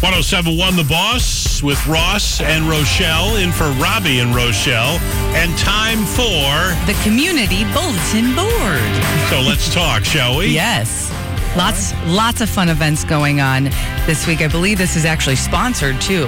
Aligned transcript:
1071 0.00 0.76
The 0.76 0.84
Boss 0.84 1.62
with 1.62 1.86
Ross 1.86 2.40
and 2.40 2.64
Rochelle 2.66 3.36
in 3.36 3.52
for 3.52 3.68
Robbie 3.72 4.20
and 4.20 4.34
Rochelle. 4.34 4.96
And 5.36 5.56
time 5.58 6.06
for. 6.06 6.72
The 6.86 6.98
community 7.04 7.64
bulletin 7.74 8.34
board. 8.34 8.80
So 9.28 9.42
let's 9.46 9.72
talk, 9.74 10.04
shall 10.04 10.38
we? 10.38 10.46
Yes. 10.46 11.12
Lots 11.54 11.92
lots 12.06 12.40
of 12.40 12.48
fun 12.48 12.70
events 12.70 13.04
going 13.04 13.40
on 13.42 13.64
this 14.06 14.26
week. 14.26 14.40
I 14.40 14.48
believe 14.48 14.78
this 14.78 14.96
is 14.96 15.04
actually 15.04 15.36
sponsored 15.36 16.00
too. 16.00 16.26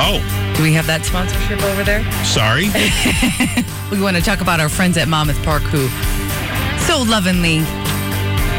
Oh, 0.00 0.22
Do 0.56 0.62
we 0.62 0.72
have 0.74 0.86
that 0.86 1.04
sponsorship 1.04 1.60
over 1.64 1.82
there? 1.82 2.04
sorry. 2.24 2.68
We 3.90 3.98
want 4.02 4.18
to 4.18 4.22
talk 4.22 4.42
about 4.42 4.60
our 4.60 4.68
friends 4.68 4.98
at 4.98 5.08
Monmouth 5.08 5.42
Park 5.42 5.62
who 5.62 5.88
so 6.84 7.00
lovingly 7.02 7.60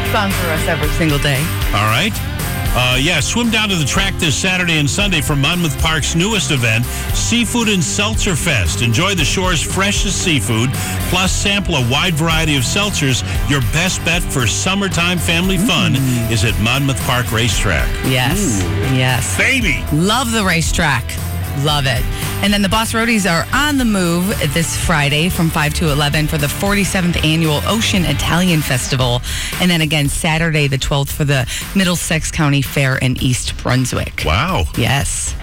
sponsor 0.09 0.47
us 0.49 0.67
every 0.67 0.89
single 0.97 1.19
day. 1.19 1.37
All 1.71 1.85
right. 1.85 2.11
Uh, 2.71 2.97
yeah, 3.01 3.19
swim 3.19 3.49
down 3.49 3.67
to 3.69 3.75
the 3.75 3.85
track 3.85 4.13
this 4.15 4.35
Saturday 4.35 4.77
and 4.77 4.89
Sunday 4.89 5.21
for 5.21 5.35
Monmouth 5.35 5.77
Park's 5.79 6.15
newest 6.15 6.51
event, 6.51 6.85
Seafood 7.15 7.67
and 7.67 7.83
Seltzer 7.83 8.35
Fest. 8.35 8.81
Enjoy 8.81 9.15
the 9.15 9.25
shore's 9.25 9.61
freshest 9.61 10.21
seafood, 10.23 10.69
plus 11.09 11.31
sample 11.31 11.75
a 11.75 11.89
wide 11.89 12.13
variety 12.13 12.55
of 12.55 12.63
seltzers. 12.63 13.23
Your 13.49 13.61
best 13.73 14.03
bet 14.05 14.21
for 14.21 14.45
summertime 14.45 15.17
family 15.17 15.57
fun 15.57 15.95
is 16.31 16.43
at 16.45 16.59
Monmouth 16.61 16.99
Park 17.01 17.31
Racetrack. 17.31 17.89
Yes. 18.05 18.61
Yes. 18.93 19.35
Baby! 19.37 19.83
Love 19.91 20.31
the 20.31 20.43
racetrack. 20.43 21.03
Love 21.63 21.85
it. 21.85 22.03
And 22.41 22.53
then 22.53 22.61
the 22.61 22.69
Boss 22.69 22.93
Roadies 22.93 23.29
are 23.29 23.45
on 23.53 23.77
the 23.77 23.85
move 23.85 24.27
this 24.53 24.77
Friday 24.77 25.27
from 25.27 25.49
5 25.49 25.73
to 25.75 25.91
11 25.91 26.27
for 26.27 26.37
the 26.37 26.47
47th 26.47 27.23
annual 27.25 27.59
Ocean 27.65 28.05
Italian 28.05 28.61
Festival. 28.61 29.21
And 29.59 29.69
then 29.69 29.81
again, 29.81 30.07
Saturday 30.07 30.67
the 30.67 30.77
12th 30.77 31.11
for 31.11 31.25
the 31.25 31.49
Middlesex 31.75 32.31
County 32.31 32.61
Fair 32.61 32.97
in 32.97 33.21
East 33.21 33.57
Brunswick. 33.57 34.23
Wow. 34.25 34.65
Yes. 34.77 35.35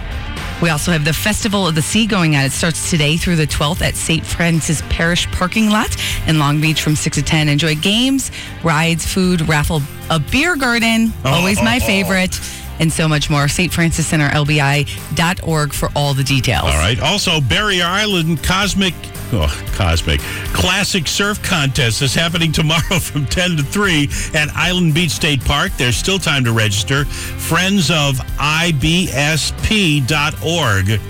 We 0.59 0.69
also 0.69 0.91
have 0.91 1.05
the 1.05 1.13
Festival 1.13 1.67
of 1.67 1.75
the 1.75 1.83
Sea 1.83 2.07
going 2.07 2.35
on. 2.35 2.43
It 2.43 2.51
starts 2.51 2.89
today 2.89 3.15
through 3.15 3.35
the 3.35 3.45
12th 3.45 3.83
at 3.83 3.95
St. 3.95 4.25
Francis 4.25 4.81
Parish 4.89 5.27
parking 5.31 5.69
lot 5.69 5.95
in 6.25 6.39
Long 6.39 6.59
Beach 6.59 6.81
from 6.81 6.95
6 6.95 7.15
to 7.15 7.21
10. 7.21 7.47
Enjoy 7.47 7.75
games, 7.75 8.31
rides, 8.63 9.05
food, 9.05 9.47
raffle, 9.47 9.83
a 10.09 10.19
beer 10.19 10.55
garden, 10.55 11.13
oh, 11.25 11.29
always 11.29 11.61
my 11.61 11.75
oh, 11.75 11.83
oh. 11.83 11.85
favorite, 11.85 12.39
and 12.79 12.91
so 12.91 13.07
much 13.07 13.29
more. 13.29 13.47
St. 13.47 13.71
Francis 13.73 14.07
Center, 14.07 14.29
LBI.org 14.29 15.73
for 15.73 15.89
all 15.95 16.13
the 16.13 16.23
details. 16.23 16.63
All 16.63 16.77
right. 16.77 16.99
Also, 16.99 17.41
Barrier 17.41 17.85
Island 17.85 18.43
Cosmic, 18.43 18.93
oh, 19.33 19.47
Cosmic 19.73 20.19
Classic 20.53 21.07
Surf 21.07 21.41
Contest 21.43 22.01
is 22.01 22.13
happening 22.13 22.51
tomorrow 22.51 22.99
from 22.99 23.25
10 23.25 23.57
to 23.57 23.63
3 23.63 24.09
at 24.33 24.49
Island 24.55 24.93
Beach 24.93 25.11
State 25.11 25.43
Park. 25.43 25.71
There's 25.77 25.97
still 25.97 26.19
time 26.19 26.43
to 26.45 26.51
register. 26.51 27.05
Friends 27.05 27.89
of 27.91 28.17
IBSP.org 28.37 29.39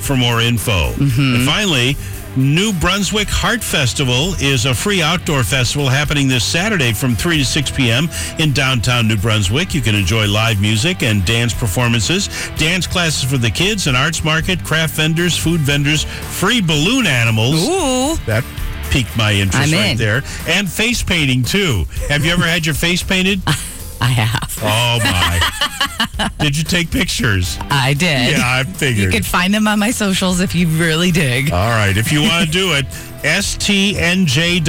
for 0.01 0.15
more 0.17 0.41
info. 0.41 0.91
Mm-hmm. 0.93 1.35
And 1.35 1.45
finally, 1.45 1.95
New 2.38 2.71
Brunswick 2.73 3.27
Heart 3.27 3.63
Festival 3.63 4.35
is 4.39 4.67
a 4.67 4.73
free 4.75 5.02
outdoor 5.02 5.43
festival 5.43 5.89
happening 5.89 6.27
this 6.27 6.44
Saturday 6.45 6.94
from 6.94 7.16
3 7.16 7.39
to 7.39 7.44
6 7.45 7.71
p.m. 7.71 8.07
in 8.38 8.53
downtown 8.53 9.07
New 9.07 9.17
Brunswick. 9.17 9.73
You 9.73 9.81
can 9.81 9.95
enjoy 9.95 10.27
live 10.27 10.61
music 10.61 11.02
and 11.02 11.25
dance 11.25 11.52
performances, 11.52 12.27
dance 12.55 12.85
classes 12.85 13.27
for 13.27 13.39
the 13.39 13.49
kids, 13.49 13.88
an 13.88 13.95
arts 13.95 14.23
market, 14.23 14.63
craft 14.63 14.94
vendors, 14.94 15.35
food 15.35 15.61
vendors, 15.61 16.03
free 16.03 16.61
balloon 16.61 17.07
animals. 17.07 17.55
Ooh. 17.67 18.16
That 18.27 18.44
piqued 18.91 19.17
my 19.17 19.33
interest 19.33 19.73
I'm 19.73 19.73
right 19.73 19.91
in. 19.94 19.97
there. 19.97 20.22
And 20.47 20.69
face 20.69 21.01
painting, 21.01 21.41
too. 21.41 21.85
Have 22.07 22.23
you 22.23 22.31
ever 22.31 22.44
had 22.44 22.67
your 22.67 22.75
face 22.75 23.01
painted? 23.01 23.41
I 24.02 24.08
have. 24.08 24.58
Oh, 24.62 25.00
my. 25.03 26.30
Did 26.40 26.58
you 26.58 26.64
take 26.64 26.92
pictures? 26.92 27.58
I 27.70 27.94
did. 27.94 28.38
Yeah, 28.38 28.42
I 28.44 28.64
figured. 28.64 29.06
You 29.06 29.12
can 29.12 29.23
find 29.23 29.53
them 29.53 29.67
on 29.67 29.80
my 29.80 29.92
socials 29.92 30.40
if 30.40 30.56
you 30.56 30.67
really 30.67 31.12
dig. 31.12 31.52
All 31.52 31.70
right. 31.70 31.95
If 31.95 32.12
you 32.12 32.22
want 32.22 32.45
to 32.45 32.52
do 32.52 32.73
it, 32.73 32.86
stnj.org 33.23 34.65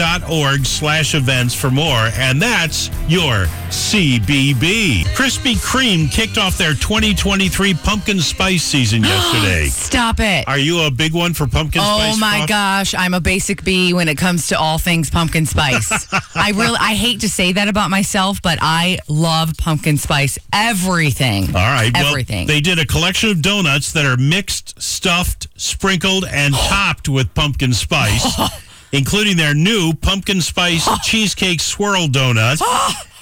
slash 0.66 1.14
events 1.14 1.54
for 1.54 1.70
more. 1.70 2.10
And 2.14 2.41
that's 2.41 2.91
your 3.09 3.47
CBB. 3.70 5.04
Krispy 5.14 5.54
Kreme 5.56 6.10
kicked 6.10 6.38
off 6.38 6.56
their 6.58 6.75
2023 6.75 7.75
pumpkin 7.75 8.20
spice 8.20 8.62
season 8.62 9.03
yesterday. 9.04 9.66
Stop 9.66 10.20
it. 10.20 10.47
Are 10.48 10.58
you 10.58 10.82
a 10.82 10.91
big 10.91 11.14
one 11.14 11.34
for 11.34 11.47
pumpkin 11.47 11.82
oh 11.84 11.98
spice? 11.98 12.14
Oh 12.14 12.19
my 12.19 12.38
coffee? 12.38 12.48
gosh, 12.48 12.94
I'm 12.94 13.14
a 13.14 13.20
basic 13.20 13.64
bee 13.64 13.92
when 13.92 14.08
it 14.08 14.16
comes 14.16 14.48
to 14.48 14.58
all 14.58 14.78
things 14.78 15.10
pumpkin 15.10 15.47
spice. 15.47 15.91
I 16.34 16.50
really 16.50 16.78
I 16.81 16.94
hate 16.94 17.20
to 17.20 17.28
say 17.28 17.53
that 17.53 17.69
about 17.69 17.91
myself, 17.91 18.41
but 18.42 18.58
I 18.60 18.98
love 19.08 19.56
pumpkin 19.58 19.97
spice 19.98 20.38
everything. 20.53 21.48
All 21.48 21.53
right. 21.54 21.91
Everything. 21.94 22.47
Well, 22.47 22.54
they 22.54 22.60
did 22.60 22.78
a 22.78 22.87
collection 22.87 23.31
of 23.31 23.42
donuts 23.42 23.92
that 23.92 24.04
are 24.06 24.16
mixed, 24.16 24.81
stuffed, 24.81 25.48
sprinkled, 25.56 26.25
and 26.31 26.54
topped 26.69 27.08
with 27.08 27.32
pumpkin 27.34 27.72
spice, 27.72 28.25
including 28.93 29.37
their 29.37 29.54
new 29.54 29.93
pumpkin 29.94 30.41
spice 30.41 30.88
cheesecake 31.04 31.60
swirl 31.60 32.06
donut. 32.06 32.60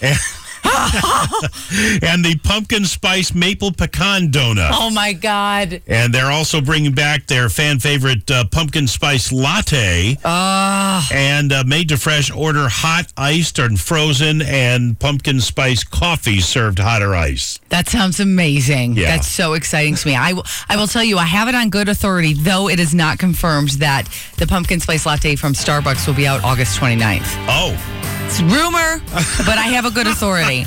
and, 2.02 2.24
the 2.24 2.38
pumpkin 2.42 2.84
spice 2.84 3.34
maple 3.34 3.70
pecan 3.70 4.30
donut. 4.32 4.70
oh 4.72 4.90
my 4.90 5.12
god. 5.12 5.82
And 5.86 6.12
they're 6.12 6.30
also 6.30 6.60
bringing 6.60 6.92
back 6.92 7.26
their 7.26 7.48
fan 7.48 7.78
favorite 7.78 8.30
uh, 8.30 8.44
pumpkin 8.50 8.86
spice 8.86 9.32
latte. 9.32 10.16
Ah. 10.24 11.06
and 11.12 11.52
uh, 11.52 11.64
made 11.66 11.88
to 11.90 11.96
fresh 11.96 12.30
order 12.30 12.68
hot, 12.68 13.12
iced, 13.16 13.58
and 13.58 13.78
frozen, 13.78 14.42
and 14.42 14.98
pumpkin 14.98 15.40
spice 15.40 15.84
coffee 15.84 16.40
served 16.40 16.78
hot 16.78 17.02
or 17.02 17.14
ice. 17.14 17.60
That 17.68 17.88
sounds 17.88 18.20
amazing. 18.20 18.94
Yeah. 18.94 19.16
That's 19.16 19.28
so 19.28 19.52
exciting 19.54 19.94
to 19.96 20.08
me. 20.08 20.16
I 20.16 20.34
I 20.68 20.76
will 20.76 20.86
tell 20.86 21.04
you 21.04 21.18
I 21.18 21.24
have 21.24 21.48
it 21.48 21.54
on 21.54 21.70
good 21.70 21.88
authority 21.88 22.34
though 22.34 22.68
it 22.68 22.80
is 22.80 22.94
not 22.94 23.18
confirmed 23.18 23.70
that 23.80 24.08
the 24.38 24.46
pumpkin 24.46 24.80
spice 24.80 25.06
latte 25.06 25.36
from 25.36 25.52
Starbucks 25.52 26.06
will 26.06 26.14
be 26.14 26.26
out 26.26 26.42
August 26.44 26.78
29th. 26.80 27.22
Oh, 27.48 27.76
It's 28.26 28.40
rumor, 28.42 28.98
but 29.46 29.56
I 29.56 29.68
have 29.70 29.84
a 29.84 29.90
good 29.90 30.08
authority. 30.08 30.64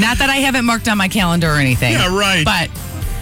Not 0.00 0.16
that 0.18 0.30
I 0.30 0.36
haven't 0.36 0.64
marked 0.64 0.88
on 0.88 0.96
my 0.96 1.06
calendar 1.06 1.50
or 1.50 1.56
anything. 1.56 1.92
Yeah, 1.92 2.16
right. 2.18 2.46
But 2.46 2.70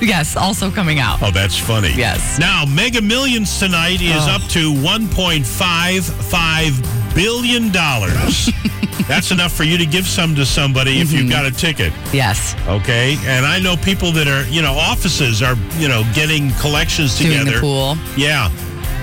yes, 0.01 0.37
also 0.37 0.71
coming 0.71 1.01
out. 1.01 1.21
oh, 1.21 1.33
that's 1.33 1.59
funny. 1.59 1.93
Yes. 1.97 2.39
Now, 2.39 2.65
Mega 2.65 3.03
Millions 3.03 3.59
tonight 3.59 4.01
is 4.01 4.23
Oh. 4.29 4.37
up 4.37 4.43
to 4.51 4.73
$1.55 4.73 7.15
billion. 7.15 7.73
that's 9.09 9.33
enough 9.33 9.53
for 9.53 9.65
you 9.65 9.77
to 9.79 9.87
give 9.87 10.07
some 10.07 10.37
to 10.37 10.47
somebody 10.47 11.01
if 11.01 11.11
you've 11.11 11.23
mm-hmm. 11.23 11.31
got 11.31 11.45
a 11.45 11.51
ticket. 11.51 11.93
Yes. 12.13 12.55
Okay. 12.69 13.17
And 13.25 13.45
I 13.45 13.59
know 13.59 13.75
people 13.77 14.13
that 14.13 14.29
are, 14.29 14.45
you 14.49 14.63
know, 14.63 14.75
offices 14.75 15.43
are, 15.43 15.57
you 15.77 15.89
know, 15.89 16.05
getting 16.15 16.53
collections 16.61 17.19
Doing 17.19 17.33
together. 17.41 17.57
the 17.57 17.61
pool. 17.61 17.97
Yeah. 18.17 18.49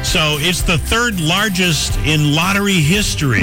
So 0.08 0.38
it's 0.40 0.62
the 0.62 0.78
third 0.78 1.20
largest 1.20 1.98
in 2.06 2.34
lottery 2.34 2.80
history. 2.80 3.42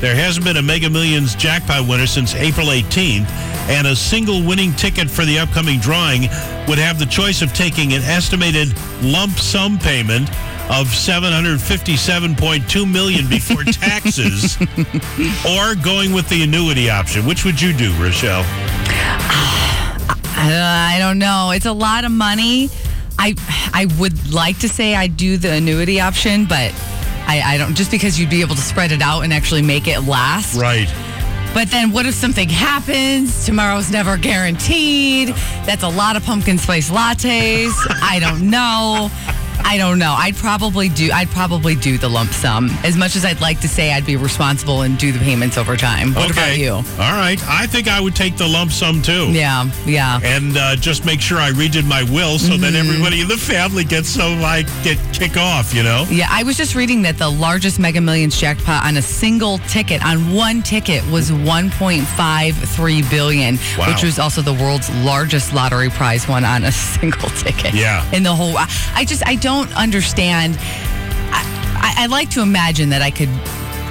There 0.00 0.14
hasn't 0.14 0.44
been 0.46 0.56
a 0.56 0.62
Mega 0.62 0.88
Millions 0.88 1.34
jackpot 1.34 1.88
winner 1.88 2.06
since 2.06 2.36
April 2.36 2.68
18th, 2.68 3.28
and 3.68 3.84
a 3.84 3.96
single 3.96 4.40
winning 4.46 4.72
ticket 4.74 5.10
for 5.10 5.24
the 5.24 5.40
upcoming 5.40 5.80
drawing 5.80 6.22
would 6.68 6.78
have 6.78 7.00
the 7.00 7.06
choice 7.06 7.42
of 7.42 7.52
taking 7.52 7.94
an 7.94 8.02
estimated 8.02 8.68
lump 9.02 9.38
sum 9.38 9.76
payment 9.76 10.28
of 10.70 10.86
757.2 10.86 12.90
million 12.90 13.28
before 13.28 13.64
taxes 13.64 14.56
or 15.44 15.74
going 15.82 16.12
with 16.12 16.28
the 16.28 16.44
annuity 16.44 16.88
option. 16.88 17.26
Which 17.26 17.44
would 17.44 17.60
you 17.60 17.72
do, 17.72 17.92
Rochelle? 18.00 18.40
Uh, 18.40 18.44
I 20.36 20.96
don't 21.00 21.18
know. 21.18 21.50
It's 21.52 21.66
a 21.66 21.72
lot 21.72 22.04
of 22.04 22.12
money. 22.12 22.70
I 23.18 23.34
I 23.74 23.86
would 23.98 24.32
like 24.32 24.58
to 24.60 24.68
say 24.68 24.94
I'd 24.94 25.16
do 25.16 25.36
the 25.36 25.52
annuity 25.52 26.00
option, 26.00 26.44
but 26.44 26.72
I, 27.26 27.42
I 27.44 27.58
don't 27.58 27.74
just 27.74 27.90
because 27.90 28.18
you'd 28.18 28.30
be 28.30 28.40
able 28.40 28.54
to 28.54 28.60
spread 28.60 28.92
it 28.92 29.02
out 29.02 29.22
and 29.22 29.32
actually 29.32 29.62
make 29.62 29.86
it 29.86 30.00
last. 30.00 30.58
Right. 30.58 30.88
But 31.54 31.70
then 31.70 31.92
what 31.92 32.06
if 32.06 32.14
something 32.14 32.48
happens? 32.48 33.44
Tomorrow's 33.44 33.90
never 33.90 34.16
guaranteed. 34.16 35.28
That's 35.64 35.82
a 35.82 35.88
lot 35.88 36.14
of 36.16 36.24
pumpkin 36.24 36.58
spice 36.58 36.90
lattes. 36.90 37.72
I 38.02 38.18
don't 38.20 38.50
know. 38.50 39.10
I 39.70 39.76
don't 39.76 39.98
know. 39.98 40.14
I'd 40.16 40.34
probably 40.36 40.88
do 40.88 41.10
I'd 41.12 41.28
probably 41.28 41.74
do 41.74 41.98
the 41.98 42.08
lump 42.08 42.30
sum. 42.30 42.70
As 42.84 42.96
much 42.96 43.16
as 43.16 43.24
I'd 43.24 43.40
like 43.42 43.60
to 43.60 43.68
say 43.68 43.92
I'd 43.92 44.06
be 44.06 44.16
responsible 44.16 44.82
and 44.82 44.98
do 44.98 45.12
the 45.12 45.18
payments 45.18 45.58
over 45.58 45.76
time. 45.76 46.14
What 46.14 46.30
about 46.30 46.56
you? 46.56 46.72
All 46.72 46.82
right. 46.98 47.38
I 47.46 47.66
think 47.66 47.86
I 47.86 48.00
would 48.00 48.16
take 48.16 48.36
the 48.36 48.48
lump 48.48 48.72
sum 48.72 49.02
too. 49.02 49.30
Yeah, 49.30 49.70
yeah. 49.86 50.20
and 50.24 50.56
uh, 50.56 50.74
just 50.76 51.04
make 51.04 51.20
sure 51.20 51.38
I 51.38 51.50
redid 51.50 51.86
my 51.86 52.02
will 52.04 52.38
so 52.38 52.56
that 52.56 52.68
Mm-hmm. 52.68 52.88
everybody 52.88 53.20
in 53.22 53.28
the 53.28 53.36
family 53.36 53.82
gets 53.84 54.08
some 54.10 54.40
like 54.40 54.66
get 54.82 54.98
kick 55.12 55.36
off, 55.36 55.74
you 55.74 55.82
know. 55.82 56.06
Yeah, 56.10 56.28
I 56.30 56.42
was 56.44 56.56
just 56.56 56.74
reading 56.74 57.02
that 57.02 57.16
the 57.18 57.28
largest 57.30 57.78
Mega 57.78 58.00
Millions 58.00 58.38
jackpot 58.38 58.84
on 58.84 58.96
a 58.98 59.02
single 59.02 59.58
ticket, 59.68 60.04
on 60.04 60.32
one 60.34 60.62
ticket, 60.62 61.02
was 61.10 61.30
1.53 61.30 63.10
billion, 63.10 63.58
Wow. 63.78 63.88
which 63.92 64.02
was 64.02 64.18
also 64.18 64.42
the 64.42 64.52
world's 64.54 64.90
largest 65.04 65.52
lottery 65.54 65.88
prize 65.90 66.28
won 66.28 66.44
on 66.44 66.64
a 66.64 66.72
single 67.00 67.30
ticket. 67.30 67.74
Yeah. 67.74 68.08
in 68.12 68.22
the 68.22 68.34
whole. 68.34 68.54
I 68.94 69.04
just 69.06 69.26
I 69.26 69.34
don't 69.36 69.57
understand. 69.76 70.56
I, 70.60 71.94
I, 71.96 72.04
I 72.04 72.06
like 72.06 72.30
to 72.30 72.42
imagine 72.42 72.90
that 72.90 73.02
I 73.02 73.10
could 73.10 73.28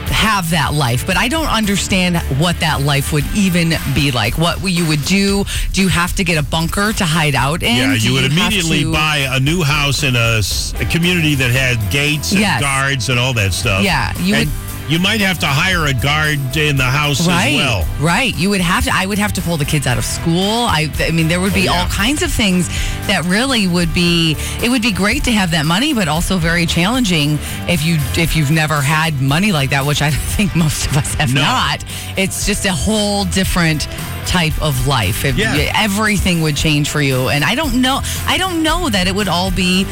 have 0.08 0.50
that 0.52 0.74
life, 0.74 1.06
but 1.06 1.16
I 1.18 1.28
don't 1.28 1.48
understand 1.48 2.18
what 2.40 2.60
that 2.62 2.81
life 2.81 3.12
would 3.14 3.25
even 3.36 3.74
be 3.94 4.12
like. 4.12 4.38
What 4.38 4.60
you 4.64 4.88
would 4.88 5.04
do? 5.06 5.44
Do 5.74 5.81
you 5.81 5.90
have 5.90 6.16
to 6.16 6.24
get 6.24 6.38
a 6.40 6.44
bunker 6.44 6.92
to 6.94 7.06
hide 7.06 7.36
out 7.36 7.62
in? 7.62 7.75
Yeah, 7.75 7.94
Do 7.94 8.00
you 8.00 8.14
would 8.14 8.31
immediately 8.31 8.84
to- 8.84 8.92
buy 8.92 9.28
a 9.30 9.40
new 9.40 9.62
house 9.64 10.04
in 10.04 10.16
a 10.16 10.42
community 10.90 11.36
that 11.36 11.52
had 11.52 11.92
gates 11.92 12.31
and 12.31 12.40
Yes. 12.40 12.62
guards 12.62 13.10
and 13.10 13.20
all 13.20 13.34
that 13.34 13.54
stuff. 13.54 13.84
Yeah, 13.84 14.18
you 14.20 14.36
And 14.36 14.50
would- 14.50 14.67
You 14.89 15.00
might 15.00 15.19
have 15.19 15.38
to 15.39 15.45
hire 15.48 15.86
a 15.86 15.94
guard 15.94 16.56
in 16.56 16.78
the 16.78 16.84
house 16.86 17.28
right, 17.28 17.48
as 17.50 17.56
well. 17.57 17.88
Right. 18.00 18.34
You 18.38 18.50
would 18.51 18.62
have 18.62 18.86
to. 18.86 18.92
I 18.94 19.06
would 19.06 19.18
have 19.18 19.34
to 19.34 19.42
pull 19.42 19.57
the 19.57 19.66
kids 19.66 19.86
out 19.86 19.98
of 19.98 20.06
school. 20.06 20.39
I. 20.66 20.89
I 21.00 21.12
mean, 21.12 21.28
there 21.28 21.42
would 21.42 21.54
be 21.54 21.68
Oh, 21.68 21.74
yeah. 21.74 21.81
all 21.81 21.88
kinds 21.89 22.22
of 22.24 22.31
things 22.31 22.69
that 23.07 23.24
really 23.25 23.68
would 23.68 23.94
be. 23.94 24.38
It 24.63 24.69
would 24.69 24.81
be 24.81 24.94
great 24.94 25.25
to 25.25 25.31
have 25.34 25.51
that 25.51 25.66
money, 25.66 25.94
but 25.94 26.07
also 26.07 26.38
very 26.38 26.66
challenging 26.66 27.38
if 27.68 27.84
you 27.84 27.98
if 28.16 28.36
you've 28.38 28.50
never 28.51 28.80
had 28.81 29.22
money 29.22 29.51
like 29.51 29.72
that, 29.72 29.86
which 29.86 30.01
I 30.01 30.10
think 30.36 30.56
most 30.56 30.88
of 30.88 30.95
us 30.95 31.13
have 31.16 31.34
No. 31.34 31.42
not. 31.42 31.84
It's 32.16 32.45
just 32.45 32.66
a 32.66 32.72
whole 32.72 33.25
different 33.25 33.88
type 34.25 34.60
of 34.62 34.88
life. 34.88 35.25
If 35.25 35.38
Yeah. 35.38 35.54
everything 35.75 36.42
would 36.42 36.56
change 36.56 36.89
for 36.89 37.01
you, 37.01 37.28
and 37.30 37.44
I 37.44 37.56
don't 37.56 37.81
know. 37.81 38.00
I 38.25 38.38
don't 38.38 38.63
know 38.63 38.89
that 38.89 39.07
it 39.07 39.16
would 39.16 39.28
all 39.28 39.51
be 39.51 39.86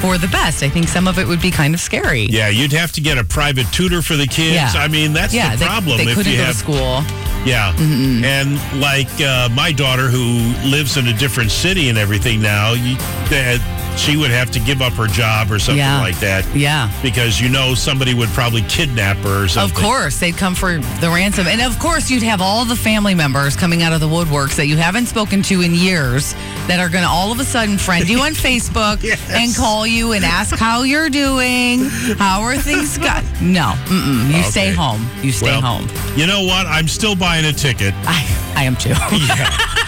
for 0.00 0.18
the 0.18 0.28
best. 0.28 0.62
I 0.62 0.68
think 0.68 0.88
some 0.88 1.08
of 1.08 1.18
it 1.18 1.26
would 1.26 1.40
be 1.40 1.50
kind 1.50 1.74
of 1.74 1.80
scary. 1.80 2.26
Yeah, 2.30 2.48
you'd 2.48 2.72
have 2.72 2.92
to 2.92 3.00
get 3.00 3.18
a 3.18 3.24
private 3.24 3.66
tutor 3.72 4.02
for 4.02 4.16
the 4.16 4.26
kids. 4.26 4.54
Yeah. 4.54 4.72
I 4.76 4.88
mean, 4.88 5.12
that's 5.12 5.32
Yeah, 5.34 5.52
the 5.52 5.58
they- 5.60 5.66
problem. 5.66 5.98
They, 5.98 6.04
if 6.04 6.14
couldn't 6.16 6.32
you 6.32 6.38
go 6.38 6.44
have 6.44 6.52
to 6.54 6.58
school. 6.58 7.02
Yeah. 7.46 7.72
And 7.78 8.58
like 8.80 9.08
uh, 9.20 9.48
my 9.54 9.72
daughter 9.72 10.08
who 10.08 10.52
lives 10.68 10.96
in 10.96 11.06
a 11.08 11.12
different 11.16 11.50
city 11.50 11.88
and 11.88 11.96
everything 11.98 12.42
now, 12.42 12.72
you, 12.72 12.96
that 13.30 13.94
she 13.96 14.18
would 14.18 14.30
have 14.30 14.50
to 14.50 14.60
give 14.60 14.82
up 14.82 14.92
her 14.94 15.06
job 15.06 15.50
or 15.50 15.58
something 15.58 15.78
Yeah. 15.78 16.00
like 16.00 16.18
that. 16.20 16.44
Yeah. 16.54 16.90
Because 17.02 17.40
you 17.40 17.48
know 17.48 17.74
somebody 17.74 18.12
would 18.12 18.28
probably 18.30 18.60
kidnap 18.62 19.16
her 19.18 19.44
or 19.44 19.48
something. 19.48 19.74
Of 19.76 19.82
course, 19.82 20.18
they'd 20.20 20.36
come 20.36 20.54
for 20.54 20.76
the 21.00 21.08
ransom. 21.08 21.46
And 21.46 21.62
of 21.62 21.78
course, 21.78 22.10
you'd 22.10 22.22
have 22.22 22.42
all 22.42 22.64
the 22.66 22.76
family 22.76 23.14
members 23.14 23.56
coming 23.56 23.82
out 23.82 23.94
of 23.94 24.00
the 24.00 24.08
woodworks 24.08 24.56
that 24.56 24.66
you 24.66 24.76
haven't 24.76 25.06
spoken 25.06 25.40
to 25.44 25.62
in 25.62 25.72
years 25.74 26.34
that 26.66 26.78
are 26.78 26.90
going 26.90 27.04
to 27.04 27.08
all 27.10 27.32
of 27.32 27.40
a 27.40 27.44
sudden 27.44 27.78
friend 27.78 28.06
you 28.08 28.18
on 28.20 28.32
Facebook 28.34 29.02
Yes. 29.02 29.20
and 29.30 29.54
call 29.54 29.86
you 29.86 30.12
and 30.12 30.24
ask 30.24 30.54
how 30.56 30.82
you're 30.82 31.08
doing. 31.08 31.84
How 32.18 32.42
are 32.42 32.56
things 32.56 32.98
going? 32.98 33.24
No, 33.40 33.72
mm-mm. 33.86 34.34
you 34.36 34.42
stay 34.42 34.72
home. 34.72 35.06
You 35.22 35.30
stay 35.32 35.46
Well, 35.46 35.60
home. 35.62 35.88
You 36.18 36.26
know 36.26 36.42
what? 36.44 36.66
I'm 36.66 36.88
still 36.88 37.14
buying 37.16 37.35
a 37.44 37.52
ticket. 37.52 37.94
I, 38.06 38.54
I 38.56 38.64
am 38.64 38.76
too. 38.76 38.94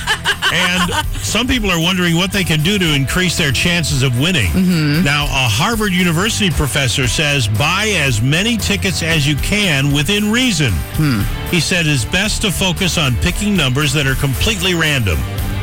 And 0.53 1.07
some 1.19 1.47
people 1.47 1.71
are 1.71 1.81
wondering 1.81 2.17
what 2.17 2.33
they 2.33 2.45
can 2.45 2.63
do 2.63 2.79
to 2.79 2.95
increase 2.95 3.37
their 3.37 3.53
chances 3.53 4.03
of 4.03 4.19
winning. 4.19 4.51
Mm-hmm. 4.51 5.05
Now, 5.05 5.25
a 5.25 5.49
Harvard 5.49 5.93
University 5.93 6.51
professor 6.51 7.07
says 7.07 7.49
buy 7.49 7.93
as 7.99 8.23
many 8.23 8.57
tickets 8.57 9.03
as 9.03 9.27
you 9.27 9.37
can 9.37 9.93
within 9.93 10.33
reason. 10.33 10.73
Hmm. 10.97 11.21
He 11.51 11.61
said 11.61 11.87
it's 11.87 12.05
best 12.05 12.43
to 12.43 12.51
focus 12.51 12.97
on 12.97 13.15
picking 13.17 13.57
numbers 13.57 13.93
that 13.93 14.07
are 14.07 14.15
completely 14.15 14.75
random. 14.75 15.19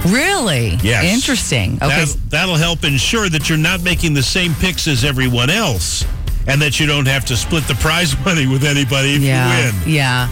really? 0.05 0.75
Yes. 0.83 1.05
Interesting. 1.05 1.75
Okay. 1.81 1.87
That, 1.87 2.17
that'll 2.29 2.55
help 2.55 2.83
ensure 2.83 3.27
that 3.29 3.49
you're 3.49 3.57
not 3.57 3.81
making 3.81 4.13
the 4.13 4.23
same 4.23 4.53
picks 4.55 4.87
as 4.87 5.03
everyone 5.03 5.49
else 5.49 6.05
and 6.47 6.61
that 6.61 6.79
you 6.79 6.85
don't 6.85 7.07
have 7.07 7.25
to 7.25 7.35
split 7.35 7.63
the 7.67 7.75
prize 7.75 8.15
money 8.25 8.45
with 8.45 8.63
anybody 8.63 9.15
if 9.15 9.21
yeah. 9.21 9.47
you 9.47 9.65
win. 9.65 9.89
Yeah. 9.95 10.29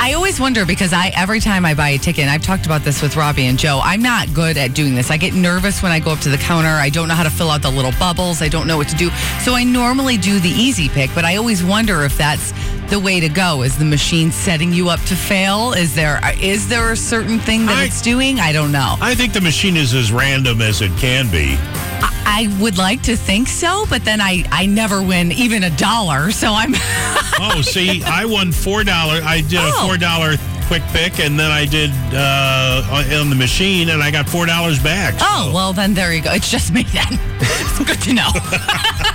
I 0.00 0.12
always 0.12 0.38
wonder 0.38 0.64
because 0.64 0.92
I 0.92 1.08
every 1.16 1.40
time 1.40 1.66
I 1.66 1.74
buy 1.74 1.90
a 1.90 1.98
ticket, 1.98 2.22
and 2.22 2.30
I've 2.30 2.42
talked 2.42 2.66
about 2.66 2.82
this 2.82 3.02
with 3.02 3.16
Robbie 3.16 3.46
and 3.46 3.58
Joe, 3.58 3.80
I'm 3.82 4.00
not 4.00 4.32
good 4.32 4.56
at 4.56 4.72
doing 4.72 4.94
this. 4.94 5.10
I 5.10 5.16
get 5.16 5.34
nervous 5.34 5.82
when 5.82 5.90
I 5.90 5.98
go 5.98 6.12
up 6.12 6.20
to 6.20 6.28
the 6.28 6.38
counter. 6.38 6.68
I 6.68 6.88
don't 6.88 7.08
know 7.08 7.14
how 7.14 7.24
to 7.24 7.30
fill 7.30 7.50
out 7.50 7.62
the 7.62 7.70
little 7.70 7.90
bubbles. 7.98 8.40
I 8.40 8.48
don't 8.48 8.68
know 8.68 8.76
what 8.76 8.88
to 8.90 8.96
do. 8.96 9.10
So 9.42 9.54
I 9.54 9.64
normally 9.64 10.16
do 10.16 10.38
the 10.38 10.50
easy 10.50 10.88
pick, 10.88 11.10
but 11.16 11.24
I 11.24 11.36
always 11.36 11.64
wonder 11.64 12.04
if 12.04 12.16
that's 12.16 12.52
the 12.90 12.98
way 12.98 13.20
to 13.20 13.28
go. 13.28 13.62
Is 13.62 13.76
the 13.78 13.84
machine 13.84 14.30
setting 14.32 14.72
you 14.72 14.88
up 14.88 15.00
to 15.02 15.14
fail? 15.16 15.72
Is 15.72 15.94
there 15.94 16.20
is 16.40 16.68
there 16.68 16.92
a 16.92 16.96
certain 16.96 17.38
thing 17.38 17.66
that 17.66 17.76
I- 17.78 17.84
it's 17.84 18.00
doing? 18.02 18.40
I 18.40 18.52
don't 18.52 18.72
know. 18.72 18.96
I 19.00 19.14
think 19.14 19.32
the 19.32 19.40
machine 19.40 19.76
is 19.76 19.94
as 19.94 20.10
random 20.12 20.60
as 20.62 20.80
it 20.82 20.92
can 20.98 21.30
be. 21.30 21.56
I, 22.00 22.48
I 22.50 22.60
would 22.62 22.78
like 22.78 23.02
to 23.02 23.16
think 23.16 23.48
so, 23.48 23.84
but 23.90 24.04
then 24.04 24.20
I 24.20 24.44
I 24.50 24.66
never 24.66 25.02
win 25.02 25.32
even 25.32 25.64
a 25.64 25.70
dollar. 25.76 26.30
So 26.30 26.52
I'm 26.52 26.74
Oh, 27.40 27.60
see, 27.62 28.02
I 28.04 28.24
won 28.24 28.52
four 28.52 28.84
dollar. 28.84 29.20
I 29.22 29.40
did 29.42 29.60
a 29.60 29.70
Oh. 29.74 29.86
four 29.86 29.96
dollar 29.96 30.36
quick 30.66 30.82
pick, 30.92 31.18
and 31.20 31.38
then 31.40 31.50
I 31.50 31.64
did 31.64 31.90
uh, 32.12 33.20
on 33.20 33.30
the 33.30 33.36
machine, 33.36 33.88
and 33.88 34.02
I 34.02 34.10
got 34.10 34.28
four 34.28 34.44
dollars 34.44 34.78
back. 34.82 35.14
Oh, 35.20 35.50
well, 35.54 35.72
then 35.72 35.94
there 35.94 36.12
you 36.12 36.20
go. 36.20 36.32
It's 36.32 36.50
just 36.50 36.72
me 36.72 36.82
then. 36.82 37.06
it's 37.40 37.78
good 37.78 38.00
to 38.02 38.12
know. 38.12 38.28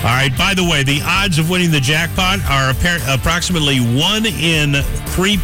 all 0.00 0.06
right. 0.16 0.32
By 0.36 0.54
the 0.54 0.64
way, 0.64 0.82
the 0.82 1.00
odds 1.04 1.38
of 1.38 1.50
winning 1.50 1.70
the 1.70 1.80
jackpot 1.80 2.40
are 2.48 2.70
approximately 3.14 3.78
one 3.78 4.24
in 4.26 4.74
three 5.12 5.36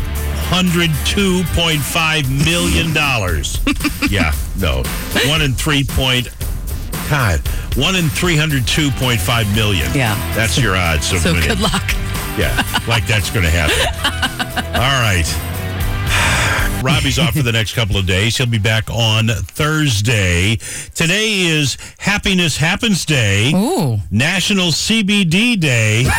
hundred 0.49 0.91
two 1.05 1.43
point 1.55 1.81
five 1.81 2.29
million 2.44 2.93
dollars. 2.94 3.58
yeah, 4.11 4.32
no, 4.58 4.82
one 5.29 5.43
in 5.43 5.53
three 5.55 5.85
point. 5.85 6.29
God, 7.11 7.38
one 7.76 7.94
in 7.97 8.08
three 8.08 8.37
hundred 8.37 8.67
two 8.67 8.91
point 8.93 9.20
five 9.20 9.47
million. 9.55 9.93
Yeah. 9.94 10.14
that's 10.35 10.58
your 10.58 10.75
odds 10.75 11.12
of 11.12 11.20
So 11.20 11.32
winning. 11.35 11.49
good 11.49 11.61
luck. 11.61 11.85
Yeah, 12.38 12.56
like 12.88 13.06
that's 13.06 13.31
going 13.31 13.44
to 13.44 13.50
happen. 13.50 13.76
All 14.75 15.00
right. 15.03 15.25
Robbie's 16.86 17.18
off 17.18 17.34
for 17.34 17.42
the 17.42 17.50
next 17.50 17.74
couple 17.74 17.96
of 17.96 18.06
days. 18.06 18.36
He'll 18.36 18.46
be 18.46 18.58
back 18.58 18.88
on 18.90 19.26
Thursday. 19.26 20.54
Today 20.94 21.40
is 21.40 21.76
Happiness 21.98 22.56
Happens 22.56 23.04
Day, 23.04 23.52
Ooh. 23.52 23.98
National 24.12 24.68
CBD 24.68 25.58
Day. 25.58 26.06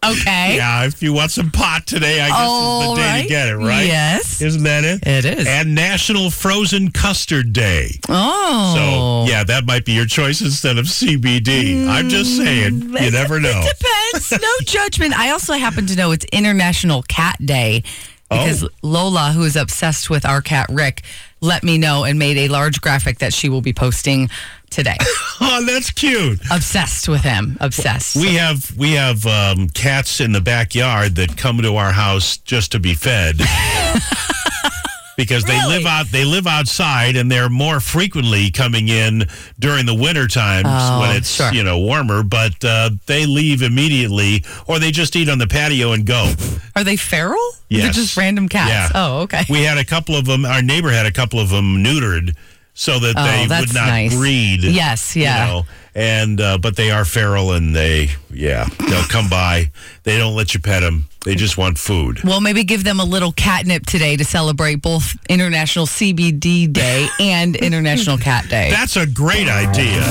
Okay. 0.00 0.54
Yeah, 0.56 0.84
if 0.84 1.02
you 1.02 1.12
want 1.12 1.32
some 1.32 1.50
pot 1.50 1.84
today, 1.84 2.20
I 2.20 2.28
guess 2.28 2.38
is 2.38 2.88
the 2.88 2.94
day 2.94 3.10
right. 3.10 3.22
to 3.22 3.28
get 3.28 3.48
it, 3.48 3.56
right? 3.56 3.84
Yes. 3.84 4.40
Isn't 4.40 4.62
that 4.62 4.84
it? 4.84 5.04
It 5.04 5.24
is. 5.24 5.46
And 5.46 5.74
National 5.74 6.30
Frozen 6.30 6.92
Custard 6.92 7.52
Day. 7.52 7.90
Oh. 8.08 9.24
So, 9.26 9.30
yeah, 9.30 9.42
that 9.42 9.66
might 9.66 9.84
be 9.84 9.92
your 9.92 10.06
choice 10.06 10.40
instead 10.40 10.78
of 10.78 10.86
CBD. 10.86 11.88
I'm 11.88 12.08
just 12.08 12.40
mm, 12.40 12.44
saying, 12.44 12.80
you 13.04 13.10
never 13.10 13.40
know. 13.40 13.60
Depends. 13.60 14.30
No 14.40 14.48
judgment. 14.64 15.18
I 15.18 15.30
also 15.30 15.54
happen 15.54 15.86
to 15.86 15.96
know 15.96 16.12
it's 16.12 16.24
International 16.32 17.02
Cat 17.02 17.36
Day 17.44 17.82
because 18.30 18.64
Oh. 18.64 18.68
Lola, 18.82 19.32
who 19.32 19.42
is 19.44 19.56
obsessed 19.56 20.10
with 20.10 20.24
our 20.26 20.40
cat 20.42 20.66
Rick, 20.70 21.02
let 21.40 21.62
me 21.64 21.78
know 21.78 22.04
and 22.04 22.18
made 22.18 22.36
a 22.36 22.48
large 22.48 22.80
graphic 22.80 23.18
that 23.18 23.32
she 23.32 23.48
will 23.48 23.60
be 23.62 23.72
posting 23.72 24.28
today. 24.70 24.96
Oh, 25.40 25.64
that's 25.64 25.90
cute. 25.92 26.40
obsessed 26.50 27.08
with 27.08 27.20
him. 27.22 27.56
Obsessed. 27.60 28.16
We 28.16 28.34
have 28.34 28.76
we 28.76 28.94
have 28.94 29.24
um, 29.24 29.68
cats 29.68 30.20
in 30.20 30.32
the 30.32 30.40
backyard 30.40 31.14
that 31.14 31.36
come 31.36 31.58
to 31.62 31.76
our 31.76 31.92
house 31.92 32.38
just 32.38 32.72
to 32.72 32.80
be 32.80 32.94
fed. 32.94 33.36
because 35.18 35.44
they 35.44 35.58
live 35.66 35.84
out 35.84 36.06
they 36.06 36.24
live 36.24 36.46
outside 36.46 37.16
and 37.16 37.30
they're 37.30 37.50
more 37.50 37.80
frequently 37.80 38.50
coming 38.50 38.88
in 38.88 39.24
during 39.58 39.84
the 39.84 39.92
winter 39.94 40.26
times 40.26 40.66
Oh, 40.70 41.00
when 41.00 41.14
it's 41.16 41.34
sure. 41.34 41.52
you 41.52 41.62
know 41.64 41.78
warmer 41.78 42.22
but 42.22 42.64
uh, 42.64 42.88
they 43.04 43.26
leave 43.26 43.60
immediately 43.60 44.44
or 44.66 44.78
they 44.78 44.90
just 44.92 45.14
eat 45.16 45.28
on 45.28 45.36
the 45.38 45.46
patio 45.48 45.92
and 45.92 46.06
go 46.06 46.32
Are 46.74 46.84
they 46.84 46.96
feral? 46.96 47.36
Yes. 47.68 47.82
They're 47.82 47.92
just 47.92 48.16
random 48.16 48.48
cats. 48.48 48.70
Yeah. 48.70 48.88
Oh, 48.94 49.20
okay. 49.22 49.44
we 49.50 49.62
had 49.64 49.76
a 49.76 49.84
couple 49.84 50.14
of 50.16 50.24
them 50.24 50.46
our 50.46 50.62
neighbor 50.62 50.90
had 50.90 51.04
a 51.04 51.12
couple 51.12 51.38
of 51.40 51.50
them 51.50 51.84
neutered 51.84 52.34
so 52.80 53.00
that 53.00 53.14
Oh, 53.16 53.24
they 53.24 53.60
would 53.60 53.74
not 53.74 53.86
nice. 53.88 54.14
breed 54.14 54.62
Yes, 54.62 55.16
yeah. 55.16 55.44
you 55.46 55.52
know, 55.52 55.66
and 55.96 56.40
uh, 56.40 56.58
but 56.58 56.76
they 56.76 56.92
are 56.92 57.04
feral 57.04 57.52
and 57.52 57.74
they 57.74 58.10
yeah 58.32 58.66
they'll 58.88 59.02
come 59.08 59.28
by 59.28 59.70
they 60.04 60.16
don't 60.16 60.36
let 60.36 60.54
you 60.54 60.60
pet 60.60 60.82
them 60.82 61.08
they 61.24 61.34
just 61.34 61.58
want 61.58 61.76
food 61.76 62.22
Well, 62.22 62.40
maybe 62.40 62.62
give 62.62 62.84
them 62.84 63.00
a 63.00 63.04
little 63.04 63.32
catnip 63.32 63.84
today 63.84 64.16
to 64.16 64.24
celebrate 64.24 64.76
both 64.76 65.16
International 65.28 65.86
CBD 65.86 66.72
Day 66.72 67.08
and 67.20 67.56
International 67.56 68.16
Cat 68.16 68.48
Day. 68.48 68.70
that's 68.70 68.96
a 68.96 69.06
great 69.06 69.48
idea 69.48 70.00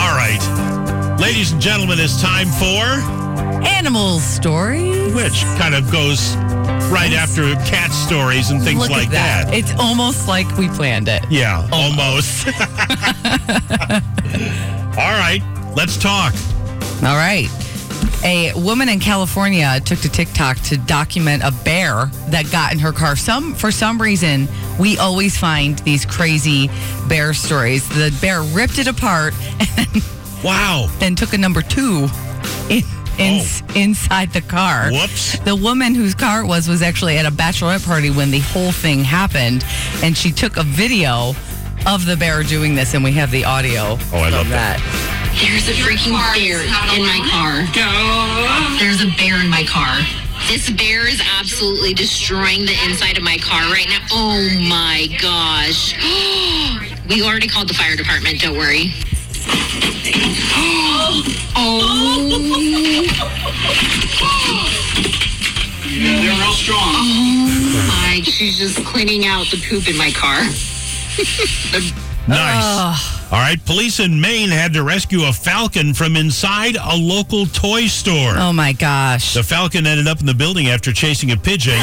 all 0.00 0.16
right 0.16 1.16
ladies 1.20 1.52
and 1.52 1.60
gentlemen 1.60 1.98
it's 2.00 2.20
time 2.22 2.48
for 2.48 3.20
Animal 3.66 4.18
stories. 4.20 5.12
which 5.14 5.42
kind 5.58 5.74
of 5.74 5.90
goes 5.92 6.34
right 6.92 7.12
after 7.14 7.54
cat 7.66 7.90
stories 7.90 8.50
and 8.50 8.62
things 8.62 8.80
Look 8.80 8.90
like 8.90 9.06
at 9.08 9.12
that. 9.12 9.46
that. 9.46 9.54
It's 9.54 9.72
almost 9.78 10.28
like 10.28 10.46
we 10.58 10.68
planned 10.68 11.08
it. 11.08 11.22
yeah 11.30 11.66
almost 11.72 12.46
all 14.98 15.12
right 15.18 15.40
let's 15.74 15.96
talk 15.96 16.34
All 17.02 17.16
right. 17.16 17.48
A 18.24 18.52
woman 18.54 18.88
in 18.88 19.00
California 19.00 19.80
took 19.84 19.98
to 20.00 20.08
TikTok 20.08 20.56
to 20.68 20.76
document 20.76 21.42
a 21.42 21.50
bear 21.64 22.06
that 22.28 22.48
got 22.52 22.72
in 22.72 22.78
her 22.78 22.92
car. 22.92 23.16
Some 23.16 23.54
for 23.54 23.72
some 23.72 24.00
reason, 24.00 24.46
we 24.78 24.96
always 24.98 25.36
find 25.36 25.76
these 25.80 26.04
crazy 26.06 26.70
bear 27.08 27.34
stories. 27.34 27.88
The 27.88 28.16
bear 28.20 28.42
ripped 28.42 28.78
it 28.78 28.86
apart 28.86 29.34
and 29.76 29.88
wow 30.44 30.86
then 31.00 31.16
took 31.16 31.32
a 31.32 31.38
number 31.38 31.62
two 31.62 32.06
in, 32.70 32.82
in, 33.18 33.40
Oh. 33.40 33.74
inside 33.74 34.32
the 34.32 34.40
car. 34.40 34.90
Whoops. 34.90 35.38
The 35.40 35.56
woman 35.56 35.94
whose 35.94 36.14
car 36.14 36.42
it 36.42 36.46
was 36.46 36.68
was 36.68 36.82
actually 36.82 37.18
at 37.18 37.26
a 37.26 37.30
bachelorette 37.30 37.84
party 37.84 38.10
when 38.10 38.30
the 38.30 38.40
whole 38.40 38.72
thing 38.72 39.04
happened, 39.04 39.64
and 40.02 40.16
she 40.16 40.30
took 40.30 40.56
a 40.56 40.62
video 40.62 41.34
of 41.86 42.06
the 42.06 42.16
bear 42.16 42.42
doing 42.42 42.74
this, 42.74 42.94
and 42.94 43.02
we 43.04 43.12
have 43.12 43.30
the 43.30 43.44
audio. 43.44 43.98
Oh, 44.12 44.18
I 44.18 44.28
of 44.28 44.32
love 44.32 44.48
that. 44.50 44.78
There's 45.40 45.68
a 45.68 45.72
freaking 45.72 46.12
bear 46.36 46.60
in 46.94 47.02
my 47.02 47.20
car. 47.30 47.66
There's 48.78 49.02
a 49.02 49.08
bear 49.16 49.40
in 49.40 49.48
my 49.48 49.64
car. 49.64 49.98
This 50.48 50.70
bear 50.70 51.08
is 51.08 51.22
absolutely 51.38 51.94
destroying 51.94 52.66
the 52.66 52.76
inside 52.84 53.16
of 53.16 53.22
my 53.22 53.38
car 53.38 53.62
right 53.72 53.88
now. 53.88 54.00
Oh 54.12 54.48
my 54.68 55.08
gosh. 55.20 55.94
We 57.08 57.20
already 57.20 57.48
called 57.48 57.68
the 57.68 57.74
fire 57.74 57.96
department, 57.96 58.40
don't 58.40 58.56
worry. 58.56 58.92
They're 66.02 66.38
real 66.38 66.52
strong. 66.52 66.80
Oh 66.80 67.84
my, 67.88 68.20
she's 68.24 68.58
just 68.58 68.84
cleaning 68.84 69.26
out 69.26 69.46
the 69.50 69.62
poop 69.68 69.88
in 69.88 69.96
my 69.96 70.10
car. 70.10 70.42
Nice. 72.28 73.32
All 73.32 73.38
right, 73.40 73.58
police 73.64 73.98
in 73.98 74.20
Maine 74.20 74.48
had 74.48 74.72
to 74.74 74.84
rescue 74.84 75.24
a 75.24 75.32
falcon 75.32 75.92
from 75.92 76.16
inside 76.16 76.76
a 76.80 76.96
local 76.96 77.46
toy 77.46 77.86
store. 77.86 78.34
Oh 78.36 78.52
my 78.52 78.72
gosh. 78.72 79.34
The 79.34 79.42
falcon 79.42 79.86
ended 79.86 80.06
up 80.06 80.20
in 80.20 80.26
the 80.26 80.34
building 80.34 80.68
after 80.68 80.92
chasing 80.92 81.32
a 81.32 81.36
pigeon. 81.36 81.72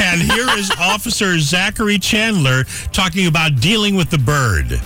and 0.00 0.22
here 0.22 0.46
is 0.56 0.70
Officer 0.78 1.38
Zachary 1.40 1.98
Chandler 1.98 2.64
talking 2.92 3.26
about 3.26 3.56
dealing 3.56 3.96
with 3.96 4.10
the 4.10 4.18
bird. 4.18 4.80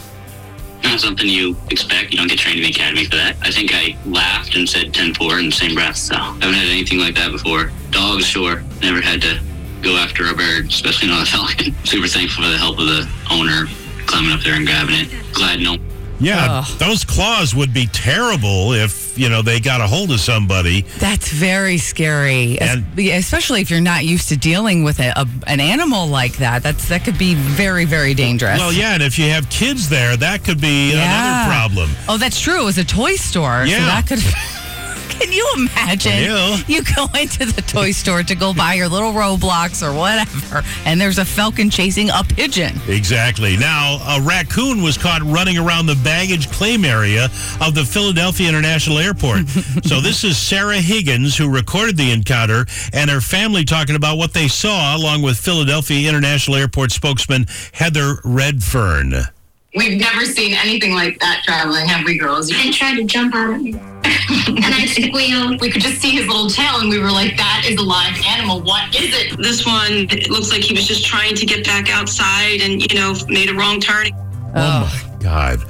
Not 0.85 1.01
something 1.01 1.27
you 1.29 1.57
expect. 1.71 2.13
You 2.13 2.19
don't 2.19 2.29
get 2.29 2.39
trained 2.39 2.59
in 2.59 2.65
the 2.65 2.71
academy 2.71 3.05
for 3.05 3.17
that. 3.17 3.37
I 3.43 3.51
think 3.51 3.71
I 3.75 3.97
laughed 4.07 4.55
and 4.57 4.69
said 4.69 4.93
10-4 4.93 5.41
in 5.41 5.47
the 5.47 5.53
same 5.53 5.75
breath. 5.75 5.97
So 5.97 6.15
I 6.15 6.19
haven't 6.19 6.55
had 6.55 6.69
anything 6.69 6.99
like 6.99 7.15
that 7.17 7.33
before. 7.33 7.71
Dogs, 7.91 8.25
sure. 8.27 8.63
Never 8.81 9.01
had 9.01 9.21
to 9.23 9.41
go 9.83 9.97
after 9.97 10.27
a 10.31 10.35
bird, 10.35 10.67
especially 10.69 11.09
not 11.09 11.27
a 11.27 11.31
falcon. 11.31 11.75
Super 11.85 12.07
thankful 12.09 12.45
for 12.45 12.51
the 12.51 12.59
help 12.59 12.79
of 12.79 12.87
the 12.87 13.09
owner 13.31 13.67
climbing 14.07 14.33
up 14.33 14.41
there 14.41 14.55
and 14.55 14.67
grabbing 14.67 14.95
it. 14.97 15.09
Glad 15.35 15.61
no 15.61 15.77
Yeah, 16.21 16.47
Ugh. 16.65 16.79
those 16.79 17.05
claws 17.05 17.55
would 17.55 17.73
be 17.75 17.87
terrible 17.87 18.73
if, 18.73 19.04
you 19.17 19.29
know, 19.29 19.43
they 19.43 19.61
got 19.61 19.81
a 19.81 19.87
hold 19.87 20.11
of 20.11 20.21
somebody. 20.21 20.83
That's 20.99 21.31
very 21.31 21.79
scary, 21.79 22.59
And- 22.61 22.85
especially 22.99 23.61
if 23.61 23.71
you're 23.71 23.81
not 23.81 24.05
used 24.05 24.29
to 24.31 24.37
dealing 24.37 24.85
with 24.85 24.99
a, 25.01 25.13
a, 25.17 25.27
an 25.47 25.61
animal 25.61 26.07
like 26.07 26.37
that. 26.39 26.63
That's 26.63 26.89
that 26.89 27.05
could 27.05 27.19
be 27.19 27.35
very, 27.35 27.85
very 27.85 28.15
dangerous. 28.15 28.59
Well, 28.59 28.73
yeah, 28.73 28.95
and 28.95 29.03
if 29.03 29.19
you 29.19 29.31
have 29.31 29.49
kids 29.51 29.89
there, 29.89 30.17
that 30.17 30.45
could 30.45 30.61
be 30.61 30.93
Yeah. 30.93 31.45
another 31.45 31.51
problem. 31.57 31.91
Oh, 32.09 32.17
that's 32.19 32.41
true. 32.41 32.63
It 32.63 32.65
was 32.65 32.79
a 32.79 32.85
toy 32.85 33.17
store, 33.17 33.67
so 33.67 33.71
Yeah. 33.73 33.87
that 33.87 34.07
could. 34.07 34.21
Can 35.19 35.33
you 35.33 35.49
imagine? 35.57 36.13
Yeah. 36.13 36.59
You 36.67 36.83
go 36.83 37.07
into 37.19 37.47
the 37.47 37.63
toy 37.63 37.93
store 37.93 38.23
to 38.23 38.35
go 38.35 38.53
buy 38.53 38.75
your 38.75 38.89
little 38.89 39.13
Roblox 39.13 39.87
or 39.87 39.97
whatever, 39.97 40.63
and 40.85 41.01
there's 41.01 41.19
a 41.19 41.25
falcon 41.25 41.71
chasing 41.71 42.11
a 42.11 42.25
pigeon. 42.25 42.81
Exactly. 42.89 43.57
Now, 43.57 43.99
a 44.17 44.21
raccoon 44.23 44.83
was 44.83 44.99
caught 44.99 45.23
running 45.23 45.59
around 45.59 45.87
the 45.87 45.97
baggage 45.97 46.51
claim 46.51 46.85
area 46.85 47.27
of 47.61 47.75
the 47.75 47.85
Philadelphia 47.85 48.49
International 48.49 48.99
Airport. 48.99 49.49
so, 49.85 50.01
this 50.01 50.25
is 50.25 50.37
Sarah 50.37 50.81
Higgins 50.81 51.37
who 51.37 51.51
recorded 51.51 51.97
the 51.97 52.11
encounter 52.11 52.67
and 52.93 53.11
her 53.11 53.21
family 53.21 53.65
talking 53.65 53.97
about 53.97 54.19
what 54.19 54.33
they 54.33 54.49
saw, 54.49 54.97
along 54.97 55.23
with 55.23 55.39
Philadelphia 55.39 56.09
International 56.09 56.57
Airport 56.57 56.93
spokesman 56.93 57.47
Heather 57.73 58.17
Redfern. 58.25 59.15
We've 59.77 59.99
never 59.99 60.25
seen 60.25 60.55
anything 60.55 60.95
like 60.95 61.19
that 61.19 61.43
traveling, 61.45 61.89
have 61.89 62.05
we, 62.05 62.17
girls? 62.17 62.53
I 62.53 62.71
tried 62.71 62.95
to 62.97 63.05
jump 63.05 63.35
out 63.35 63.55
of 63.55 63.67
it. 63.67 63.94
And 64.05 64.75
I 64.75 64.87
squealed. 64.87 65.53
Um, 65.53 65.59
we 65.61 65.71
could 65.71 65.83
just 65.83 66.01
see 66.01 66.11
his 66.11 66.27
little 66.27 66.49
tail, 66.49 66.81
and 66.81 66.89
we 66.89 66.99
were 66.99 67.11
like, 67.11 67.37
"That 67.37 67.65
is 67.67 67.77
a 67.77 67.83
live 67.83 68.17
animal. 68.27 68.61
What 68.61 68.95
is 68.95 69.15
it?" 69.15 69.37
This 69.39 69.67
one, 69.67 70.07
it 70.11 70.31
looks 70.31 70.51
like 70.51 70.63
he 70.63 70.75
was 70.75 70.87
just 70.87 71.05
trying 71.05 71.35
to 71.35 71.47
get 71.47 71.65
back 71.65 71.91
outside 71.91 72.61
and, 72.61 72.81
you 72.81 72.99
know, 72.99 73.15
made 73.29 73.49
a 73.49 73.55
wrong 73.55 73.81
turn. 73.81 74.11
Oh, 74.55 74.91
my 75.11 75.19
God. 75.19 75.61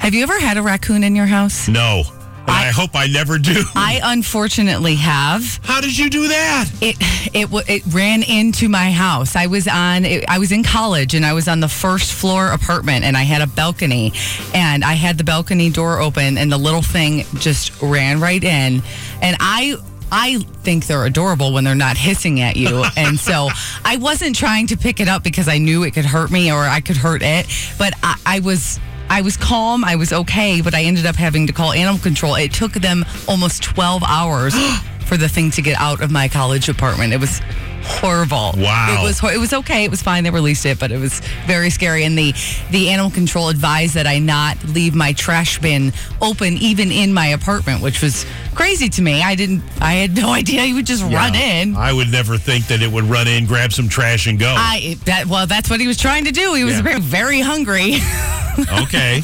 Have 0.00 0.14
you 0.14 0.22
ever 0.22 0.38
had 0.40 0.56
a 0.56 0.62
raccoon 0.62 1.04
in 1.04 1.14
your 1.14 1.26
house? 1.26 1.68
No. 1.68 2.02
And 2.46 2.56
I, 2.56 2.70
hope 2.70 2.90
I 2.94 3.06
never 3.06 3.38
do. 3.38 3.62
I 3.74 4.00
unfortunately 4.02 4.96
have. 4.96 5.60
How 5.64 5.80
did 5.80 5.96
you 5.96 6.10
do 6.10 6.28
that? 6.28 6.70
It 6.80 6.96
it 7.34 7.48
it 7.68 7.82
ran 7.94 8.22
into 8.22 8.68
my 8.68 8.90
house. 8.90 9.36
I 9.36 9.46
was 9.46 9.66
on 9.66 10.04
I 10.28 10.38
was 10.38 10.52
in 10.52 10.62
college 10.62 11.14
and 11.14 11.24
I 11.24 11.32
was 11.32 11.48
on 11.48 11.60
the 11.60 11.68
first 11.68 12.12
floor 12.12 12.50
apartment 12.50 13.04
and 13.04 13.16
I 13.16 13.22
had 13.22 13.42
a 13.42 13.46
balcony 13.46 14.12
and 14.54 14.84
I 14.84 14.94
had 14.94 15.18
the 15.18 15.24
balcony 15.24 15.70
door 15.70 16.00
open 16.00 16.38
and 16.38 16.50
the 16.50 16.58
little 16.58 16.82
thing 16.82 17.24
just 17.38 17.80
ran 17.82 18.20
right 18.20 18.42
in 18.42 18.82
and 19.22 19.36
I 19.40 19.76
I 20.12 20.38
think 20.62 20.86
they're 20.86 21.06
adorable 21.06 21.52
when 21.52 21.64
they're 21.64 21.74
not 21.74 21.96
hissing 21.96 22.40
at 22.40 22.56
you. 22.56 22.84
and 22.96 23.18
so 23.18 23.48
I 23.84 23.96
wasn't 23.96 24.36
trying 24.36 24.68
to 24.68 24.76
pick 24.76 25.00
it 25.00 25.08
up 25.08 25.24
because 25.24 25.48
I 25.48 25.58
knew 25.58 25.82
it 25.82 25.92
could 25.92 26.04
hurt 26.04 26.30
me 26.30 26.52
or 26.52 26.60
I 26.60 26.80
could 26.80 26.96
hurt 26.96 27.22
it. 27.22 27.46
But 27.78 27.94
I, 28.02 28.16
I 28.24 28.40
was 28.40 28.78
I 29.10 29.22
was 29.22 29.36
calm, 29.36 29.84
I 29.84 29.96
was 29.96 30.12
okay, 30.12 30.60
but 30.60 30.74
I 30.74 30.82
ended 30.82 31.06
up 31.06 31.16
having 31.16 31.46
to 31.46 31.52
call 31.52 31.72
animal 31.72 32.00
control. 32.00 32.34
It 32.34 32.52
took 32.52 32.72
them 32.72 33.04
almost 33.28 33.62
12 33.62 34.02
hours 34.02 34.54
for 35.06 35.16
the 35.16 35.28
thing 35.28 35.50
to 35.52 35.62
get 35.62 35.78
out 35.78 36.02
of 36.02 36.10
my 36.10 36.28
college 36.28 36.68
apartment. 36.68 37.12
It 37.12 37.20
was 37.20 37.40
horrible. 37.84 38.52
Wow. 38.56 38.98
It 38.98 39.04
was 39.04 39.22
it 39.22 39.38
was 39.38 39.52
okay. 39.52 39.84
It 39.84 39.90
was 39.90 40.02
fine. 40.02 40.24
They 40.24 40.30
released 40.30 40.64
it, 40.66 40.78
but 40.78 40.90
it 40.90 40.98
was 40.98 41.20
very 41.46 41.70
scary 41.70 42.04
and 42.04 42.18
the 42.18 42.32
the 42.70 42.90
animal 42.90 43.10
control 43.10 43.48
advised 43.48 43.94
that 43.94 44.06
I 44.06 44.18
not 44.18 44.62
leave 44.64 44.94
my 44.94 45.12
trash 45.12 45.58
bin 45.60 45.92
open 46.20 46.54
even 46.54 46.90
in 46.90 47.12
my 47.12 47.26
apartment, 47.26 47.82
which 47.82 48.02
was 48.02 48.24
crazy 48.54 48.88
to 48.90 49.02
me. 49.02 49.22
I 49.22 49.34
didn't 49.34 49.62
I 49.80 49.94
had 49.94 50.14
no 50.16 50.30
idea 50.40 50.62
he 50.62 50.72
would 50.74 50.86
just 50.86 51.02
run 51.04 51.34
in. 51.34 51.76
I 51.76 51.92
would 51.92 52.10
never 52.10 52.36
think 52.38 52.66
that 52.68 52.82
it 52.82 52.90
would 52.90 53.04
run 53.04 53.28
in, 53.28 53.46
grab 53.46 53.72
some 53.72 53.88
trash, 53.88 54.26
and 54.26 54.38
go. 54.38 54.54
I 54.56 54.96
that 55.04 55.26
well, 55.26 55.46
that's 55.46 55.68
what 55.70 55.80
he 55.80 55.86
was 55.86 55.96
trying 55.98 56.24
to 56.24 56.32
do. 56.32 56.54
He 56.54 56.64
was 56.64 56.74
Yeah. 56.76 56.82
very, 56.82 57.00
very 57.00 57.40
hungry. 57.40 57.96
okay. 58.82 59.20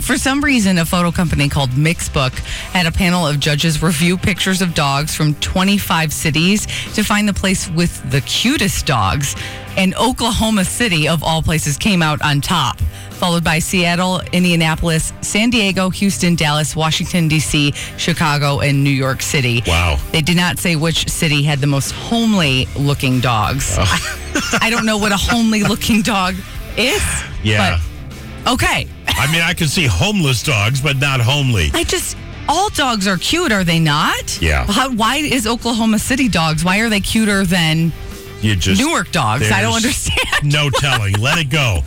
For 0.00 0.16
some 0.16 0.40
reason, 0.42 0.78
a 0.78 0.86
photo 0.86 1.10
company 1.10 1.48
called 1.48 1.70
Mixbook 1.70 2.32
had 2.72 2.86
a 2.86 2.92
panel 2.92 3.26
of 3.26 3.38
judges 3.38 3.82
review 3.82 4.16
pictures 4.16 4.62
of 4.62 4.74
dogs 4.74 5.14
from 5.14 5.34
25 5.36 6.10
cities 6.12 6.66
to 6.94 7.02
find 7.02 7.28
the 7.28 7.34
place 7.34 7.68
with 7.70 8.10
the 8.10 8.22
cutest 8.22 8.86
dogs. 8.86 9.36
And 9.76 9.94
Oklahoma 9.96 10.64
City, 10.64 11.08
of 11.08 11.22
all 11.22 11.42
places, 11.42 11.76
came 11.76 12.02
out 12.02 12.20
on 12.22 12.40
top, 12.40 12.78
followed 13.12 13.42
by 13.42 13.58
Seattle, 13.58 14.20
Indianapolis, 14.32 15.12
San 15.22 15.50
Diego, 15.50 15.90
Houston, 15.90 16.34
Dallas, 16.34 16.76
Washington, 16.76 17.28
D.C., 17.28 17.72
Chicago, 17.96 18.60
and 18.60 18.84
New 18.84 18.90
York 18.90 19.22
City. 19.22 19.62
Wow. 19.66 19.98
They 20.12 20.20
did 20.20 20.36
not 20.36 20.58
say 20.58 20.76
which 20.76 21.08
city 21.08 21.42
had 21.42 21.60
the 21.60 21.66
most 21.66 21.92
homely 21.92 22.66
looking 22.76 23.20
dogs. 23.20 23.76
I 23.78 24.68
don't 24.70 24.86
know 24.86 24.98
what 24.98 25.12
a 25.12 25.16
homely 25.16 25.62
looking 25.62 26.02
dog 26.02 26.34
is. 26.76 27.02
Yeah. 27.44 27.80
But 28.44 28.52
okay. 28.52 28.86
I 29.08 29.32
mean, 29.32 29.42
I 29.42 29.52
can 29.52 29.66
see 29.66 29.84
homeless 29.86 30.44
dogs, 30.44 30.80
but 30.80 30.96
not 30.98 31.20
homely. 31.20 31.70
I 31.74 31.82
just 31.82 32.16
all 32.48 32.68
dogs 32.70 33.06
are 33.06 33.16
cute, 33.16 33.52
are 33.52 33.64
they 33.64 33.78
not? 33.78 34.40
Yeah. 34.40 34.64
How, 34.66 34.92
why 34.92 35.16
is 35.16 35.46
Oklahoma 35.46 35.98
City 35.98 36.28
dogs? 36.28 36.64
Why 36.64 36.78
are 36.78 36.88
they 36.88 37.00
cuter 37.00 37.44
than 37.44 37.92
You 38.42 38.56
just 38.56 38.80
Newark 38.80 39.12
dogs? 39.12 39.50
I 39.50 39.62
don't 39.62 39.74
understand. 39.74 40.18
No 40.42 40.68
telling. 40.74 41.14
Let 41.14 41.38
it 41.38 41.48
go. 41.48 41.80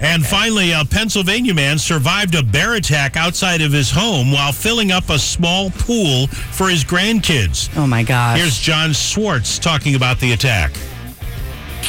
And 0.00 0.24
finally, 0.24 0.72
a 0.72 0.84
Pennsylvania 0.84 1.52
man 1.54 1.78
survived 1.78 2.34
a 2.34 2.42
bear 2.42 2.74
attack 2.74 3.16
outside 3.16 3.60
of 3.60 3.72
his 3.72 3.90
home 3.90 4.30
while 4.30 4.52
filling 4.52 4.92
up 4.92 5.10
a 5.10 5.18
small 5.18 5.70
pool 5.70 6.28
for 6.28 6.68
his 6.68 6.84
grandkids. 6.84 7.68
Oh 7.76 7.86
my 7.86 8.02
gosh. 8.02 8.38
Here's 8.38 8.58
John 8.58 8.94
Swartz 8.94 9.58
talking 9.58 9.94
about 9.96 10.20
the 10.20 10.32
attack. 10.32 10.72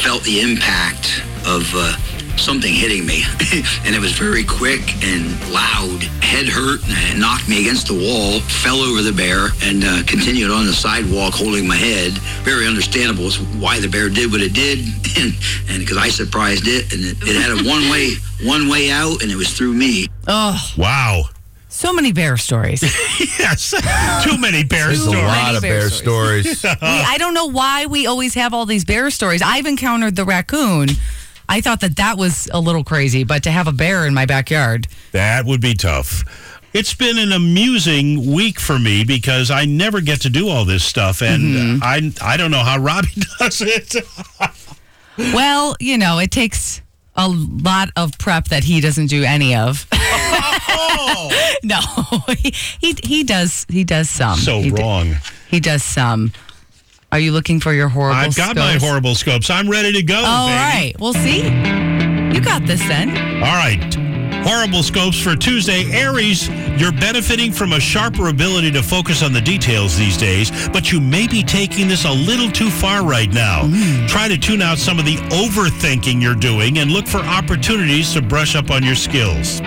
Felt 0.04 0.24
the 0.24 0.39
impact 0.42 1.22
of 1.46 1.63
uh, 1.75 1.96
something 2.38 2.74
hitting 2.74 3.06
me, 3.06 3.24
and 3.86 3.96
it 3.96 4.00
was 4.00 4.12
very 4.13 4.44
quick 4.44 4.82
and 5.04 5.25
loud. 5.51 6.04
Head 6.22 6.48
hurt, 6.48 6.84
and 6.84 6.92
it 7.16 7.18
knocked 7.18 7.48
me 7.48 7.62
against 7.62 7.88
the 7.88 7.94
wall, 7.94 8.39
fell 8.42 8.77
over 8.82 9.01
the 9.01 9.13
bear, 9.13 9.50
and 9.63 9.84
uh, 9.84 10.04
continued 10.06 10.51
on 10.51 10.66
the 10.66 10.74
sidewalk 10.74 11.34
holding 11.34 11.68
my 11.68 11.75
head. 11.75 12.12
Very 12.44 12.68
understandable 12.68 13.27
as 13.27 13.39
why 13.39 13.80
the 13.80 13.88
bear 13.88 14.10
did 14.10 14.32
what 14.32 14.42
it 14.42 14.54
did, 14.54 14.80
and 15.18 15.34
and 15.70 15.80
because 15.80 15.98
I 15.98 16.10
surprised 16.10 16.68
it, 16.68 16.94
and 16.94 17.04
it, 17.04 17.18
it 17.22 17.36
had 17.42 17.51
a 17.51 17.68
one 17.68 17.89
way 17.89 18.12
one 18.44 18.68
way 18.70 18.92
out, 18.92 19.22
and 19.24 19.32
it 19.32 19.36
was 19.36 19.54
through 19.54 19.74
me. 19.74 20.08
oh, 20.27 20.74
Wow. 20.77 21.30
So 21.77 21.93
many 21.93 22.12
bear 22.12 22.38
stories. 22.38 22.84
Yes. 23.39 23.72
Too 24.25 24.38
many 24.38 24.63
bear 24.63 24.88
There's 24.88 25.05
a 25.05 25.12
lot 25.12 25.55
of 25.55 25.62
bear 25.62 25.81
bear 25.81 25.89
stories. 25.89 26.63
We- 26.63 26.69
I 26.81 27.17
don't 27.17 27.34
know 27.34 27.46
why 27.46 27.86
we 27.86 28.05
always 28.07 28.34
have 28.34 28.53
all 28.53 28.65
these 28.65 28.84
bear 28.84 29.10
stories. 29.10 29.41
I've 29.41 29.65
encountered 29.65 30.15
the 30.15 30.25
raccoon. 30.25 30.89
I 31.48 31.62
thought 31.62 31.79
that 31.81 31.96
that 31.96 32.17
was 32.17 32.50
a 32.51 32.60
little 32.60 32.84
crazy, 32.84 33.24
but 33.24 33.43
to 33.43 33.51
have 33.51 33.67
a 33.67 33.72
bear 33.72 34.05
in 34.05 34.13
my 34.13 34.25
backyard. 34.25 34.88
That 35.13 35.46
would 35.46 35.62
be 35.62 35.75
tough. 35.75 36.24
It's 36.74 36.93
been 36.93 37.17
an 37.17 37.31
amusing 37.31 38.34
week 38.34 38.60
for 38.60 38.77
me 38.77 39.03
because 39.05 39.50
I 39.50 39.65
never 39.65 40.01
get 40.01 40.22
to 40.22 40.29
do 40.29 40.50
all 40.50 40.65
this 40.65 40.84
stuff, 40.84 41.22
and 41.22 41.43
mm-hmm. 41.43 41.84
I 41.84 42.12
I 42.22 42.38
don't 42.38 42.51
know 42.51 42.63
how 42.63 42.77
Robbie 42.79 43.07
does 43.39 43.62
it. 43.62 43.96
Well, 45.17 45.75
you 45.79 45.98
know, 45.98 46.19
it 46.19 46.31
takes 46.31 46.81
a 47.17 47.27
lot 47.27 47.89
of 47.95 48.17
prep 48.19 48.45
that 48.50 48.63
he 48.63 48.79
doesn't 48.79 49.07
do 49.07 49.24
any 49.24 49.55
of. 49.55 49.86
oh, 49.91 51.55
no, 51.63 51.79
he, 52.36 52.53
he 52.79 52.95
he 53.03 53.24
does 53.24 53.65
he 53.69 53.83
does 53.83 54.09
some. 54.09 54.38
so 54.38 54.62
He 54.62 54.69
d- 54.71 54.81
wrong. 54.81 55.15
He 55.50 55.59
does 55.59 55.83
some. 55.83 56.31
Are 57.12 57.19
you 57.19 57.31
looking 57.31 57.59
for 57.59 57.74
your 57.74 57.88
horrible? 57.89 58.19
I've 58.19 58.36
got 58.36 58.55
my 58.55 58.71
scopes? 58.71 58.83
horrible 58.83 59.15
scopes. 59.15 59.50
I'm 59.50 59.69
ready 59.69 59.93
to 59.93 60.03
go. 60.03 60.17
All 60.24 60.47
baby. 60.47 60.57
right, 60.57 60.93
we'll 61.00 61.13
see. 61.13 61.43
You 62.36 62.41
got 62.41 62.65
this 62.67 62.81
then. 62.88 63.09
All 63.41 63.55
right. 63.55 64.07
Horrible 64.48 64.82
scopes 64.82 65.20
for 65.20 65.36
Tuesday. 65.36 65.92
Aries, 65.92 66.48
you're 66.80 66.94
benefiting 66.94 67.51
from 67.51 67.74
a 67.74 67.82
sharper 67.82 68.30
ability 68.30 68.72
to 68.72 68.82
focus 68.82 69.22
on 69.22 69.34
the 69.34 69.42
details 69.42 69.98
these 69.98 70.16
days, 70.16 70.70
but 70.70 70.89
you 70.89 71.01
may 71.01 71.27
be 71.27 71.44
taking 71.44 71.89
this 71.89 72.06
a 72.06 72.12
little 72.13 72.50
too 72.50 72.70
far 72.70 73.06
right 73.06 73.30
now. 73.30 73.63
Hmm. 73.66 74.06
Try 74.08 74.30
to 74.30 74.38
tune 74.38 74.62
out 74.62 74.77
some 74.77 75.00
of 75.00 75.06
the 75.06 75.18
overthinking 75.36 76.22
you're 76.22 76.34
doing 76.34 76.77
and 76.77 76.92
look 76.92 77.08
for 77.08 77.18
opportunities 77.18 78.13
to 78.13 78.22
brush 78.22 78.56
up 78.56 78.72
on 78.72 78.84
your 78.84 78.96
skills. 78.96 79.60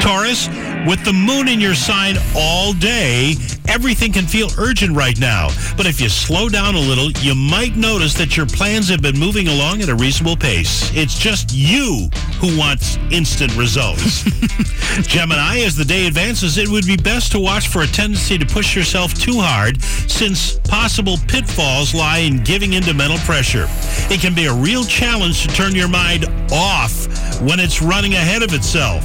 Taurus, 0.00 0.46
with 0.86 1.04
the 1.04 1.12
moon 1.12 1.48
in 1.48 1.60
your 1.60 1.74
sign 1.74 2.16
all 2.36 2.72
day, 2.74 3.34
everything 3.68 4.12
can 4.12 4.26
feel 4.26 4.48
urgent 4.58 4.94
right 4.94 5.18
now. 5.18 5.48
But 5.76 5.86
if 5.86 6.00
you 6.00 6.08
slow 6.08 6.48
down 6.48 6.74
a 6.74 6.80
little, 6.80 7.10
you 7.12 7.34
might 7.34 7.76
notice 7.76 8.14
that 8.14 8.36
your 8.36 8.46
plans 8.46 8.88
have 8.88 9.00
been 9.00 9.18
moving 9.18 9.48
along 9.48 9.80
at 9.80 9.88
a 9.88 9.94
reasonable 9.94 10.36
pace. 10.36 10.90
It's 10.94 11.18
just 11.18 11.52
you 11.52 12.08
who 12.38 12.58
wants 12.58 12.98
instant 13.10 13.56
results. 13.56 14.24
Gemini, 15.02 15.60
as 15.60 15.74
the 15.76 15.84
day 15.84 16.06
advances, 16.06 16.58
it 16.58 16.68
would 16.68 16.86
be 16.86 16.96
best 16.96 17.32
to 17.32 17.40
watch 17.40 17.68
for 17.68 17.82
a 17.82 17.86
tendency 17.86 18.36
to 18.36 18.46
push 18.46 18.76
yourself 18.76 19.14
too 19.14 19.40
hard 19.40 19.80
since 19.82 20.58
possible 20.60 21.16
pitfalls 21.28 21.94
lie 21.94 22.18
in 22.18 22.42
giving 22.44 22.74
into 22.74 22.92
mental 22.92 23.18
pressure. 23.18 23.66
It 24.10 24.20
can 24.20 24.34
be 24.34 24.46
a 24.46 24.54
real 24.54 24.84
challenge 24.84 25.46
to 25.46 25.48
turn 25.54 25.74
your 25.74 25.88
mind 25.88 26.26
off 26.52 27.06
when 27.40 27.58
it's 27.58 27.80
running 27.80 28.14
ahead 28.14 28.42
of 28.42 28.52
itself. 28.52 29.02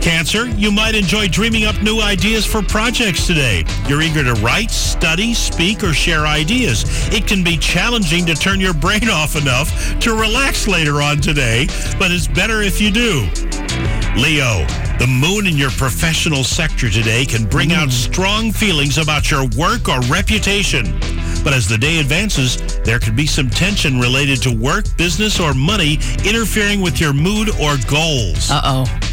Cancer, 0.00 0.46
you 0.48 0.70
might 0.70 0.93
enjoy 0.94 1.28
dreaming 1.28 1.64
up 1.64 1.80
new 1.82 2.00
ideas 2.00 2.46
for 2.46 2.62
projects 2.62 3.26
today. 3.26 3.64
You're 3.88 4.02
eager 4.02 4.22
to 4.22 4.34
write, 4.34 4.70
study, 4.70 5.34
speak, 5.34 5.82
or 5.82 5.92
share 5.92 6.26
ideas. 6.26 6.84
It 7.12 7.26
can 7.26 7.42
be 7.42 7.56
challenging 7.56 8.24
to 8.26 8.34
turn 8.34 8.60
your 8.60 8.74
brain 8.74 9.08
off 9.10 9.36
enough 9.36 9.98
to 10.00 10.14
relax 10.14 10.68
later 10.68 11.02
on 11.02 11.18
today, 11.18 11.66
but 11.98 12.10
it's 12.10 12.28
better 12.28 12.62
if 12.62 12.80
you 12.80 12.90
do. 12.90 13.28
Leo, 14.16 14.64
the 14.98 15.06
moon 15.08 15.46
in 15.46 15.56
your 15.56 15.70
professional 15.72 16.44
sector 16.44 16.88
today 16.88 17.24
can 17.24 17.44
bring 17.46 17.72
out 17.72 17.90
strong 17.90 18.52
feelings 18.52 18.96
about 18.96 19.30
your 19.30 19.46
work 19.56 19.88
or 19.88 20.00
reputation. 20.02 20.84
But 21.42 21.52
as 21.52 21.68
the 21.68 21.76
day 21.76 21.98
advances, 21.98 22.56
there 22.84 22.98
could 22.98 23.16
be 23.16 23.26
some 23.26 23.50
tension 23.50 23.98
related 23.98 24.40
to 24.42 24.56
work, 24.56 24.84
business, 24.96 25.40
or 25.40 25.52
money 25.52 25.98
interfering 26.24 26.80
with 26.80 27.00
your 27.00 27.12
mood 27.12 27.50
or 27.60 27.76
goals. 27.88 28.50
Uh 28.50 28.60
oh. 28.64 29.03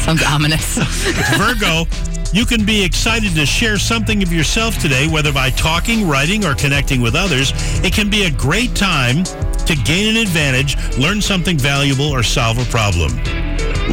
Sounds 0.00 0.22
ominous. 0.22 0.76
Virgo, 1.38 1.86
you 2.32 2.44
can 2.44 2.64
be 2.64 2.84
excited 2.84 3.34
to 3.34 3.46
share 3.46 3.78
something 3.78 4.22
of 4.22 4.32
yourself 4.32 4.78
today, 4.78 5.06
whether 5.08 5.32
by 5.32 5.50
talking, 5.50 6.06
writing, 6.08 6.44
or 6.44 6.54
connecting 6.54 7.00
with 7.00 7.14
others. 7.14 7.52
It 7.84 7.92
can 7.94 8.10
be 8.10 8.24
a 8.24 8.30
great 8.30 8.74
time 8.74 9.24
to 9.24 9.76
gain 9.84 10.16
an 10.16 10.22
advantage, 10.22 10.76
learn 10.98 11.20
something 11.22 11.56
valuable, 11.56 12.06
or 12.06 12.22
solve 12.22 12.58
a 12.58 12.64
problem. 12.70 13.12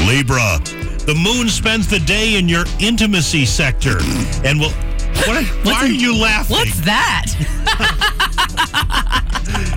Libra, 0.08 0.60
the 1.06 1.16
moon 1.16 1.50
spends 1.50 1.88
the 1.88 2.00
day 2.00 2.38
in 2.38 2.50
your 2.50 2.66
intimacy 2.80 3.46
sector 3.46 3.98
and 4.44 4.60
will. 4.60 4.72
What, 5.28 5.46
why 5.63 5.74
are 5.74 5.88
you 5.88 6.18
laughing? 6.18 6.58
What's 6.58 6.82
that? 6.82 7.25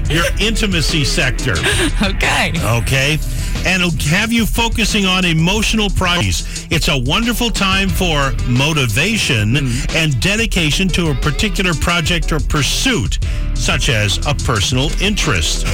Your 0.10 0.24
intimacy 0.38 1.04
sector. 1.04 1.54
Okay. 2.02 2.52
Okay. 2.62 3.18
And 3.66 3.82
it'll 3.82 4.10
have 4.10 4.32
you 4.32 4.46
focusing 4.46 5.06
on 5.06 5.24
emotional 5.24 5.88
priorities. 5.90 6.66
It's 6.70 6.88
a 6.88 6.98
wonderful 6.98 7.50
time 7.50 7.88
for 7.88 8.32
motivation 8.46 9.54
mm. 9.54 9.94
and 9.94 10.20
dedication 10.20 10.88
to 10.88 11.10
a 11.10 11.14
particular 11.14 11.74
project 11.74 12.32
or 12.32 12.40
pursuit, 12.40 13.18
such 13.54 13.88
as 13.88 14.18
a 14.26 14.34
personal 14.34 14.90
interest. 15.02 15.66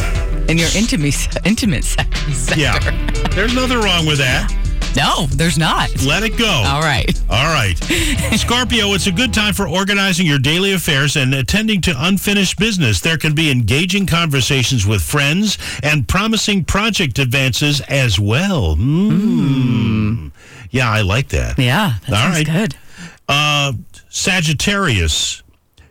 In 0.49 0.59
your 0.59 0.69
intimate, 0.75 1.29
intimate 1.45 1.85
sector. 1.85 2.21
Yeah. 2.57 2.79
There's 3.31 3.55
nothing 3.55 3.79
wrong 3.79 4.07
with 4.07 4.19
that. 4.19 4.60
No, 4.97 5.27
there's 5.27 5.57
not. 5.59 5.89
Let 6.05 6.23
it 6.25 6.37
go. 6.37 6.47
All 6.67 6.81
right. 6.81 7.09
All 7.31 7.53
right. 7.53 7.77
Scorpio, 8.37 8.93
it's 8.93 9.07
a 9.07 9.13
good 9.13 9.33
time 9.33 9.55
for 9.55 9.69
organizing 9.69 10.27
your 10.27 10.39
daily 10.39 10.73
affairs 10.73 11.17
and 11.17 11.33
attending 11.35 11.81
to 11.83 11.95
unfinished 11.97 12.59
business. 12.59 13.01
There 13.01 13.17
can 13.17 13.35
be 13.35 13.51
engaging 13.51 14.07
conversations 14.07 14.87
with 14.87 15.03
friends 15.03 15.59
and 15.83 16.09
promising 16.09 16.65
project 16.65 17.19
advances 17.19 17.81
as 17.83 18.19
well. 18.19 18.77
Mm. 18.77 20.33
Yeah, 20.71 20.91
I 20.91 21.03
like 21.03 21.29
that. 21.29 21.59
Yeah, 21.59 21.95
that 22.09 22.25
All 22.25 22.31
right. 22.31 22.47
good. 22.47 22.77
Uh, 23.29 23.73
Sagittarius, 24.09 25.43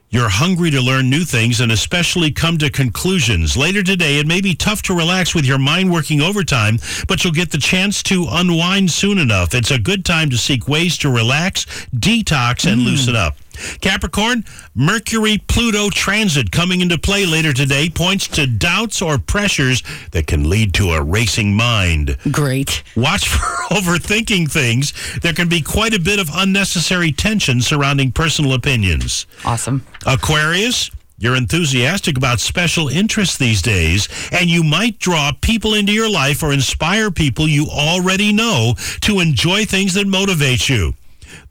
you're 0.10 0.30
hungry 0.30 0.72
to 0.72 0.82
learn 0.82 1.10
new 1.10 1.24
things 1.24 1.62
and 1.62 1.72
especially 1.72 2.32
come 2.32 2.58
to 2.58 2.69
conclusions. 2.69 3.56
Later 3.56 3.84
today, 3.84 4.19
it 4.19 4.26
may 4.26 4.41
be 4.41 4.56
tough 4.56 4.82
to 4.84 4.95
relax 4.95 5.36
with 5.36 5.45
your 5.45 5.60
mind 5.60 5.91
working 5.91 6.22
overtime, 6.22 6.80
but 7.08 7.24
you'll 7.24 7.34
get 7.34 7.52
the 7.52 7.60
chance 7.60 8.02
to 8.04 8.26
unwind 8.30 8.89
soon 8.89 9.19
enough. 9.19 9.54
It's 9.54 9.72
a 9.72 9.78
good 9.78 10.06
time 10.06 10.30
to 10.32 10.38
seek 10.38 10.67
ways 10.67 10.98
to 11.00 11.10
relax, 11.10 11.65
detox, 11.95 12.72
and 12.72 12.82
hmm. 12.82 12.88
loosen 12.88 13.15
up. 13.15 13.36
Capricorn, 13.82 14.43
Mercury 14.76 15.38
Pluto 15.48 15.89
transit 15.89 16.52
coming 16.52 16.82
into 16.82 16.98
play 16.98 17.26
later 17.26 17.54
today 17.54 17.89
points 17.89 18.28
to 18.30 18.48
doubts 18.48 19.02
or 19.02 19.17
pressures 19.17 19.84
that 20.12 20.28
can 20.28 20.50
lead 20.50 20.74
to 20.76 20.91
a 20.91 21.02
racing 21.02 21.54
mind. 21.54 22.17
Great. 22.32 22.84
Watch 22.95 23.28
for 23.30 23.39
overthinking 23.74 24.52
things. 24.52 24.93
There 25.19 25.34
can 25.34 25.50
be 25.50 25.62
quite 25.62 25.93
a 25.93 26.00
bit 26.00 26.19
of 26.19 26.30
unnecessary 26.34 27.12
tension 27.12 27.62
surrounding 27.62 28.12
personal 28.12 28.54
opinions. 28.54 29.26
Awesome. 29.45 29.86
Aquarius, 30.06 30.91
you're 31.17 31.36
enthusiastic 31.36 32.15
about 32.15 32.39
special 32.39 32.88
interests 32.88 33.38
these 33.38 33.62
days, 33.62 34.08
and 34.32 34.50
you 34.50 34.63
might 34.63 35.00
draw 35.00 35.32
people 35.41 35.74
into 35.74 35.91
your 35.91 36.10
life 36.10 36.41
or 36.41 36.54
inspire 36.54 37.12
people 37.12 37.48
you 37.48 37.67
already 37.67 38.32
know 38.32 38.76
to 39.02 39.19
enjoy 39.19 39.65
things 39.65 39.95
that 39.95 40.08
motivate 40.08 40.69
you. 40.69 40.93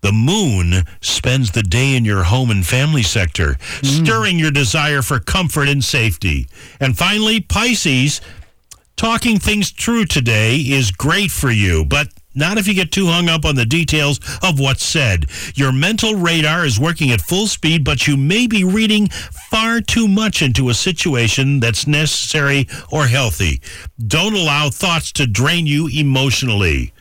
The 0.01 0.13
moon 0.13 0.85
spends 1.01 1.51
the 1.51 1.63
day 1.63 1.97
in 1.97 2.05
your 2.05 2.25
home 2.25 2.51
and 2.51 2.67
family 2.67 3.03
sector, 3.03 3.57
hmm. 3.61 3.87
stirring 3.87 4.39
your 4.39 4.51
desire 4.51 5.03
for 5.03 5.19
comfort 5.19 5.69
and 5.69 5.83
safety. 5.83 6.47
And 6.81 6.97
finally, 6.97 7.41
Pisces, 7.41 8.21
talking 8.97 9.39
things 9.39 9.71
through 9.71 10.07
today 10.07 10.57
is 10.57 10.91
great 10.91 11.31
for 11.31 11.51
you, 11.51 11.85
but 11.85 12.09
not 12.39 12.57
if 12.57 12.69
you 12.69 12.75
get 12.75 12.93
too 12.93 13.07
hung 13.07 13.29
up 13.29 13.45
on 13.45 13.57
the 13.57 13.67
details 13.67 14.21
of 14.43 14.61
what's 14.61 14.85
said. 14.85 15.27
Your 15.57 15.73
mental 15.73 16.15
radar 16.15 16.65
is 16.65 16.79
working 16.79 17.11
at 17.11 17.21
full 17.21 17.49
speed, 17.49 17.85
but 17.85 18.07
you 18.07 18.17
may 18.17 18.47
be 18.47 18.63
reading 18.63 19.09
far 19.09 19.81
too 19.81 20.07
much 20.07 20.41
into 20.41 20.69
a 20.69 20.75
situation 20.75 21.59
that's 21.59 21.87
necessary 21.87 22.69
or 22.93 23.07
healthy. 23.07 23.61
Don't 24.07 24.35
allow 24.35 24.71
thoughts 24.71 25.11
to 25.13 25.27
drain 25.27 25.67
you 25.67 25.89
emotionally. 25.89 26.93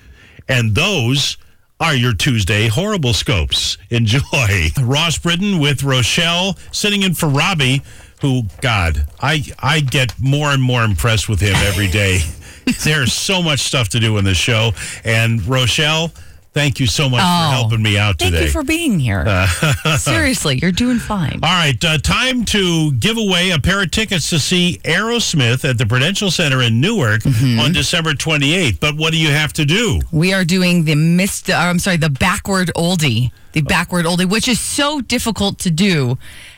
And 0.48 0.74
those 0.74 1.38
are 1.80 1.96
your 1.96 2.13
Tuesday 2.13 2.68
horrible 2.68 3.13
scopes. 3.13 3.78
Enjoy. 3.90 4.22
Ross 4.82 5.18
Brittain 5.18 5.62
with 5.62 5.84
Rochelle 5.84 6.58
sitting 6.72 7.04
in 7.04 7.13
for 7.13 7.30
Robbie, 7.30 7.84
who, 8.22 8.44
God, 8.62 9.08
I, 9.22 9.44
I 9.60 9.82
get 9.82 10.13
more 10.20 10.50
and 10.50 10.62
more 10.62 10.84
impressed 10.84 11.30
with 11.30 11.40
him 11.40 11.56
every 11.56 11.88
day. 11.88 12.20
There's 12.84 13.13
so 13.13 13.42
much 13.42 13.62
stuff 13.62 13.90
to 13.90 14.00
do 14.00 14.18
in 14.18 14.26
this 14.26 14.38
show. 14.38 14.72
And 15.04 15.46
Rochelle, 15.46 16.12
thank 16.58 16.80
you 16.80 16.88
so 16.88 17.08
much 17.10 17.22
Oh, 17.24 17.50
for 17.50 17.56
helping 17.56 17.84
me 17.84 17.98
out 17.98 18.17
Thank 18.17 18.32
today. 18.34 18.46
Thank 18.46 18.48
you 18.48 18.52
for 18.62 18.63
being 18.65 19.00
here. 19.00 19.26
Seriously, 19.98 20.58
you're 20.62 20.72
doing 20.72 20.98
fine. 21.00 21.39
All 21.43 21.50
right, 21.50 21.84
uh, 21.86 21.98
time 22.00 22.43
to 22.46 22.91
give 22.93 23.17
away 23.17 23.52
a 23.52 23.60
pair 23.60 23.84
of 23.84 23.91
tickets 23.91 24.30
to 24.32 24.39
see 24.39 24.80
Aerosmith 24.84 25.67
at 25.70 25.78
the 25.78 25.86
Prudential 25.86 26.32
Center 26.32 26.62
in 26.62 26.82
Newark 26.82 27.22
Mm-hmm. 27.22 27.60
on 27.60 27.74
December 27.74 28.13
28th. 28.13 28.80
But 28.80 28.96
what 28.96 29.12
do 29.12 29.17
you 29.17 29.30
have 29.30 29.54
to 29.54 29.65
do? 29.65 30.00
We 30.12 30.34
are 30.34 30.43
doing 30.46 30.86
the 30.86 30.96
missed, 30.96 31.50
uh, 31.50 31.54
I'm 31.56 31.80
sorry, 31.80 31.98
the 31.98 32.10
backward 32.10 32.72
oldie, 32.76 33.32
the 33.54 33.62
backward 33.62 34.06
oldie, 34.06 34.30
which 34.30 34.48
is 34.48 34.60
so 34.60 35.02
difficult 35.02 35.60
to 35.60 35.72
do. 35.72 36.17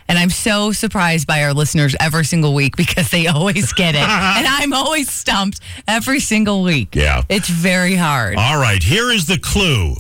And 0.10 0.18
I'm 0.18 0.32
so 0.32 0.72
surprised 0.72 1.28
by 1.28 1.44
our 1.44 1.54
listeners 1.54 1.96
every 2.00 2.26
single 2.26 2.56
week 2.56 2.76
because 2.84 3.12
they 3.12 3.28
always 3.28 3.72
get 3.74 3.94
it. 3.96 4.02
and 4.02 4.48
I'm 4.48 4.74
always 4.74 5.10
stumped 5.10 5.62
every 5.88 6.20
single 6.20 6.64
week. 6.64 6.96
Yeah. 6.96 7.24
It's 7.30 7.48
very 7.48 7.96
hard. 7.96 8.36
All 8.38 8.60
right, 8.60 8.82
here 8.82 9.12
is 9.12 9.28
the 9.28 9.38
clue. 9.38 9.96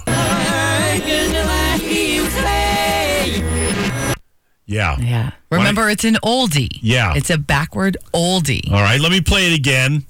Yeah. 4.66 4.98
yeah. 5.00 5.32
Remember, 5.52 5.90
it's 5.90 6.04
an 6.04 6.18
oldie. 6.24 6.78
Yeah. 6.82 7.14
It's 7.16 7.32
a 7.32 7.40
backward 7.40 7.98
oldie. 8.14 8.72
All 8.72 8.82
right, 8.82 9.00
let 9.00 9.12
me 9.12 9.20
play 9.20 9.52
it 9.52 9.58
again. 9.58 10.06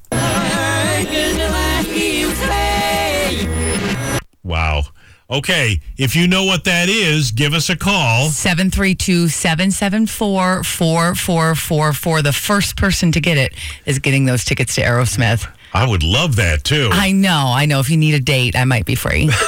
Wow. 4.44 4.84
Okay, 5.32 5.80
if 5.96 6.15
you 6.15 6.28
know 6.28 6.44
what 6.44 6.63
that 6.63 6.89
is, 6.89 7.30
give 7.30 7.54
us 7.54 7.70
a 7.70 7.76
call. 7.76 8.30
732 8.30 9.28
774 9.28 10.63
4444. 10.63 12.22
The 12.24 12.34
first 12.34 12.76
person 12.76 13.12
to 13.12 13.22
get 13.22 13.38
it 13.38 13.54
is 13.86 14.00
getting 14.00 14.26
those 14.26 14.44
tickets 14.44 14.74
to 14.76 14.82
Aerosmith. 14.82 15.48
I 15.72 15.88
would 15.88 16.02
love 16.02 16.38
that 16.38 16.63
too. 16.63 16.89
I 16.92 17.12
know, 17.12 17.52
I 17.56 17.68
know. 17.68 17.80
If 17.80 17.92
you 17.92 17.98
need 17.98 18.15
a 18.15 18.20
date, 18.20 18.56
I 18.56 18.63
might 18.63 18.88
be 18.88 18.96
free. 18.96 19.26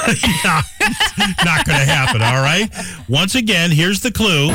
Not 1.44 1.66
going 1.66 1.78
to 1.78 1.84
happen, 1.84 2.22
all 2.22 2.40
right? 2.40 2.68
Once 3.08 3.34
again, 3.34 3.72
here's 3.72 4.00
the 4.00 4.12
clue. 4.12 4.50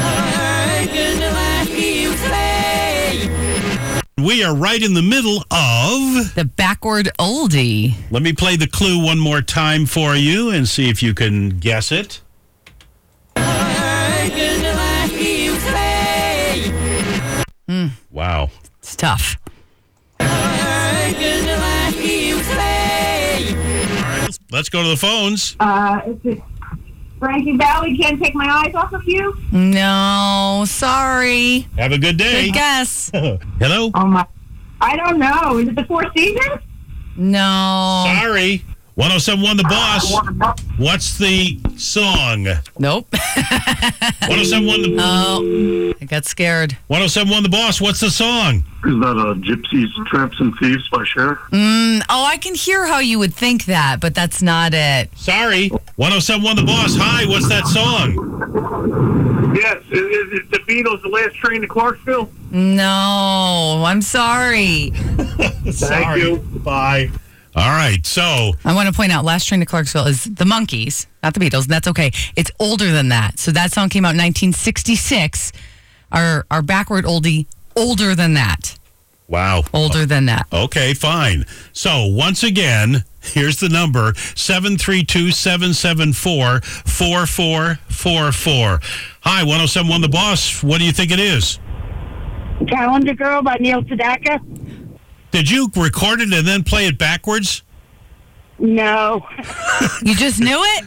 We 4.19 4.43
are 4.43 4.55
right 4.55 4.81
in 4.81 4.95
the 4.95 5.03
middle 5.03 5.43
of. 5.51 6.33
The 6.33 6.49
backward 6.55 7.07
oldie. 7.19 7.93
Let 8.09 8.23
me 8.23 8.33
play 8.33 8.55
the 8.55 8.65
clue 8.65 9.03
one 9.03 9.19
more 9.19 9.43
time 9.43 9.85
for 9.85 10.15
you 10.15 10.49
and 10.49 10.67
see 10.67 10.89
if 10.89 11.03
you 11.03 11.13
can 11.13 11.59
guess 11.59 11.91
it. 11.91 12.21
Wow. 18.09 18.49
It's 18.79 18.95
tough. 18.95 19.37
Let's 24.49 24.69
go 24.69 24.81
to 24.81 24.89
the 24.89 24.97
phones. 24.97 25.55
Uh, 25.59 26.01
is 26.07 26.17
it 26.23 26.41
Frankie 27.19 27.57
Valli 27.57 27.97
can't 27.97 28.21
take 28.21 28.35
my 28.35 28.47
eyes 28.47 28.75
off 28.75 28.93
of 28.93 29.03
you? 29.05 29.35
No, 29.51 30.63
sorry. 30.67 31.67
Have 31.77 31.91
a 31.91 31.97
good 31.97 32.17
day. 32.17 32.45
Good 32.47 32.53
guess. 32.53 33.09
Hello? 33.13 33.91
Oh 33.93 34.05
my! 34.05 34.25
I 34.81 34.95
don't 34.95 35.17
know. 35.19 35.57
Is 35.57 35.69
it 35.69 35.75
the 35.75 35.85
Four 35.85 36.05
Seasons? 36.15 36.61
No. 37.15 38.03
Sorry. 38.21 38.63
1071 38.97 39.57
The 39.57 39.63
Boss. 39.63 40.11
What's 40.79 41.19
the 41.19 41.59
song? 41.77 42.47
Nope. 42.79 43.07
1071 43.13 44.81
The 44.81 44.95
Oh, 44.99 45.93
I 46.01 46.05
got 46.05 46.25
scared. 46.25 46.71
1071 46.87 47.43
The 47.43 47.49
Boss. 47.49 47.79
What's 47.79 47.99
the 47.99 48.09
song? 48.09 48.63
Is 48.85 48.99
that 48.99 49.15
uh, 49.15 49.35
Gypsies, 49.35 49.89
Tramps, 50.07 50.39
and 50.39 50.51
Thieves 50.57 50.89
by 50.89 51.03
Cher? 51.03 51.35
Mm, 51.51 52.01
oh, 52.09 52.25
I 52.25 52.37
can 52.37 52.55
hear 52.55 52.87
how 52.87 52.97
you 52.97 53.19
would 53.19 53.35
think 53.35 53.65
that, 53.65 53.99
but 54.01 54.15
that's 54.15 54.41
not 54.41 54.73
it. 54.73 55.15
Sorry. 55.15 55.69
1071 55.97 56.55
The 56.55 56.63
Boss. 56.63 56.95
Hi, 56.97 57.25
what's 57.27 57.47
that 57.49 57.67
song? 57.67 59.53
Yes. 59.55 59.83
Is, 59.91 59.99
is 60.01 60.39
it 60.39 60.49
the 60.49 60.57
Beatles, 60.59 61.03
The 61.03 61.09
Last 61.09 61.35
Train 61.35 61.61
to 61.61 61.67
Clarksville? 61.67 62.31
No, 62.49 63.83
I'm 63.85 64.01
sorry. 64.01 64.91
Sorry. 65.71 66.21
you. 66.21 66.37
Bye. 66.37 67.11
All 67.57 67.71
right. 67.71 68.05
So, 68.05 68.51
I 68.63 68.75
want 68.75 68.87
to 68.87 68.93
point 68.93 69.11
out 69.11 69.25
Last 69.25 69.47
Train 69.47 69.59
to 69.61 69.65
Clarksville 69.65 70.05
is 70.05 70.25
the 70.25 70.45
Monkees, 70.45 71.07
not 71.23 71.33
the 71.33 71.39
Beatles, 71.39 71.63
and 71.63 71.71
that's 71.71 71.87
okay. 71.87 72.11
It's 72.35 72.51
older 72.59 72.91
than 72.91 73.09
that. 73.09 73.39
So 73.39 73.49
that 73.51 73.73
song 73.73 73.89
came 73.89 74.05
out 74.05 74.13
in 74.13 74.17
1966. 74.17 75.53
Our 76.11 76.45
our 76.51 76.61
backward 76.61 77.05
oldie 77.05 77.47
older 77.75 78.13
than 78.15 78.35
that. 78.35 78.77
wow. 79.27 79.63
Older 79.73 80.05
than 80.05 80.27
that. 80.27 80.45
Okay, 80.53 80.93
fine. 80.93 81.45
So, 81.73 82.05
once 82.05 82.43
again, 82.43 83.03
here's 83.21 83.59
the 83.59 83.69
number 83.69 84.13
732 84.35 85.31
774 85.31 86.61
4444. 86.61 88.79
Hi, 89.21 89.43
1071 89.43 90.01
The 90.01 90.09
Boss. 90.09 90.63
What 90.63 90.77
do 90.77 90.85
you 90.85 90.91
think 90.91 91.09
it 91.11 91.19
is? 91.19 91.57
Calendar 92.67 93.15
Girl 93.15 93.41
by 93.41 93.57
Neil 93.59 93.81
Sedaka? 93.83 94.39
Did 95.31 95.49
you 95.49 95.69
record 95.75 96.21
it 96.21 96.31
and 96.33 96.47
then 96.47 96.63
play 96.63 96.87
it 96.87 96.97
backwards? 96.97 97.63
No. 98.59 99.25
You 100.03 100.15
just 100.15 100.39
knew 100.39 100.59
it? 100.63 100.85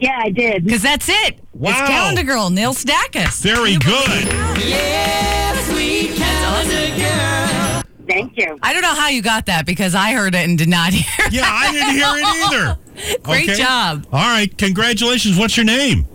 Yeah, 0.00 0.18
I 0.22 0.30
did. 0.30 0.64
Because 0.64 0.82
that's 0.82 1.08
it. 1.08 1.40
Wow. 1.52 1.70
It's 1.70 1.80
Calendar 1.88 2.22
Girl, 2.22 2.50
Neil 2.50 2.72
Sedaka. 2.74 3.32
Very 3.42 3.76
good. 3.78 4.24
Yes, 4.58 5.72
we 5.74 6.08
Calendar 6.16 6.96
Girl. 6.96 7.82
Thank 8.08 8.36
you. 8.36 8.58
I 8.62 8.72
don't 8.72 8.82
know 8.82 8.94
how 8.94 9.08
you 9.08 9.22
got 9.22 9.46
that 9.46 9.66
because 9.66 9.94
I 9.94 10.12
heard 10.12 10.34
it 10.34 10.48
and 10.48 10.56
did 10.58 10.68
not 10.68 10.92
hear 10.92 11.26
it. 11.26 11.32
Yeah, 11.32 11.44
I 11.46 11.72
didn't 11.72 11.94
hear 11.94 12.06
it 12.16 12.24
either. 12.24 13.18
Great 13.22 13.48
Okay. 13.50 13.58
job. 13.58 14.06
All 14.12 14.20
right, 14.20 14.56
congratulations. 14.56 15.38
What's 15.38 15.56
your 15.56 15.66
name? 15.66 16.06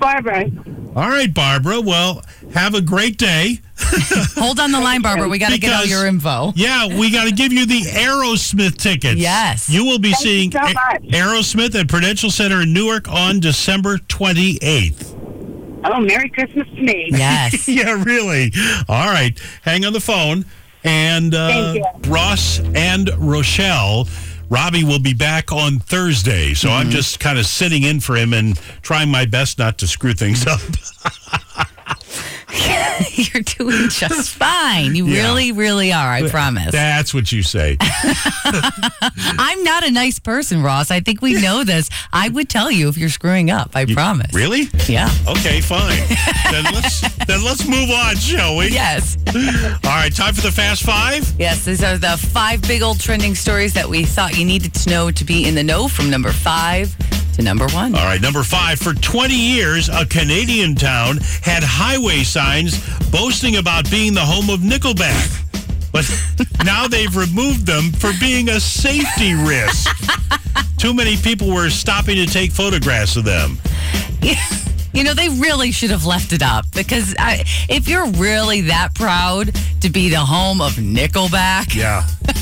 Barbara. 0.00 0.44
All 0.96 1.10
right, 1.10 1.32
Barbara. 1.32 1.78
Well, 1.82 2.22
have 2.54 2.74
a 2.74 2.80
great 2.80 3.18
day. 3.18 3.60
Hold 4.36 4.58
on 4.58 4.72
the 4.72 4.80
line, 4.80 5.02
Barbara. 5.02 5.28
We 5.28 5.38
got 5.38 5.50
to 5.50 5.58
get 5.58 5.74
all 5.74 5.84
your 5.84 6.06
info. 6.06 6.54
Yeah, 6.56 6.98
we 6.98 7.10
got 7.12 7.24
to 7.28 7.32
give 7.32 7.52
you 7.52 7.66
the 7.66 7.82
Aerosmith 7.82 8.78
tickets. 8.78 9.16
Yes. 9.20 9.68
You 9.68 9.84
will 9.84 9.98
be 9.98 10.12
Thank 10.12 10.22
seeing 10.22 10.52
so 10.52 10.60
A- 10.60 10.98
Aerosmith 11.12 11.78
at 11.78 11.88
Prudential 11.88 12.30
Center 12.30 12.62
in 12.62 12.72
Newark 12.72 13.08
on 13.10 13.40
December 13.40 13.98
28th. 13.98 15.12
Oh, 15.84 16.00
Merry 16.00 16.30
Christmas 16.30 16.66
to 16.68 16.80
me. 16.80 17.08
Yes. 17.10 17.68
yeah, 17.68 18.02
really. 18.02 18.50
All 18.88 19.10
right. 19.10 19.38
Hang 19.62 19.84
on 19.84 19.92
the 19.92 20.00
phone. 20.00 20.46
And 20.82 21.34
uh, 21.34 21.48
Thank 21.48 21.76
you. 22.06 22.10
Ross 22.10 22.60
and 22.74 23.10
Rochelle. 23.18 24.08
Robbie 24.48 24.84
will 24.84 24.98
be 25.00 25.14
back 25.14 25.52
on 25.52 25.78
Thursday. 25.78 26.54
So 26.54 26.68
Mm-hmm. 26.68 26.76
I'm 26.78 26.90
just 26.90 27.20
kind 27.20 27.38
of 27.38 27.46
sitting 27.46 27.82
in 27.82 28.00
for 28.00 28.16
him 28.16 28.32
and 28.32 28.56
trying 28.82 29.10
my 29.10 29.24
best 29.26 29.58
not 29.58 29.78
to 29.78 29.86
screw 29.86 30.12
things 30.14 30.46
up. 30.46 30.60
You're 33.12 33.42
doing 33.42 33.88
just 33.88 34.30
fine. 34.30 34.94
You 34.94 35.06
Yeah. 35.06 35.22
really, 35.28 35.52
really 35.52 35.92
are. 35.92 36.10
I 36.12 36.28
promise. 36.28 36.72
That's 36.72 37.12
what 37.12 37.30
you 37.32 37.42
say. 37.42 37.76
I'm 39.38 39.62
not 39.64 39.84
a 39.86 39.90
nice 39.90 40.18
person, 40.18 40.62
Ross. 40.62 40.90
I 40.90 41.00
think 41.00 41.20
we 41.22 41.34
know 41.40 41.64
this. 41.64 41.90
I 42.12 42.28
would 42.28 42.48
tell 42.48 42.70
you 42.70 42.88
if 42.88 42.96
you're 42.96 43.08
screwing 43.08 43.50
up. 43.50 43.70
I 43.74 43.84
promise. 43.84 44.32
really? 44.34 44.68
Yeah. 44.88 45.10
Okay, 45.26 45.60
fine. 45.60 45.98
then 46.50 46.64
let's 46.72 47.00
then 47.26 47.42
let's 47.44 47.66
move 47.66 47.90
on, 47.90 48.16
shall 48.16 48.56
we? 48.56 48.68
Yes. 48.68 49.16
All 49.34 49.90
right, 49.90 50.14
time 50.14 50.34
for 50.34 50.42
the 50.42 50.52
fast 50.52 50.82
five. 50.84 51.30
Yes, 51.38 51.64
these 51.64 51.82
are 51.82 51.98
the 51.98 52.16
five 52.32 52.62
big 52.62 52.82
old 52.82 53.00
trending 53.00 53.34
stories 53.34 53.72
that 53.74 53.88
we 53.88 54.04
thought 54.04 54.36
you 54.38 54.44
needed 54.44 54.72
to 54.74 54.90
know 54.90 55.10
to 55.10 55.24
be 55.24 55.46
in 55.48 55.54
the 55.54 55.64
know 55.64 55.88
from 55.88 56.10
number 56.10 56.32
five 56.32 56.94
to 57.36 57.42
number 57.42 57.66
one. 57.68 57.94
All 57.94 58.04
right, 58.04 58.20
number 58.20 58.42
five. 58.42 58.78
For 58.78 58.94
20 58.94 59.34
years, 59.34 59.88
a 59.88 60.04
Canadian 60.06 60.74
town 60.74 61.18
had 61.42 61.62
highway 61.62 62.22
signs 62.22 62.78
boasting 63.10 63.56
about 63.56 63.90
being 63.90 64.14
the 64.14 64.20
home 64.20 64.50
of 64.50 64.60
Nickelback. 64.60 65.42
But 65.92 66.10
now 66.64 66.88
they've 66.88 67.14
removed 67.14 67.66
them 67.66 67.92
for 67.92 68.10
being 68.20 68.48
a 68.48 68.60
safety 68.60 69.34
risk. 69.34 69.88
Too 70.78 70.92
many 70.94 71.16
people 71.16 71.52
were 71.54 71.70
stopping 71.70 72.16
to 72.16 72.26
take 72.26 72.52
photographs 72.52 73.16
of 73.16 73.24
them. 73.24 73.58
You 74.92 75.04
know, 75.04 75.12
they 75.12 75.28
really 75.28 75.72
should 75.72 75.90
have 75.90 76.06
left 76.06 76.32
it 76.32 76.42
up 76.42 76.64
because 76.74 77.14
I, 77.18 77.44
if 77.68 77.86
you're 77.86 78.06
really 78.12 78.62
that 78.62 78.94
proud 78.94 79.54
to 79.82 79.90
be 79.90 80.08
the 80.08 80.20
home 80.20 80.62
of 80.62 80.72
Nickelback, 80.76 81.74
Yeah. 81.74 82.06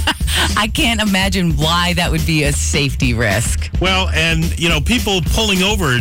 I 0.57 0.71
can't 0.73 1.01
imagine 1.01 1.53
why 1.57 1.95
that 1.95 2.11
would 2.11 2.25
be 2.27 2.45
a 2.45 2.53
safety 2.53 3.15
risk. 3.15 3.71
Well, 3.81 4.09
and, 4.11 4.59
you 4.59 4.69
know, 4.69 4.81
people 4.81 5.21
pulling 5.23 5.63
over 5.63 6.01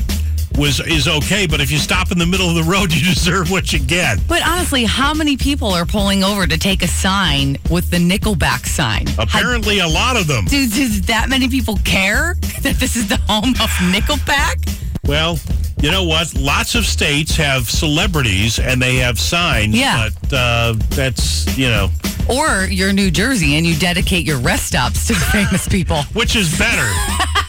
was 0.57 0.79
is 0.81 1.07
okay, 1.07 1.47
but 1.47 1.59
if 1.61 1.71
you 1.71 1.77
stop 1.77 2.11
in 2.11 2.17
the 2.17 2.25
middle 2.25 2.49
of 2.49 2.55
the 2.55 2.69
road, 2.69 2.93
you 2.93 3.03
deserve 3.03 3.51
what 3.51 3.73
you 3.73 3.79
get. 3.79 4.19
But 4.27 4.45
honestly, 4.45 4.85
how 4.85 5.13
many 5.13 5.37
people 5.37 5.69
are 5.69 5.85
pulling 5.85 6.23
over 6.23 6.47
to 6.47 6.57
take 6.57 6.83
a 6.83 6.87
sign 6.87 7.57
with 7.69 7.89
the 7.89 7.97
Nickelback 7.97 8.65
sign? 8.65 9.05
Apparently, 9.17 9.79
a 9.79 9.87
lot 9.87 10.17
of 10.17 10.27
them. 10.27 10.45
Do, 10.45 10.67
do 10.67 10.87
that 11.01 11.27
many 11.29 11.47
people 11.47 11.77
care 11.83 12.35
that 12.61 12.75
this 12.75 12.95
is 12.95 13.07
the 13.07 13.17
home 13.27 13.49
of 13.51 13.69
Nickelback? 13.91 14.69
Well, 15.05 15.37
you 15.81 15.91
know 15.91 16.03
what? 16.03 16.33
Lots 16.35 16.75
of 16.75 16.85
states 16.85 17.35
have 17.35 17.69
celebrities 17.69 18.57
and 18.57 18.81
they 18.81 18.97
have 18.97 19.19
signs. 19.19 19.77
Yeah. 19.77 20.09
But 20.29 20.33
uh, 20.33 20.73
that's, 20.89 21.57
you 21.57 21.67
know, 21.67 21.89
Or 22.29 22.65
you're 22.65 22.93
New 22.93 23.11
Jersey 23.11 23.55
and 23.55 23.65
you 23.65 23.75
dedicate 23.77 24.25
your 24.25 24.39
rest 24.39 24.67
stops 24.67 25.07
to 25.07 25.13
famous 25.31 25.67
people. 25.67 26.03
which 26.13 26.35
is 26.35 26.57
better. 26.57 26.89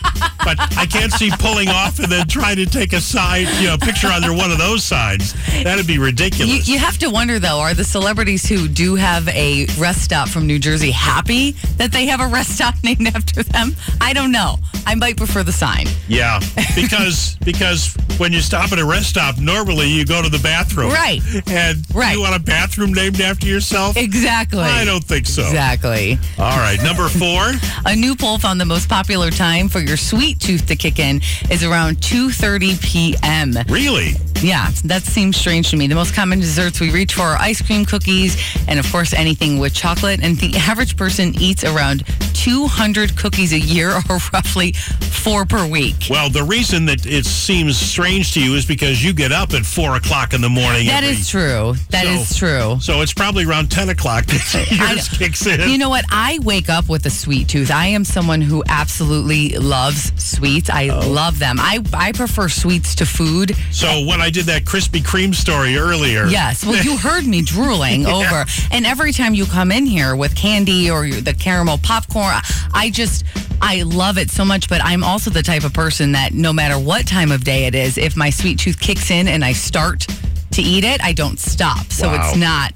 but 0.44 0.58
I 0.76 0.86
can't 0.86 1.12
see 1.12 1.30
pulling 1.38 1.68
off 1.68 1.98
and 1.98 2.10
then 2.10 2.26
trying 2.28 2.56
to 2.56 2.66
take 2.66 2.92
a 2.92 3.00
sign, 3.00 3.46
you 3.60 3.68
know, 3.68 3.76
picture 3.78 4.08
under 4.08 4.32
one 4.32 4.50
of 4.50 4.58
those 4.58 4.84
signs. 4.84 5.34
That'd 5.64 5.86
be 5.86 5.94
You, 5.94 6.04
ridiculous. 6.04 6.68
you 6.68 6.78
have 6.78 6.98
to 6.98 7.08
wonder 7.10 7.38
though, 7.38 7.58
are 7.60 7.74
the 7.74 7.84
celebrities 7.84 8.46
who 8.48 8.68
do 8.68 8.94
have 8.96 9.28
a 9.28 9.66
rest 9.78 10.02
stop 10.02 10.28
from 10.28 10.46
New 10.46 10.58
Jersey 10.58 10.90
happy 10.90 11.52
that 11.78 11.92
they 11.92 12.06
have 12.06 12.20
a 12.20 12.26
rest 12.26 12.50
stop 12.54 12.74
named 12.84 13.06
after 13.08 13.42
them? 13.42 13.74
I 14.00 14.12
don't 14.12 14.32
know. 14.32 14.58
I 14.86 14.94
might 14.94 15.16
prefer 15.16 15.42
the 15.42 15.52
sign. 15.52 15.86
yeah, 16.08 16.40
because 16.74 17.36
because 17.44 17.96
when 18.18 18.32
you 18.32 18.40
stop 18.40 18.70
at 18.72 18.78
a 18.78 18.84
rest 18.84 19.08
stop, 19.10 19.38
normally 19.38 19.88
you 19.88 20.04
go 20.04 20.22
to 20.22 20.28
the 20.28 20.38
bathroom. 20.38 20.90
Right. 20.90 21.20
And 21.48 21.84
Right. 21.94 22.12
you 22.14 22.20
want 22.20 22.34
a 22.36 22.38
bathroom 22.38 22.92
named 22.92 23.20
after 23.20 23.46
yourself? 23.46 23.96
Exactly. 23.96 24.60
I 24.60 24.84
don't 24.84 25.02
think 25.04 25.26
so. 25.26 25.42
Exactly. 25.42 26.18
All 26.38 26.56
right, 26.58 26.80
number 26.82 27.08
four. 27.08 27.52
A 27.86 27.94
new 27.96 28.14
poll 28.14 28.38
found 28.38 28.60
the 28.60 28.64
most 28.64 28.88
popular 28.88 29.30
time 29.30 29.68
for 29.68 29.80
your 29.80 29.96
sweet 29.96 30.33
tooth 30.34 30.66
to 30.68 30.76
kick 30.76 30.98
in 30.98 31.20
is 31.50 31.62
around 31.64 31.98
2:30 31.98 32.80
p.m. 32.82 33.54
Really? 33.68 34.12
Yeah, 34.42 34.70
that 34.84 35.04
seems 35.04 35.36
strange 35.38 35.70
to 35.70 35.76
me. 35.76 35.86
The 35.86 35.94
most 35.94 36.14
common 36.14 36.38
desserts 36.40 36.78
we 36.80 36.90
reach 36.90 37.14
for 37.14 37.22
are 37.22 37.36
ice 37.36 37.62
cream, 37.62 37.84
cookies, 37.86 38.36
and 38.68 38.78
of 38.78 38.90
course 38.92 39.14
anything 39.14 39.58
with 39.58 39.72
chocolate. 39.74 40.22
And 40.22 40.36
the 40.36 40.54
average 40.56 40.96
person 40.98 41.34
eats 41.40 41.64
around 41.64 42.04
200 42.34 43.16
cookies 43.16 43.52
a 43.54 43.58
year, 43.58 43.90
or 44.10 44.18
roughly 44.32 44.72
four 44.72 45.46
per 45.46 45.66
week. 45.66 45.94
Well, 46.10 46.28
the 46.28 46.42
reason 46.42 46.84
that 46.86 47.06
it 47.06 47.24
seems 47.24 47.78
strange 47.78 48.32
to 48.34 48.42
you 48.44 48.54
is 48.54 48.66
because 48.66 49.02
you 49.02 49.14
get 49.14 49.32
up 49.32 49.54
at 49.54 49.64
four 49.64 49.96
o'clock 49.96 50.34
in 50.34 50.42
the 50.42 50.50
morning. 50.50 50.86
That 50.88 51.04
every- 51.04 51.16
is 51.16 51.28
true. 51.28 51.74
That 51.90 52.04
is 52.06 52.28
So- 52.28 52.38
true. 52.38 52.80
So 52.80 53.00
it's 53.00 53.14
probably 53.14 53.44
around 53.46 53.70
ten 53.70 53.88
o'clock 53.88 54.26
that 54.26 54.68
yours 54.70 55.08
kicks 55.08 55.46
in. 55.46 55.70
You 55.70 55.78
know 55.78 55.88
what? 55.88 56.04
I 56.10 56.38
wake 56.42 56.68
up 56.68 56.88
with 56.90 57.06
a 57.06 57.10
sweet 57.10 57.48
tooth. 57.48 57.70
I 57.70 57.86
am 57.86 58.04
someone 58.04 58.42
who 58.42 58.62
absolutely 58.68 59.50
loves 59.56 60.12
sweets. 60.24 60.70
I 60.70 60.88
Oh. 60.88 61.08
love 61.08 61.38
them. 61.38 61.58
I, 61.60 61.80
I 61.92 62.12
prefer 62.12 62.48
sweets 62.48 62.94
to 62.96 63.06
food. 63.06 63.56
so 63.70 63.88
eh. 63.88 64.06
when 64.06 64.20
I 64.20 64.30
did 64.30 64.46
that 64.46 64.64
Krispy 64.64 65.00
Kreme 65.02 65.34
story 65.34 65.76
earlier, 65.76 66.26
Yes. 66.26 66.64
Well, 66.64 66.82
you 66.82 66.96
heard 66.96 67.26
me 67.26 67.42
drooling 67.42 68.02
Yeah. 68.08 68.14
over. 68.14 68.44
And 68.70 68.86
every 68.86 69.12
time 69.12 69.34
you 69.34 69.46
come 69.46 69.70
in 69.72 69.86
here 69.86 70.16
with 70.16 70.34
candy 70.34 70.90
or 70.90 71.08
the 71.08 71.34
caramel 71.34 71.78
popcorn, 71.78 72.34
I 72.72 72.90
just, 72.90 73.24
I 73.62 73.82
love 73.82 74.18
it 74.18 74.30
so 74.30 74.44
much. 74.44 74.68
But 74.68 74.80
I'm 74.84 75.04
also 75.04 75.30
the 75.30 75.42
type 75.42 75.64
of 75.64 75.72
person 75.72 76.12
that 76.12 76.32
no 76.32 76.52
matter 76.52 76.78
what 76.78 77.06
time 77.06 77.30
of 77.32 77.44
day 77.44 77.66
it 77.66 77.74
is, 77.74 77.98
if 77.98 78.16
my 78.16 78.30
sweet 78.30 78.58
tooth 78.58 78.78
kicks 78.80 79.10
in 79.10 79.28
and 79.28 79.44
I 79.44 79.52
start 79.52 80.06
to 80.52 80.62
eat 80.62 80.84
it, 80.84 81.02
I 81.02 81.12
don't 81.12 81.38
stop. 81.38 81.90
So 81.92 82.08
Wow. 82.08 82.28
it's 82.28 82.36
not, 82.38 82.72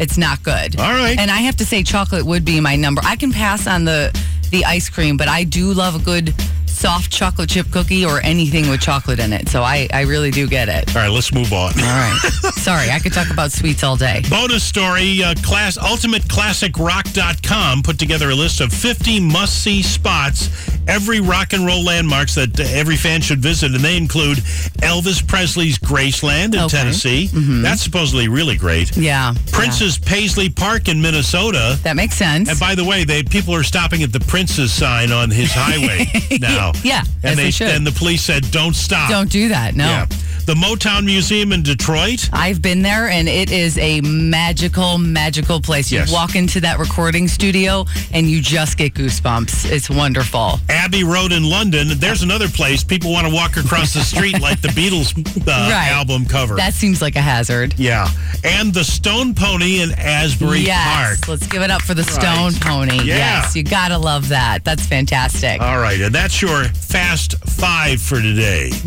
it's 0.00 0.18
not 0.18 0.42
good. 0.42 0.78
All 0.78 0.92
right. 0.92 1.18
And 1.18 1.30
I 1.30 1.38
have 1.38 1.56
to 1.58 1.64
say, 1.64 1.82
chocolate 1.82 2.24
would 2.26 2.44
be 2.44 2.60
my 2.60 2.76
number. 2.76 3.00
I 3.04 3.16
can 3.16 3.32
pass 3.32 3.66
on 3.66 3.84
the 3.84 4.10
the 4.50 4.66
ice 4.66 4.90
cream, 4.90 5.16
but 5.16 5.28
I 5.28 5.44
do 5.44 5.72
love 5.72 5.94
a 5.94 5.98
good 5.98 6.34
soft 6.72 7.12
chocolate 7.12 7.50
chip 7.50 7.70
cookie 7.70 8.04
or 8.04 8.20
anything 8.20 8.68
with 8.70 8.80
chocolate 8.80 9.18
in 9.18 9.32
it. 9.32 9.48
So 9.48 9.62
I, 9.62 9.88
I 9.92 10.02
really 10.02 10.30
do 10.30 10.48
get 10.48 10.68
it. 10.68 10.94
All 10.96 11.02
right, 11.02 11.10
let's 11.10 11.32
move 11.32 11.52
on. 11.52 11.72
All 11.78 11.84
right. 11.84 12.18
Sorry, 12.56 12.90
I 12.90 12.98
could 12.98 13.12
talk 13.12 13.30
about 13.30 13.52
sweets 13.52 13.84
all 13.84 13.96
day. 13.96 14.22
Bonus 14.30 14.64
story 14.64 15.22
uh, 15.22 15.34
class 15.42 15.76
ultimateclassicrock.com 15.78 17.82
put 17.82 17.98
together 17.98 18.30
a 18.30 18.34
list 18.34 18.60
of 18.60 18.72
50 18.72 19.20
must 19.20 19.62
see 19.62 19.82
spots, 19.82 20.48
every 20.88 21.20
rock 21.20 21.52
and 21.52 21.66
roll 21.66 21.84
landmarks 21.84 22.34
that 22.36 22.58
uh, 22.58 22.64
every 22.68 22.96
fan 22.96 23.20
should 23.20 23.40
visit. 23.40 23.72
And 23.74 23.80
they 23.82 23.96
include 23.96 24.38
Elvis 24.82 25.26
Presley's 25.26 25.78
Graceland 25.78 26.54
in 26.54 26.60
Okay. 26.60 26.68
Tennessee. 26.78 27.28
That's 27.62 27.82
supposedly 27.82 28.28
really 28.28 28.56
great. 28.56 28.96
Yeah. 28.96 29.34
Prince's 29.52 29.98
Paisley 29.98 30.48
Park 30.50 30.88
in 30.88 31.00
Minnesota. 31.02 31.78
That 31.82 31.96
makes 31.96 32.14
sense. 32.14 32.48
And 32.48 32.58
by 32.60 32.74
the 32.74 32.84
way, 32.84 33.04
they 33.04 33.22
people 33.22 33.54
are 33.54 33.62
stopping 33.64 34.02
at 34.02 34.12
the 34.12 34.20
Prince's 34.20 34.72
sign 34.72 35.10
on 35.12 35.30
his 35.30 35.50
highway 35.52 36.06
now. 36.40 36.61
Yeah, 36.84 37.02
and 37.22 37.38
they 37.38 37.50
should. 37.50 37.68
and 37.68 37.86
the 37.86 37.92
police 37.92 38.22
said 38.22 38.50
don't 38.50 38.74
stop. 38.76 39.10
Don't 39.10 39.30
do 39.30 39.48
that. 39.48 39.74
No. 39.74 39.84
Yeah. 39.86 40.06
The 40.44 40.54
Motown 40.54 41.04
Museum 41.04 41.52
in 41.52 41.62
Detroit. 41.62 42.28
I've 42.32 42.60
been 42.60 42.82
there 42.82 43.08
and 43.08 43.28
it 43.28 43.52
is 43.52 43.78
a 43.78 44.00
magical, 44.00 44.98
magical 44.98 45.60
place. 45.60 45.92
You 45.92 46.00
Yes. 46.00 46.10
walk 46.12 46.34
into 46.34 46.60
that 46.62 46.80
recording 46.80 47.28
studio 47.28 47.86
and 48.12 48.28
you 48.28 48.42
just 48.42 48.76
get 48.76 48.92
goosebumps. 48.94 49.70
It's 49.70 49.88
wonderful. 49.88 50.58
Abbey 50.68 51.04
Road 51.04 51.30
in 51.30 51.44
London. 51.44 51.96
There's 51.98 52.22
another 52.22 52.48
place 52.48 52.82
people 52.82 53.12
want 53.12 53.28
to 53.28 53.32
walk 53.32 53.56
across 53.56 53.94
the 53.94 54.00
street 54.02 54.40
like 54.40 54.60
the 54.60 54.68
Beatles 54.68 55.16
uh, 55.16 55.70
Right. 55.70 55.90
album 55.92 56.26
cover. 56.26 56.56
That 56.56 56.74
seems 56.74 57.00
like 57.00 57.14
a 57.14 57.22
hazard. 57.22 57.74
yeah. 57.78 58.08
And 58.42 58.74
the 58.74 58.82
Stone 58.82 59.34
Pony 59.34 59.80
in 59.80 59.92
Asbury 59.92 60.60
yes. 60.60 60.96
Park. 61.20 61.28
Let's 61.28 61.46
give 61.46 61.62
it 61.62 61.70
up 61.70 61.82
for 61.82 61.94
the 61.94 62.02
Right. 62.02 62.12
Stone 62.50 62.54
Pony. 62.60 62.96
Yeah. 63.04 63.42
Yes. 63.42 63.54
You 63.54 63.62
got 63.62 63.88
to 63.88 63.98
love 63.98 64.28
that. 64.30 64.64
That's 64.64 64.84
fantastic. 64.84 65.60
All 65.60 65.78
right. 65.78 66.00
And 66.00 66.12
that's 66.12 66.42
your 66.42 66.64
fast 66.64 67.36
five 67.48 68.02
for 68.02 68.20
today. 68.20 68.72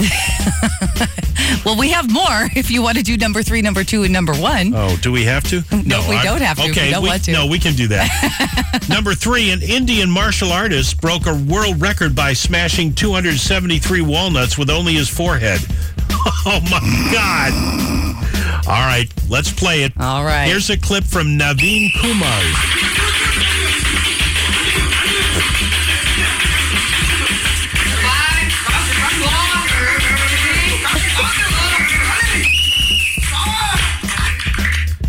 well, 1.65 1.77
we 1.77 1.89
have 1.91 2.11
more 2.11 2.49
if 2.55 2.69
you 2.71 2.81
want 2.81 2.97
to 2.97 3.03
do 3.03 3.17
number 3.17 3.43
three, 3.43 3.61
number 3.61 3.83
two, 3.83 4.03
and 4.03 4.13
number 4.13 4.33
one. 4.33 4.73
Oh, 4.75 4.95
do 5.01 5.11
we 5.11 5.23
have 5.23 5.43
to? 5.49 5.61
No, 5.85 6.03
we 6.09 6.15
I- 6.15 6.23
don't 6.23 6.41
have 6.41 6.57
to 6.57 6.69
Okay, 6.69 6.87
we 6.87 6.91
don't 6.91 7.05
want 7.05 7.23
to. 7.25 7.31
No, 7.31 7.45
we 7.47 7.59
can 7.59 7.73
do 7.75 7.87
that. 7.89 8.85
Number 8.89 9.13
three, 9.15 9.49
an 9.51 9.63
Indian 9.63 10.09
martial 10.11 10.51
artist 10.51 11.01
broke 11.01 11.25
a 11.25 11.33
world 11.33 11.81
record 11.81 12.13
by 12.15 12.33
smashing 12.33 12.93
273 12.93 14.01
walnuts 14.01 14.57
with 14.57 14.69
only 14.69 14.93
his 14.93 15.09
forehead. 15.09 15.59
Oh 16.47 16.59
my 16.71 16.79
God. 17.11 18.67
All 18.67 18.85
right, 18.87 19.05
let's 19.29 19.51
play 19.51 19.83
it. 19.83 19.93
All 19.99 20.23
right. 20.23 20.45
Here's 20.45 20.69
a 20.71 20.77
clip 20.77 21.03
from 21.03 21.37
Naveen 21.37 21.91
Kumar. 22.01 22.41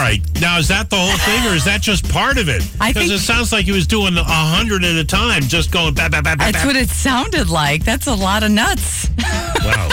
right. 0.00 0.20
Now, 0.40 0.58
is 0.58 0.68
that 0.68 0.90
the 0.90 0.96
whole 0.96 1.16
thing, 1.18 1.46
or 1.50 1.54
is 1.54 1.64
that 1.64 1.80
just 1.82 2.08
part 2.08 2.38
of 2.38 2.48
it? 2.48 2.62
Because 2.72 3.10
it 3.10 3.18
sounds 3.20 3.52
like 3.52 3.64
he 3.64 3.72
was 3.72 3.86
doing 3.86 4.16
a 4.16 4.24
hundred 4.24 4.84
at 4.84 4.96
a 4.96 5.04
time, 5.04 5.42
just 5.42 5.70
going 5.70 5.94
bap, 5.94 6.10
bap, 6.12 6.24
bap, 6.24 6.38
That's 6.38 6.64
what 6.64 6.76
it 6.76 6.88
sounded 6.88 7.48
like. 7.48 7.84
That's 7.84 8.06
a 8.06 8.14
lot 8.14 8.42
of 8.42 8.50
nuts. 8.50 9.08
Wow. 9.62 9.90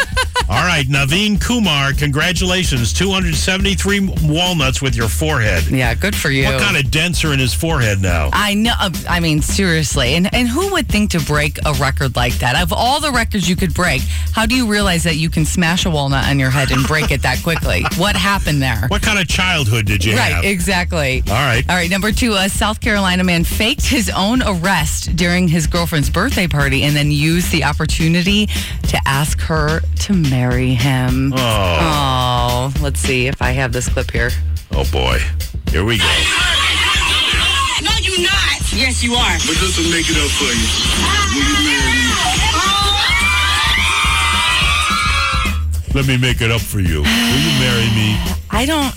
All 0.49 0.63
right, 0.65 0.85
Naveen 0.87 1.41
Kumar, 1.41 1.91
congratulations. 1.91 2.93
273 2.93 4.13
walnuts 4.23 4.81
with 4.81 4.95
your 4.95 5.09
forehead. 5.09 5.65
Yeah, 5.67 5.93
good 5.93 6.15
for 6.15 6.29
you. 6.29 6.45
What 6.45 6.61
kind 6.61 6.77
of 6.77 6.89
dents 6.89 7.25
are 7.25 7.33
in 7.33 7.39
his 7.39 7.53
forehead 7.53 8.01
now? 8.01 8.29
I 8.31 8.53
know. 8.53 8.71
uh, 8.79 8.89
I 9.09 9.19
mean, 9.19 9.41
seriously. 9.41 10.15
And 10.15 10.33
and 10.33 10.47
who 10.47 10.71
would 10.71 10.87
think 10.87 11.11
to 11.11 11.19
break 11.19 11.57
a 11.65 11.73
record 11.73 12.15
like 12.15 12.35
that? 12.35 12.55
Of 12.61 12.71
all 12.71 13.01
the 13.01 13.11
records 13.11 13.49
you 13.49 13.57
could 13.57 13.73
break, 13.73 14.01
how 14.31 14.45
do 14.45 14.55
you 14.55 14.67
realize 14.67 15.03
that 15.03 15.17
you 15.17 15.29
can 15.29 15.43
smash 15.43 15.85
a 15.85 15.89
walnut 15.89 16.25
on 16.27 16.39
your 16.39 16.49
head 16.49 16.71
and 16.71 16.87
break 16.87 17.11
it 17.11 17.21
that 17.23 17.43
quickly? 17.43 17.83
What 17.97 18.15
happened 18.15 18.61
there? 18.61 18.85
What 18.87 19.01
kind 19.01 19.19
of 19.19 19.27
childhood 19.27 19.85
did 19.85 19.96
you 20.03 20.15
Right, 20.15 20.33
have? 20.33 20.43
exactly. 20.45 21.23
All 21.27 21.33
right. 21.33 21.63
All 21.69 21.75
right, 21.75 21.89
number 21.89 22.11
two, 22.11 22.33
a 22.33 22.49
South 22.49 22.79
Carolina 22.81 23.23
man 23.23 23.43
faked 23.43 23.85
his 23.85 24.09
own 24.09 24.41
arrest 24.43 25.15
during 25.15 25.47
his 25.47 25.67
girlfriend's 25.67 26.09
birthday 26.09 26.47
party 26.47 26.83
and 26.83 26.95
then 26.95 27.11
used 27.11 27.51
the 27.51 27.63
opportunity 27.63 28.47
to 28.89 28.99
ask 29.05 29.39
her 29.41 29.81
to 30.01 30.13
marry 30.13 30.73
him. 30.73 31.33
Oh. 31.35 32.69
Oh, 32.69 32.73
let's 32.81 32.99
see 32.99 33.27
if 33.27 33.41
I 33.41 33.51
have 33.51 33.71
this 33.73 33.87
clip 33.89 34.11
here. 34.11 34.29
Oh, 34.71 34.85
boy. 34.91 35.19
Here 35.71 35.83
we 35.85 35.97
go. 35.97 36.05
No, 37.81 37.91
you 38.01 38.23
not. 38.23 38.73
Yes, 38.73 39.03
you 39.03 39.13
are. 39.15 39.33
But 39.45 39.57
this 39.59 39.77
will 39.77 39.89
make 39.91 40.05
it 40.09 40.17
up 40.17 40.31
for 40.31 40.45
you. 40.45 40.67
Will 41.33 41.47
you 41.49 41.65
marry 41.65 41.91
me? 41.93 42.07
Let 45.93 46.05
me 46.07 46.17
make 46.17 46.41
it 46.41 46.51
up 46.51 46.61
for 46.61 46.79
you. 46.79 47.01
Will 47.01 47.39
you 47.41 47.59
marry 47.59 47.87
me? 47.95 48.17
I 48.51 48.65
don't. 48.67 48.93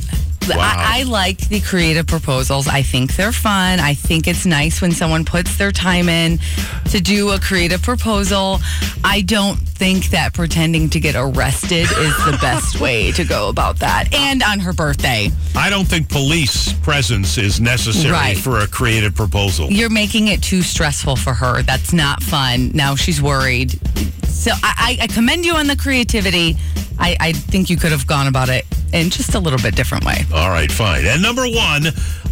Wow. 0.49 0.57
I, 0.59 1.01
I 1.01 1.03
like 1.05 1.49
the 1.49 1.61
creative 1.61 2.07
proposals. 2.07 2.67
I 2.67 2.83
think 2.83 3.15
they're 3.17 3.31
fun. 3.33 3.79
I 3.79 3.95
think 3.95 4.27
it's 4.27 4.45
nice 4.47 4.81
when 4.81 4.91
someone 4.93 5.25
puts 5.25 5.57
their 5.57 5.71
time 5.71 6.09
in 6.09 6.39
to 6.91 7.01
do 7.01 7.31
a 7.31 7.39
creative 7.39 7.83
proposal. 7.83 8.59
I 9.05 9.21
don't 9.21 9.57
think 9.59 10.11
that 10.11 10.35
pretending 10.35 10.91
to 10.91 11.01
get 11.01 11.15
arrested 11.17 11.83
is 11.91 12.17
the 12.25 12.37
best 12.43 12.81
way 12.81 13.13
to 13.13 13.25
go 13.25 13.49
about 13.49 13.79
that. 13.79 14.13
And 14.13 14.43
on 14.43 14.59
her 14.61 14.73
birthday, 14.73 15.31
I 15.55 15.71
don't 15.71 15.87
think 15.87 16.09
police 16.09 16.73
presence 16.73 17.39
is 17.39 17.61
necessary 17.61 18.13
Right. 18.13 18.37
for 18.37 18.59
a 18.61 18.67
creative 18.67 19.15
proposal. 19.15 19.71
you're 19.71 19.89
making 19.91 20.29
it 20.29 20.43
too 20.43 20.63
stressful 20.63 21.17
for 21.17 21.33
her. 21.35 21.63
That's 21.63 21.93
not 21.93 22.23
fun. 22.23 22.73
Now 22.75 22.95
she's 22.97 23.23
worried. 23.23 23.79
So 24.27 24.51
I, 24.63 24.99
I 25.03 25.07
commend 25.07 25.45
you 25.45 25.55
on 25.55 25.67
the 25.67 25.77
creativity. 25.77 26.57
I, 26.99 27.17
I 27.21 27.33
think 27.33 27.71
you 27.71 27.77
could 27.77 27.93
have 27.93 28.07
gone 28.07 28.27
about 28.27 28.49
it 28.49 28.65
in 28.93 29.11
just 29.11 29.35
a 29.35 29.39
little 29.39 29.59
bit 29.59 29.75
different 29.77 30.05
way. 30.05 30.25
All 30.33 30.51
right, 30.51 30.71
fine. 30.71 31.07
And 31.07 31.21
number 31.21 31.43
one, 31.43 31.87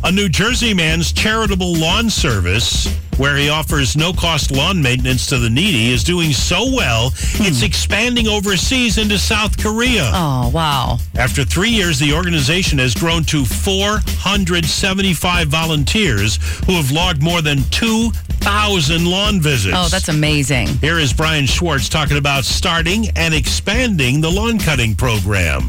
a 0.04 0.12
New 0.12 0.28
Jersey 0.28 0.72
man's 0.72 1.12
charitable 1.12 1.74
lawn 1.74 2.08
service, 2.08 2.86
where 3.16 3.36
he 3.36 3.48
offers 3.48 3.96
no 3.96 4.12
cost 4.12 4.52
lawn 4.52 4.80
maintenance 4.80 5.26
to 5.26 5.38
the 5.38 5.50
needy, 5.50 5.90
is 5.90 6.04
doing 6.04 6.32
so 6.32 6.72
well, 6.72 7.06
it's 7.06 7.58
hmm. 7.58 7.66
expanding 7.66 8.28
overseas 8.28 8.98
into 8.98 9.18
South 9.18 9.60
Korea. 9.60 10.12
Oh, 10.14 10.52
wow. 10.54 10.98
After 11.16 11.44
three 11.44 11.70
years, 11.70 11.98
the 11.98 12.12
organization 12.12 12.78
has 12.78 12.94
grown 12.94 13.24
to 13.24 13.44
475 13.44 15.48
volunteers 15.48 16.38
who 16.66 16.74
have 16.74 16.92
logged 16.92 17.20
more 17.20 17.42
than 17.42 17.64
2,000 17.70 19.06
lawn 19.06 19.40
visits. 19.40 19.74
Oh, 19.76 19.88
that's 19.88 20.08
amazing. 20.08 20.68
Here 20.78 21.00
is 21.00 21.12
Brian 21.12 21.46
Schwartz 21.46 21.88
talking 21.88 22.18
about 22.18 22.44
starting 22.44 23.08
and 23.16 23.34
expanding 23.34 24.20
the 24.20 24.30
lawn 24.30 24.60
cutting 24.60 24.94
program. 24.94 25.68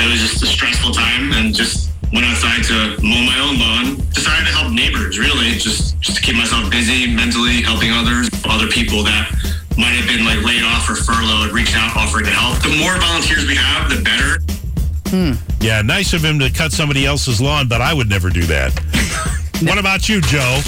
It 0.00 0.10
was 0.10 0.20
just 0.20 0.42
a 0.42 0.46
stressful 0.46 0.92
time 0.92 1.32
and 1.32 1.54
just 1.54 1.90
went 2.12 2.24
outside 2.24 2.64
to 2.64 2.96
mow 3.02 3.22
my 3.22 3.38
own 3.44 3.58
lawn. 3.58 3.96
Decided 4.12 4.46
to 4.48 4.52
help 4.52 4.72
neighbors, 4.72 5.18
really, 5.18 5.52
just, 5.60 6.00
just 6.00 6.16
to 6.16 6.22
keep 6.22 6.36
myself 6.36 6.70
busy 6.70 7.06
mentally, 7.06 7.60
helping 7.60 7.92
others, 7.92 8.30
other 8.44 8.66
people 8.66 9.04
that 9.04 9.28
might 9.76 9.92
have 9.94 10.08
been 10.08 10.24
like 10.24 10.42
laid 10.42 10.62
off 10.64 10.88
or 10.88 10.96
furloughed, 10.96 11.52
reached 11.52 11.76
out, 11.76 11.94
offering 11.96 12.24
to 12.24 12.30
help. 12.30 12.62
The 12.62 12.76
more 12.80 12.96
volunteers 12.98 13.46
we 13.46 13.54
have, 13.56 13.90
the 13.90 14.00
better. 14.02 14.40
Hmm. 15.12 15.32
Yeah, 15.60 15.82
nice 15.82 16.12
of 16.12 16.24
him 16.24 16.38
to 16.38 16.50
cut 16.50 16.72
somebody 16.72 17.04
else's 17.04 17.40
lawn, 17.40 17.68
but 17.68 17.80
I 17.80 17.92
would 17.92 18.08
never 18.08 18.30
do 18.30 18.42
that. 18.44 18.72
what 19.62 19.78
about 19.78 20.08
you, 20.08 20.20
Joe? 20.22 20.60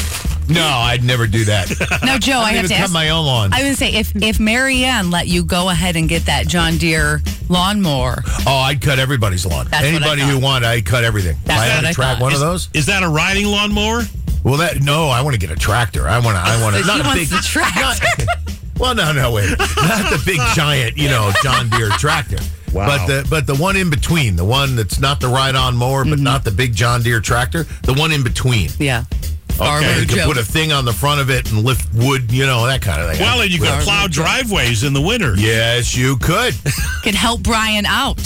No, 0.52 0.66
I'd 0.66 1.02
never 1.02 1.26
do 1.26 1.44
that. 1.44 1.70
No, 2.04 2.18
Joe, 2.18 2.38
I, 2.38 2.42
I, 2.42 2.52
have 2.52 2.64
even 2.64 2.70
to 2.70 2.74
cut 2.74 2.84
ask. 2.84 2.92
my 2.92 3.10
own 3.10 3.26
lawn. 3.26 3.52
I 3.52 3.62
would 3.62 3.76
say 3.76 3.92
if 3.92 4.14
if 4.16 4.40
Marianne 4.40 5.10
let 5.10 5.28
you 5.28 5.44
go 5.44 5.68
ahead 5.68 5.96
and 5.96 6.08
get 6.08 6.26
that 6.26 6.48
John 6.48 6.76
Deere 6.78 7.22
lawnmower, 7.48 8.22
oh, 8.46 8.56
I'd 8.56 8.80
cut 8.80 8.98
everybody's 8.98 9.46
lawn. 9.46 9.66
That's 9.70 9.84
what 9.84 9.84
I 9.84 9.96
Anybody 9.96 10.22
who 10.22 10.32
thought. 10.32 10.42
wanted, 10.42 10.66
I'd 10.66 10.86
cut 10.86 11.04
everything. 11.04 11.36
That's 11.44 11.60
I 11.60 11.66
had 11.66 11.76
what 11.76 11.82
to 11.82 11.88
I 11.88 11.92
track 11.92 12.18
thought. 12.18 12.22
one 12.22 12.32
is, 12.32 12.42
of 12.42 12.48
those. 12.48 12.68
Is 12.74 12.86
that 12.86 13.02
a 13.02 13.08
riding 13.08 13.46
lawnmower? 13.46 14.02
Well, 14.42 14.56
that 14.56 14.82
no, 14.82 15.08
I 15.08 15.22
want 15.22 15.34
to 15.34 15.40
get 15.40 15.50
a 15.50 15.56
tractor. 15.60 16.08
I 16.08 16.18
want 16.18 16.36
to. 16.36 16.42
I 16.42 16.60
want 16.60 16.74
to. 16.76 16.82
he 16.82 16.88
Not 16.88 17.00
a 17.00 17.04
wants 17.04 17.20
big. 17.20 17.28
the 17.28 17.42
tractor. 17.44 18.24
Well, 18.78 18.96
no, 18.96 19.12
no, 19.12 19.30
wait. 19.30 19.48
Not 19.50 20.10
the 20.10 20.20
big 20.26 20.40
giant, 20.56 20.96
you 20.96 21.08
know, 21.08 21.30
John 21.40 21.68
Deere 21.68 21.90
tractor. 21.90 22.38
Wow. 22.72 22.88
But 22.88 23.06
the 23.06 23.26
but 23.28 23.46
the 23.46 23.54
one 23.54 23.76
in 23.76 23.90
between, 23.90 24.34
the 24.34 24.44
one 24.44 24.74
that's 24.74 24.98
not 24.98 25.20
the 25.20 25.28
ride-on 25.28 25.76
mower, 25.76 26.04
but 26.04 26.14
mm-hmm. 26.14 26.24
not 26.24 26.42
the 26.42 26.50
big 26.50 26.74
John 26.74 27.02
Deere 27.02 27.20
tractor, 27.20 27.64
the 27.82 27.94
one 27.94 28.10
in 28.10 28.24
between. 28.24 28.70
Yeah. 28.78 29.04
Farmer 29.52 29.86
You 30.00 30.06
can 30.06 30.16
Joe. 30.18 30.26
put 30.26 30.38
a 30.38 30.44
thing 30.44 30.72
on 30.72 30.84
the 30.84 30.92
front 30.92 31.20
of 31.20 31.30
it 31.30 31.50
and 31.52 31.62
lift 31.64 31.92
wood, 31.94 32.30
you 32.32 32.46
know, 32.46 32.66
that 32.66 32.82
kind 32.82 33.00
of 33.02 33.10
thing. 33.10 33.20
Well, 33.20 33.40
and 33.40 33.50
you 33.50 33.58
can 33.60 33.82
plow 33.82 34.06
driveways 34.08 34.82
in 34.84 34.92
the 34.92 35.00
winter. 35.00 35.34
Yes, 35.36 35.96
you 35.96 36.16
could. 36.16 36.54
Could 37.02 37.14
help 37.14 37.42
Brian 37.42 37.84
out. 37.86 38.18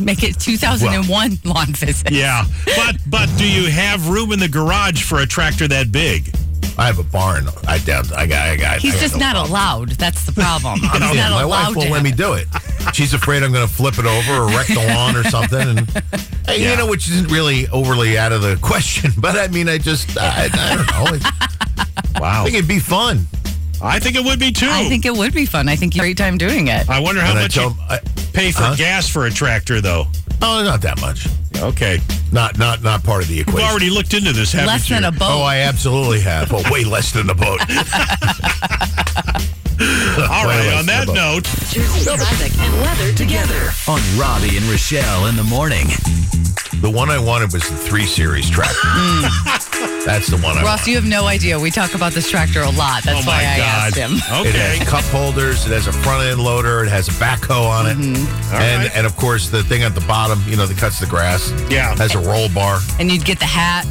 Make 0.00 0.22
it 0.22 0.38
2001 0.40 1.38
lawn 1.44 1.66
visit. 1.74 2.10
Yeah, 2.10 2.44
but 2.76 2.96
but 3.06 3.28
do 3.36 3.48
you 3.50 3.70
have 3.70 4.08
room 4.08 4.32
in 4.32 4.38
the 4.38 4.48
garage 4.48 5.02
for 5.04 5.18
a 5.20 5.26
tractor 5.26 5.68
that 5.68 5.92
big? 5.92 6.32
I 6.78 6.86
have 6.86 6.98
a 6.98 7.02
barn. 7.02 7.46
I 7.66 7.78
doubt. 7.78 8.12
I 8.12 8.26
got. 8.26 8.48
I 8.48 8.56
got. 8.56 8.78
He's 8.78 8.92
I 8.92 8.96
got 8.96 9.00
just 9.02 9.14
no 9.14 9.20
not 9.20 9.32
problem. 9.34 9.50
allowed. 9.50 9.88
That's 9.90 10.24
the 10.24 10.32
problem. 10.32 10.78
He's 10.80 10.92
Yeah, 10.92 11.28
not 11.28 11.30
my 11.32 11.42
allowed 11.42 11.66
wife 11.68 11.76
won't 11.76 11.90
let 11.90 12.02
me 12.04 12.12
do 12.12 12.34
it. 12.34 12.46
She's 12.94 13.12
afraid 13.14 13.42
I'm 13.42 13.52
going 13.52 13.66
to 13.66 13.72
flip 13.72 13.98
it 13.98 14.06
over 14.06 14.32
or 14.44 14.46
wreck 14.48 14.68
the 14.68 14.84
lawn 14.94 15.16
or 15.16 15.24
something. 15.24 15.60
And 15.60 15.80
hey, 16.46 16.62
Yeah. 16.62 16.70
you 16.70 16.76
know, 16.76 16.86
which 16.86 17.08
isn't 17.10 17.30
really 17.32 17.66
overly 17.68 18.16
out 18.16 18.32
of 18.32 18.42
the 18.42 18.56
question. 18.62 19.10
But 19.20 19.36
I 19.36 19.48
mean, 19.48 19.68
I 19.68 19.78
just, 19.78 20.16
I, 20.16 20.48
I 20.52 20.76
don't 20.76 20.86
know. 21.10 21.14
It- 21.16 21.22
Wow. 22.20 22.40
I 22.40 22.44
think 22.44 22.56
it'd 22.56 22.68
be 22.68 22.78
fun. 22.80 23.26
I 23.82 23.98
think 24.00 24.16
it 24.16 24.24
would 24.24 24.40
be 24.40 24.50
too. 24.50 24.66
I 24.68 24.88
think 24.88 25.04
it 25.06 25.14
would 25.16 25.32
be 25.32 25.46
fun. 25.46 25.68
I 25.68 25.76
think 25.76 25.94
you 25.94 26.00
have 26.00 26.04
a 26.04 26.08
great 26.08 26.16
time 26.16 26.36
doing 26.38 26.66
it. 26.68 26.88
I 26.88 26.98
wonder 27.00 27.20
how 27.20 27.30
And 27.30 27.38
I 27.38 27.42
much 27.42 27.54
tell 27.54 27.70
you 27.70 27.70
'em, 27.70 27.76
I- 27.88 28.00
pay 28.32 28.50
for 28.50 28.62
Huh? 28.62 28.74
gas 28.76 29.08
for 29.08 29.26
a 29.26 29.30
tractor, 29.30 29.80
though. 29.80 30.06
Oh, 30.42 30.62
not 30.64 30.80
that 30.82 31.00
much. 31.00 31.28
Okay, 31.56 32.00
Not, 32.30 32.58
not, 32.58 32.82
not 32.82 33.02
part 33.02 33.22
of 33.22 33.28
the 33.28 33.40
equation. 33.40 33.60
you've 33.60 33.70
already 33.70 33.90
looked 33.90 34.12
into 34.14 34.32
this, 34.32 34.52
haven't 34.52 34.66
Less 34.68 34.88
you? 34.90 34.96
than 34.96 35.04
a 35.06 35.12
boat. 35.12 35.22
Oh, 35.30 35.42
I 35.42 35.58
absolutely 35.60 36.20
have. 36.20 36.52
Oh, 36.52 36.62
way 36.70 36.84
less 36.84 37.10
than 37.12 37.30
a 37.30 37.34
boat. 37.34 37.60
All 40.18 40.46
Way 40.46 40.58
right. 40.58 40.66
less 40.66 40.80
On 40.80 40.86
that 40.86 41.06
note, 41.08 41.44
Jersey 41.70 42.04
traffic 42.04 42.52
and 42.58 42.72
weather 42.82 43.12
together 43.14 43.70
on 43.86 44.00
Robby 44.18 44.56
and 44.56 44.66
Rochelle 44.66 45.26
in 45.26 45.36
the 45.36 45.44
morning. 45.44 45.86
The 46.82 46.90
one 46.90 47.10
I 47.10 47.18
wanted 47.18 47.52
was 47.52 47.68
the 47.68 47.76
three 47.76 48.04
series 48.06 48.50
tractor. 48.50 48.76
That's 50.04 50.28
the 50.28 50.38
one 50.38 50.56
I. 50.56 50.62
Ross, 50.62 50.80
wanted. 50.80 50.86
you 50.90 50.96
have 50.96 51.06
no 51.06 51.26
idea. 51.26 51.58
We 51.58 51.70
talk 51.70 51.94
about 51.94 52.12
this 52.12 52.30
tractor 52.30 52.62
a 52.62 52.70
lot. 52.70 53.02
That's 53.04 53.24
oh 53.26 53.28
why 53.28 53.42
my 53.42 53.52
I 53.54 53.56
God. 53.58 53.66
asked 53.66 53.96
him. 53.96 54.12
It 54.14 54.48
Okay. 54.48 54.76
has 54.78 54.88
cup 54.88 55.04
holders. 55.04 55.66
It 55.66 55.72
has 55.72 55.86
a 55.86 55.92
front 55.92 56.24
end 56.24 56.40
loader. 56.40 56.82
It 56.84 56.88
has 56.88 57.08
a 57.08 57.12
backhoe 57.12 57.68
on 57.68 57.86
it, 57.86 57.96
Mm-hmm. 57.98 58.54
All 58.54 58.60
and 58.60 58.82
right. 58.84 58.96
and 58.96 59.06
of 59.06 59.16
course 59.16 59.48
the 59.50 59.62
thing 59.62 59.82
at 59.82 59.94
the 59.94 60.00
bottom, 60.02 60.40
you 60.46 60.56
know, 60.56 60.66
that 60.66 60.78
cuts 60.78 60.98
the 61.00 61.06
grass. 61.06 61.52
Yeah. 61.70 61.94
has 61.96 62.14
a 62.14 62.18
roll 62.20 62.48
bar. 62.48 62.80
And 62.98 63.10
you'd 63.12 63.24
get 63.24 63.38
the 63.38 63.44
hat. 63.44 63.86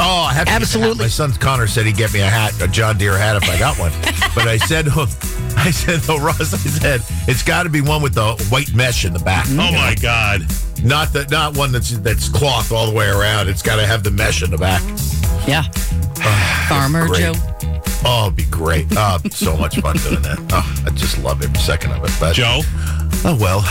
Oh, 0.00 0.28
I 0.30 0.32
have 0.32 0.44
to 0.44 0.44
get 0.44 0.44
the 0.44 0.50
hat. 0.52 0.62
Absolutely. 0.62 1.04
My 1.04 1.08
son 1.08 1.32
Connor 1.32 1.66
said 1.66 1.86
he'd 1.86 1.96
get 1.96 2.12
me 2.12 2.20
a 2.20 2.26
hat, 2.26 2.52
a 2.62 2.68
John 2.68 2.96
Deere 2.98 3.18
hat, 3.18 3.34
if 3.36 3.48
I 3.50 3.58
got 3.58 3.76
one. 3.80 3.90
but 4.36 4.46
I 4.46 4.58
said, 4.58 4.84
to 4.84 4.92
I 5.56 5.72
said, 5.72 6.00
though, 6.00 6.18
Ross, 6.18 6.54
I 6.54 6.58
said 6.58 7.02
it's 7.26 7.42
got 7.42 7.64
to 7.64 7.68
be 7.68 7.80
one 7.80 8.00
with 8.00 8.14
the 8.14 8.34
white 8.48 8.72
mesh 8.74 9.04
in 9.04 9.12
the 9.12 9.18
back. 9.18 9.46
Oh 9.50 9.72
my 9.72 9.96
God. 10.00 10.42
Not 10.84 11.12
the 11.12 11.26
not 11.28 11.56
one 11.56 11.72
that's 11.72 11.90
that's 11.98 12.28
cloth 12.28 12.70
all 12.70 12.86
the 12.86 12.94
way 12.94 13.08
around. 13.08 13.48
It's 13.48 13.62
got 13.62 13.76
to 13.76 13.86
have 13.86 14.04
the 14.04 14.12
mesh 14.12 14.44
in 14.44 14.52
the 14.52 14.58
back. 14.58 14.80
Yeah. 15.48 15.64
Oh, 16.20 16.66
Farmer 16.68 17.06
Great. 17.06 17.20
Joe. 17.20 17.32
Oh, 18.04 18.24
it'd 18.26 18.36
be 18.36 18.44
great. 18.44 18.86
Oh, 18.92 19.18
so 19.30 19.56
much 19.56 19.78
fun 19.80 19.96
doing 19.96 20.22
that. 20.22 20.38
Oh, 20.52 20.82
I 20.86 20.90
just 20.90 21.18
love 21.18 21.42
every 21.42 21.58
second 21.58 21.92
of 21.92 22.04
it. 22.04 22.10
But, 22.20 22.34
Joe, 22.34 22.60
Oh 23.24 23.36
well. 23.40 23.62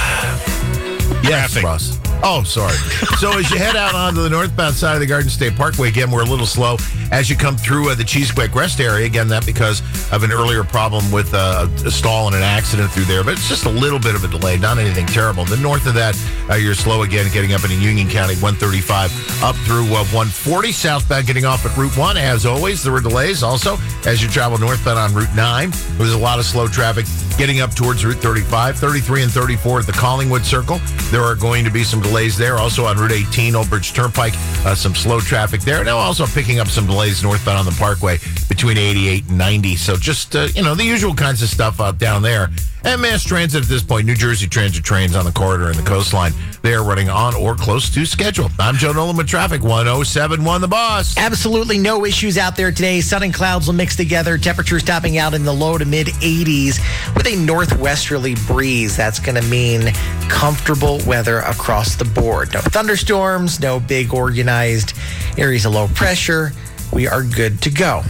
Yes, 1.23 1.53
Traffic. 1.53 1.63
Ross. 1.63 1.97
Oh, 2.23 2.43
sorry. 2.43 2.75
so 3.19 3.38
as 3.38 3.49
you 3.51 3.58
head 3.58 3.75
out 3.75 3.95
onto 3.95 4.21
the 4.21 4.30
northbound 4.30 4.75
side 4.75 4.95
of 4.95 4.99
the 4.99 5.06
Garden 5.06 5.30
State 5.30 5.56
Parkway, 5.56 5.89
again, 5.89 6.10
we're 6.12 6.23
a 6.23 6.25
little 6.25 6.45
slow 6.45 6.77
as 7.12 7.30
you 7.30 7.36
come 7.36 7.56
through 7.56 7.89
uh, 7.89 7.95
the 7.95 8.03
Cheesequake 8.03 8.53
Rest 8.56 8.80
area. 8.80 9.06
Again, 9.06 9.27
that 9.30 9.45
because 9.45 9.82
of 10.12 10.23
an 10.23 10.32
earlier 10.32 10.63
problem 10.63 11.12
with 11.12 11.34
uh, 11.34 11.67
a 11.86 11.91
stall 11.91 12.27
and 12.27 12.36
an 12.36 12.43
accident 12.43 12.91
through 12.91 13.06
there, 13.06 13.23
but 13.23 13.34
it's 13.34 13.47
just 13.47 13.65
a 13.65 13.69
little 13.69 13.99
bit 13.99 14.15
of 14.15 14.23
a 14.23 14.27
delay, 14.27 14.58
not 14.58 14.77
anything 14.77 15.06
terrible. 15.06 15.45
The 15.45 15.58
north 15.58 15.86
of 15.86 15.93
that, 15.93 16.17
uh, 16.49 16.56
you're 16.56 16.73
slow 16.73 17.03
again, 17.03 17.32
getting 17.32 17.53
up 17.53 17.63
into 17.63 17.75
Union 17.75 18.10
County, 18.10 18.34
135 18.36 19.43
up 19.43 19.56
through 19.58 19.86
uh, 19.93 20.03
140 20.12 20.71
southbound, 20.71 21.27
getting 21.27 21.45
off 21.45 21.65
at 21.65 21.77
Route 21.77 21.95
1. 21.97 22.17
As 22.17 22.45
always, 22.45 22.84
there 22.84 22.91
were 22.91 23.01
delays 23.01 23.43
also 23.43 23.77
as 24.06 24.21
you 24.21 24.27
travel 24.30 24.58
northbound 24.58 24.97
on 24.97 25.13
Route 25.13 25.36
9. 25.36 25.69
There 25.71 25.99
was 25.99 26.13
a 26.13 26.17
lot 26.17 26.39
of 26.39 26.45
slow 26.45 26.67
traffic 26.67 27.06
getting 27.38 27.62
up 27.62 27.75
towards 27.75 28.03
Route 28.03 28.17
35, 28.17 28.77
33, 28.77 29.23
and 29.23 29.32
34 29.32 29.80
at 29.82 29.86
the 29.86 29.91
Collingwood 29.91 30.43
Circle. 30.43 30.80
There 31.12 31.21
are 31.21 31.36
going 31.36 31.63
to 31.63 31.71
be 31.71 31.84
some 31.84 32.01
delays 32.08 32.38
there. 32.38 32.56
Also 32.56 32.86
on 32.86 32.98
Route 32.98 33.12
18, 33.12 33.56
Old 33.56 33.70
Bridge 33.70 33.93
Turnpike, 33.93 34.34
uh, 34.65 34.76
some 34.76 34.96
slow 34.96 35.20
traffic 35.20 35.62
there. 35.62 35.84
Now 35.84 35.98
also 35.98 36.26
picking 36.26 36.60
up 36.60 36.67
some 36.67 36.86
delays 36.86 37.22
northbound 37.22 37.60
on 37.60 37.65
the 37.65 37.76
Parkway 37.80 38.17
between 38.50 38.78
88 38.78 39.28
and 39.28 39.38
90. 39.38 39.76
So 39.76 39.96
just, 39.98 40.36
uh, 40.36 40.48
you 40.54 40.63
know, 40.63 40.76
the 40.76 40.84
usual 40.84 41.13
kinds 41.13 41.41
of 41.41 41.50
stuff 41.50 41.82
out 41.82 41.98
down 41.98 42.22
there. 42.22 42.50
And 42.88 43.02
mass 43.02 43.21
transit 43.21 43.63
at 43.63 43.67
this 43.67 43.84
point, 43.84 44.06
New 44.06 44.15
Jersey 44.15 44.47
Transit 44.47 44.82
trains 44.82 45.13
on 45.13 45.26
the 45.26 45.32
corridor 45.34 45.67
and 45.67 45.76
the 45.76 45.84
coastline. 45.84 46.32
They 46.62 46.73
are 46.73 46.86
running 46.86 47.10
on 47.10 47.36
or 47.36 47.54
close 47.54 47.89
to 47.89 48.06
schedule. 48.06 48.50
I'm 48.58 48.76
Joe 48.76 48.93
Nolan 48.93 49.17
with 49.17 49.28
traffic 49.28 49.62
1071 49.62 50.62
The 50.62 50.69
Boss. 50.69 51.17
Absolutely 51.17 51.80
no 51.80 52.06
issues 52.06 52.38
out 52.38 52.56
there 52.56 52.71
today. 52.71 53.02
Sun 53.02 53.23
and 53.23 53.34
clouds 53.34 53.67
will 53.67 53.73
mix 53.73 53.97
together. 53.97 54.38
Temperatures 54.38 54.84
topping 54.84 55.17
out 55.17 55.34
in 55.34 55.43
the 55.43 55.52
low 55.52 55.78
to 55.78 55.84
mid 55.84 56.08
80s 56.08 56.80
with 57.13 57.28
a 57.28 57.36
northwesterly 57.36 58.36
breeze. 58.47 58.95
That's 58.95 59.19
going 59.19 59.36
to 59.36 59.45
mean 59.50 59.91
comfortable 60.30 61.02
weather 61.06 61.39
across 61.39 61.97
the 61.97 62.06
board. 62.06 62.54
No 62.54 62.62
thunderstorms, 62.62 63.60
no 63.60 63.82
big 63.82 64.13
organized 64.13 64.93
areas 65.38 65.65
of 65.65 65.73
low 65.73 65.89
pressure. 65.89 66.54
We 66.93 67.06
are 67.06 67.23
good 67.23 67.62
to 67.63 67.69
go. 67.69 68.04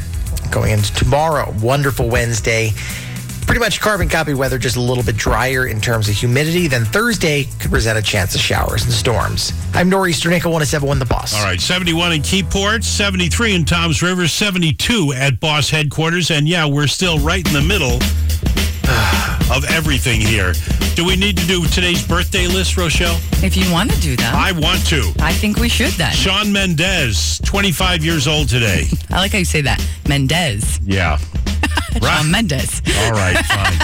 Going 0.51 0.73
into 0.73 0.93
tomorrow, 0.93 1.51
wonderful 1.63 2.09
Wednesday. 2.09 2.73
Pretty 3.47 3.61
much 3.61 3.79
carbon 3.79 4.09
copy 4.09 4.33
weather, 4.33 4.57
just 4.59 4.75
a 4.75 4.81
little 4.81 5.03
bit 5.03 5.15
drier 5.15 5.67
in 5.67 5.79
terms 5.79 6.09
of 6.09 6.15
humidity. 6.15 6.67
Then 6.67 6.83
Thursday 6.83 7.45
could 7.59 7.71
present 7.71 7.97
a 7.97 8.01
chance 8.01 8.35
of 8.35 8.41
showers 8.41 8.83
and 8.83 8.91
storms. 8.91 9.53
I'm 9.73 9.89
Nor'easter 9.89 10.29
Nickel, 10.29 10.51
1071 10.51 10.99
The 10.99 11.05
Boss. 11.05 11.33
All 11.33 11.45
right, 11.45 11.59
71 11.59 12.11
in 12.11 12.21
Keyport, 12.21 12.83
73 12.83 13.55
in 13.55 13.63
Toms 13.63 14.03
River, 14.03 14.27
72 14.27 15.13
at 15.15 15.39
Boss 15.39 15.69
headquarters. 15.69 16.29
And 16.29 16.47
yeah, 16.47 16.65
we're 16.65 16.87
still 16.87 17.19
right 17.19 17.47
in 17.47 17.53
the 17.53 17.61
middle 17.61 17.95
of 19.55 19.63
everything 19.71 20.19
here. 20.19 20.53
Do 20.95 21.05
we 21.05 21.15
need 21.15 21.37
to 21.37 21.47
do 21.47 21.65
today's 21.67 22.05
birthday 22.05 22.47
list, 22.47 22.75
Rochelle? 22.75 23.17
If 23.41 23.55
you 23.55 23.71
want 23.71 23.91
to 23.91 24.01
do 24.01 24.17
that, 24.17 24.35
I 24.35 24.51
want 24.51 24.85
to. 24.87 25.13
I 25.19 25.31
think 25.31 25.57
we 25.57 25.69
should 25.69 25.93
then. 25.93 26.11
Sean 26.11 26.51
Mendez, 26.51 27.39
25 27.45 28.03
years 28.03 28.27
old 28.27 28.49
today. 28.49 28.87
I 29.09 29.19
like 29.19 29.31
how 29.31 29.37
you 29.37 29.45
say 29.45 29.61
that. 29.61 29.81
Mendez. 30.07 30.81
Yeah. 30.83 31.17
Shawn 32.01 32.29
Mendes. 32.31 32.81
All 33.03 33.11
right, 33.11 33.37
fine. 33.45 33.77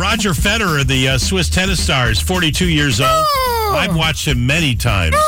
Roger 0.00 0.30
Federer, 0.30 0.84
the 0.86 1.08
uh, 1.10 1.18
Swiss 1.18 1.48
tennis 1.48 1.82
star, 1.82 2.10
is 2.10 2.20
42 2.20 2.68
years 2.68 3.00
old. 3.00 3.08
I've 3.70 3.94
watched 3.96 4.26
him 4.26 4.46
many 4.46 4.74
times. 4.74 5.14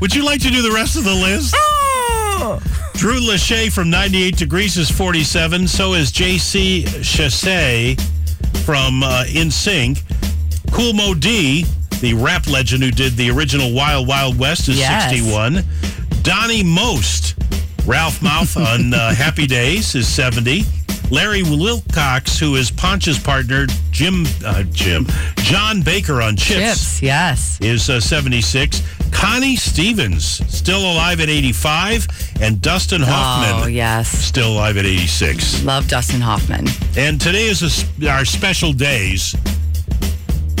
Would 0.00 0.14
you 0.14 0.24
like 0.24 0.40
to 0.42 0.50
do 0.50 0.62
the 0.62 0.70
rest 0.72 0.96
of 0.96 1.04
the 1.04 1.14
list? 1.14 1.54
Drew 2.94 3.20
Lachey 3.20 3.70
from 3.72 3.90
98 3.90 4.36
Degrees 4.36 4.76
is 4.76 4.90
47. 4.90 5.68
So 5.68 5.94
is 5.94 6.10
J.C. 6.12 6.84
Chasez 6.86 8.00
from 8.64 9.02
uh, 9.02 9.24
NSYNC. 9.26 10.02
Kool 10.72 10.92
Moe 10.92 11.14
Dee, 11.14 11.64
the 12.00 12.14
rap 12.14 12.46
legend 12.46 12.82
who 12.82 12.90
did 12.90 13.14
the 13.14 13.30
original 13.30 13.72
Wild 13.74 14.06
Wild 14.08 14.38
West, 14.38 14.68
is 14.68 14.78
Yes. 14.78 15.10
61. 15.10 15.64
Donnie 16.22 16.62
Most, 16.62 17.34
Ralph 17.86 18.20
Malph 18.20 18.56
on 18.56 18.94
uh, 18.94 19.14
Happy 19.14 19.46
Days, 19.46 19.94
is 19.94 20.06
70. 20.08 20.62
Larry 21.10 21.42
Wilcox, 21.42 22.38
who 22.38 22.54
is 22.54 22.70
Ponch's 22.70 23.18
partner, 23.18 23.66
Jim, 23.90 24.24
uh, 24.46 24.62
Jim, 24.70 25.06
Jon 25.38 25.82
Baker 25.82 26.22
on 26.22 26.36
Chips, 26.36 26.98
Chips, 26.98 27.02
yes. 27.02 27.58
is 27.60 27.90
uh, 27.90 27.98
76. 28.00 28.80
Connie 29.10 29.56
Stevens, 29.56 30.24
still 30.24 30.78
alive 30.92 31.20
at 31.20 31.28
85. 31.28 32.06
And 32.40 32.62
Dustin 32.62 33.02
Hoffman, 33.02 33.64
Oh, 33.64 33.66
yes. 33.66 34.08
still 34.08 34.52
alive 34.52 34.76
at 34.76 34.86
86. 34.86 35.64
Love 35.64 35.88
Dustin 35.88 36.20
Hoffman. 36.20 36.66
And 36.96 37.20
today 37.20 37.46
is 37.48 37.62
a 38.00 38.08
our 38.08 38.24
special 38.24 38.72
days, 38.72 39.34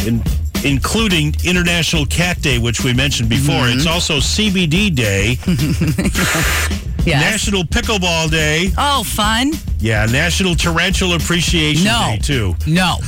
in, 0.04 0.20
including 0.64 1.32
International 1.44 2.04
Cat 2.06 2.42
Day, 2.42 2.58
which 2.58 2.82
we 2.82 2.92
mentioned 2.92 3.28
before. 3.28 3.54
Mm-hmm. 3.66 3.78
It's 3.78 3.86
also 3.86 4.16
CBD 4.18 4.92
Day, 4.94 5.38
Yes. 7.04 7.22
National 7.32 7.62
Pickleball 7.64 8.30
Day. 8.30 8.70
Oh, 8.76 9.02
fun. 9.04 9.52
Yeah, 9.78 10.06
National 10.06 10.54
Tarantula 10.54 11.16
Appreciation 11.16 11.84
No. 11.84 12.06
Day, 12.12 12.18
too. 12.22 12.54
No. 12.66 12.96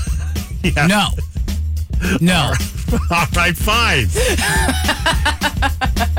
Yeah. 0.64 0.87
No. 0.87 1.09
No. 2.20 2.52
All 3.11 3.26
right, 3.35 3.57
fine. 3.57 4.07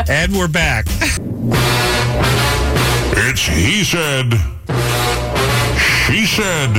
and 0.10 0.34
we're 0.34 0.50
back. 0.50 0.86
It's 3.16 3.46
He 3.48 3.86
Said, 3.86 4.34
She 5.80 6.26
Said 6.26 6.74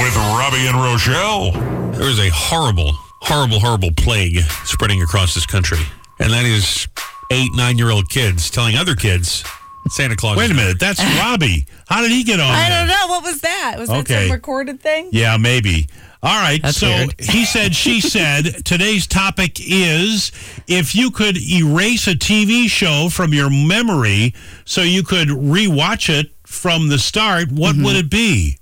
with 0.00 0.16
Robby 0.16 0.66
and 0.66 0.76
Rochelle. 0.76 1.52
There 1.92 2.08
is 2.08 2.18
a 2.18 2.30
horrible, 2.30 2.92
horrible, 3.20 3.60
horrible 3.60 3.90
plague 3.94 4.38
spreading 4.64 5.02
across 5.02 5.34
this 5.34 5.44
country. 5.44 5.80
And 6.18 6.32
that 6.32 6.46
is 6.46 6.88
eight, 7.30 7.50
nine 7.54 7.76
year 7.76 7.90
old 7.90 8.08
kids 8.08 8.48
telling 8.50 8.76
other 8.76 8.94
kids 8.94 9.44
Santa 9.88 10.16
Claus. 10.16 10.36
Wait 10.36 10.50
a 10.50 10.54
minute. 10.54 10.78
That's 10.80 11.02
Robby. 11.18 11.66
How 11.88 12.00
did 12.02 12.10
he 12.10 12.24
get 12.24 12.40
on 12.40 12.50
I 12.50 12.68
there? 12.68 12.78
don't 12.80 12.88
know. 12.88 13.06
What 13.08 13.22
was 13.24 13.40
that? 13.40 13.76
Was 13.78 13.88
that 13.88 13.98
Okay. 14.00 14.26
some 14.28 14.32
recorded 14.32 14.80
thing? 14.80 15.08
Yeah, 15.12 15.36
maybe. 15.36 15.88
All 16.22 16.40
right. 16.40 16.62
That's 16.62 16.76
so 16.76 16.86
weird. 16.88 17.14
he 17.20 17.44
said, 17.44 17.74
she 17.74 18.00
said, 18.16 18.64
today's 18.64 19.06
topic 19.06 19.58
is 19.60 20.30
if 20.68 20.94
you 20.94 21.10
could 21.10 21.36
erase 21.36 22.06
a 22.06 22.14
TV 22.14 22.68
show 22.68 23.08
from 23.10 23.32
your 23.34 23.50
memory 23.50 24.34
so 24.64 24.82
you 24.82 25.02
could 25.02 25.28
rewatch 25.28 26.08
it 26.08 26.30
from 26.46 26.88
the 26.88 26.98
start, 26.98 27.50
what 27.50 27.74
Mm-hmm. 27.74 27.84
would 27.84 27.96
it 27.96 28.10
be? 28.10 28.58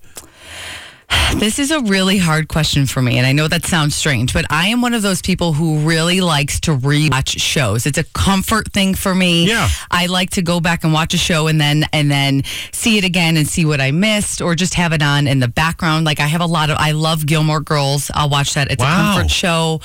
This 1.37 1.59
is 1.61 1.71
a 1.71 1.81
really 1.81 2.19
hard 2.19 2.49
question 2.49 2.87
for 2.87 3.01
me, 3.01 3.17
and 3.17 3.27
I 3.27 3.33
know 3.33 3.47
that 3.49 3.65
sounds 3.65 3.95
strange, 3.95 4.33
but 4.33 4.45
I 4.51 4.67
am 4.69 4.83
one 4.83 4.95
of 4.95 5.03
those 5.03 5.23
people 5.23 5.53
who 5.53 5.79
really 5.79 6.21
likes 6.21 6.59
to 6.61 6.73
rewatch 6.77 7.41
shows. 7.41 7.87
It's 7.87 7.99
a 7.99 8.05
comfort 8.05 8.73
thing 8.73 8.95
for 8.95 9.15
me. 9.15 9.47
Yeah. 9.47 9.69
I 9.91 10.07
like 10.07 10.31
to 10.31 10.43
go 10.43 10.61
back 10.61 10.83
and 10.83 10.93
watch 10.93 11.15
a 11.15 11.19
show 11.19 11.47
and 11.47 11.61
then 11.61 11.85
and 11.93 12.11
then 12.11 12.43
see 12.73 12.99
it 12.99 13.05
again 13.05 13.37
and 13.37 13.47
see 13.47 13.65
what 13.65 13.81
I 13.81 13.91
missed, 13.93 14.41
or 14.41 14.55
just 14.57 14.75
have 14.75 14.93
it 14.93 15.03
on 15.03 15.27
in 15.29 15.39
the 15.39 15.49
background. 15.49 16.05
Like 16.05 16.19
I 16.21 16.27
have 16.27 16.41
a 16.41 16.47
lot 16.47 16.69
of 16.69 16.77
I 16.79 16.91
love 16.93 17.27
Gilmore 17.27 17.61
Girls. 17.61 18.11
I'll 18.15 18.29
watch 18.29 18.55
that. 18.55 18.71
It's 18.71 18.83
Wow. 18.83 19.13
a 19.13 19.15
comfort 19.15 19.31
show. 19.31 19.81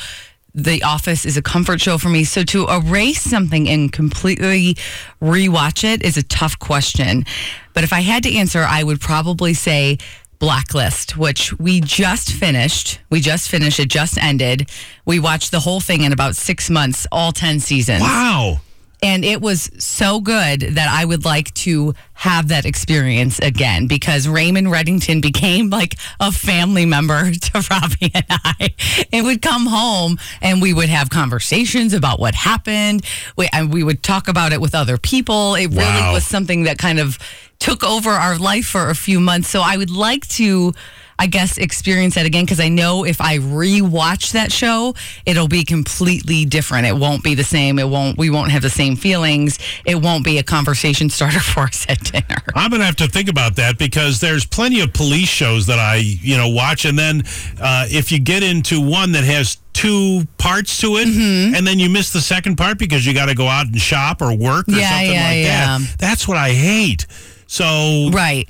The 0.56 0.84
Office 0.84 1.26
is 1.26 1.36
a 1.38 1.42
comfort 1.42 1.80
show 1.82 1.98
for 1.98 2.10
me. 2.10 2.24
So 2.24 2.44
to 2.44 2.66
erase 2.70 3.22
something 3.22 3.68
and 3.70 3.92
completely 3.92 4.78
rewatch 5.22 5.84
it 5.84 6.02
is 6.04 6.18
a 6.18 6.24
tough 6.24 6.58
question. 6.60 7.26
But 7.74 7.84
if 7.84 7.92
I 7.94 8.00
had 8.00 8.24
to 8.24 8.34
answer, 8.36 8.62
I 8.68 8.82
would 8.84 9.02
probably 9.02 9.54
say 9.54 9.98
Blacklist, 10.40 11.18
which 11.18 11.58
we 11.60 11.82
just 11.82 12.32
finished. 12.32 13.00
We 13.10 13.20
just 13.22 13.50
finished. 13.50 13.80
It 13.80 13.90
just 13.90 14.18
ended. 14.18 14.70
We 15.06 15.20
watched 15.20 15.52
the 15.52 15.60
whole 15.60 15.80
thing 15.80 16.04
in 16.04 16.12
about 16.14 16.36
six 16.36 16.70
months, 16.70 17.08
all 17.12 17.32
10 17.32 17.60
seasons. 17.60 18.02
Wow. 18.02 18.60
And 19.04 19.24
it 19.24 19.40
was 19.40 19.70
so 19.78 20.20
good 20.20 20.62
that 20.62 20.88
I 20.90 21.06
would 21.06 21.26
like 21.26 21.54
to 21.56 21.94
have 22.14 22.48
that 22.48 22.66
experience 22.66 23.38
again 23.40 23.86
because 23.88 24.28
Raymond 24.28 24.68
Reddington 24.68 25.22
became 25.22 25.70
like 25.70 25.96
a 26.20 26.32
family 26.32 26.86
member 26.86 27.32
to 27.32 27.68
Robby 27.70 28.10
and 28.16 28.26
I. 28.30 28.74
It 29.12 29.24
would 29.24 29.42
come 29.44 29.68
home 29.68 30.18
and 30.42 30.60
we 30.62 30.74
would 30.74 30.90
have 30.90 31.10
conversations 31.12 31.94
about 31.94 32.20
what 32.20 32.34
happened. 32.34 33.06
We, 33.38 33.48
and 33.54 33.72
we 33.72 33.84
would 33.84 34.02
talk 34.02 34.28
about 34.28 34.54
it 34.54 34.62
with 34.62 34.74
other 34.74 34.98
people. 34.98 35.54
It 35.56 35.68
really 35.68 35.84
Wow. 35.84 36.14
was 36.14 36.26
something 36.26 36.64
that 36.64 36.80
kind 36.80 36.98
of 37.00 37.20
took 37.60 37.84
over 37.84 38.10
our 38.10 38.38
life 38.38 38.66
for 38.68 38.90
a 38.90 38.96
few 38.96 39.20
months. 39.20 39.50
So 39.50 39.62
I 39.62 39.78
would 39.78 39.90
like 39.92 40.28
to. 40.30 40.74
I 41.18 41.28
guess 41.28 41.58
experience 41.58 42.16
that 42.16 42.26
again 42.26 42.44
because 42.44 42.60
I 42.60 42.68
know 42.68 43.06
if 43.06 43.22
I 43.22 43.38
rewatch 43.38 44.34
that 44.34 44.52
show, 44.52 44.96
it'll 45.26 45.48
be 45.48 45.64
completely 45.64 46.44
different. 46.44 46.88
It 46.88 46.98
won't 46.98 47.24
be 47.24 47.36
the 47.36 47.44
same. 47.46 47.80
It 47.80 47.88
won't. 47.88 48.18
We 48.18 48.30
won't 48.30 48.52
have 48.52 48.62
the 48.62 48.70
same 48.70 48.98
feelings. 48.98 49.58
It 49.86 49.96
won't 49.96 50.26
be 50.26 50.40
a 50.40 50.44
conversation 50.44 51.10
starter 51.10 51.40
for 51.54 51.62
us 51.64 51.86
at 51.88 52.04
dinner. 52.04 52.44
I'm 52.54 52.70
going 52.70 52.82
to 52.82 52.86
have 52.86 52.98
to 52.98 53.08
think 53.08 53.30
about 53.30 53.56
that 53.56 53.78
because 53.78 54.20
there's 54.20 54.46
plenty 54.46 54.82
of 54.82 54.92
police 54.92 55.30
shows 55.30 55.68
that 55.68 55.80
I, 55.80 56.02
you 56.04 56.36
know, 56.36 56.50
watch. 56.50 56.84
And 56.84 57.00
then 57.00 57.24
uh, 57.62 57.86
if 57.90 58.12
you 58.12 58.20
get 58.20 58.44
into 58.44 58.82
one 58.82 59.14
that 59.14 59.24
has 59.24 59.58
two 59.72 60.26
parts 60.38 60.82
to 60.82 60.98
it 60.98 61.08
Mm-hmm. 61.08 61.56
and 61.56 61.66
then 61.66 61.80
you 61.80 61.90
miss 61.90 62.12
the 62.12 62.20
second 62.20 62.58
part 62.58 62.78
because 62.78 63.06
you 63.06 63.14
got 63.14 63.28
to 63.28 63.36
go 63.36 63.48
out 63.48 63.68
and 63.68 63.80
shop 63.80 64.22
or 64.22 64.36
work 64.36 64.68
or 64.68 64.72
Yeah, 64.74 64.90
something 64.90 65.14
yeah, 65.14 65.28
like 65.30 65.38
yeah. 65.38 65.78
that, 65.78 65.96
that's 65.98 66.28
what 66.28 66.36
I 66.36 66.50
hate. 66.52 67.06
So, 67.56 68.10
Right. 68.12 68.50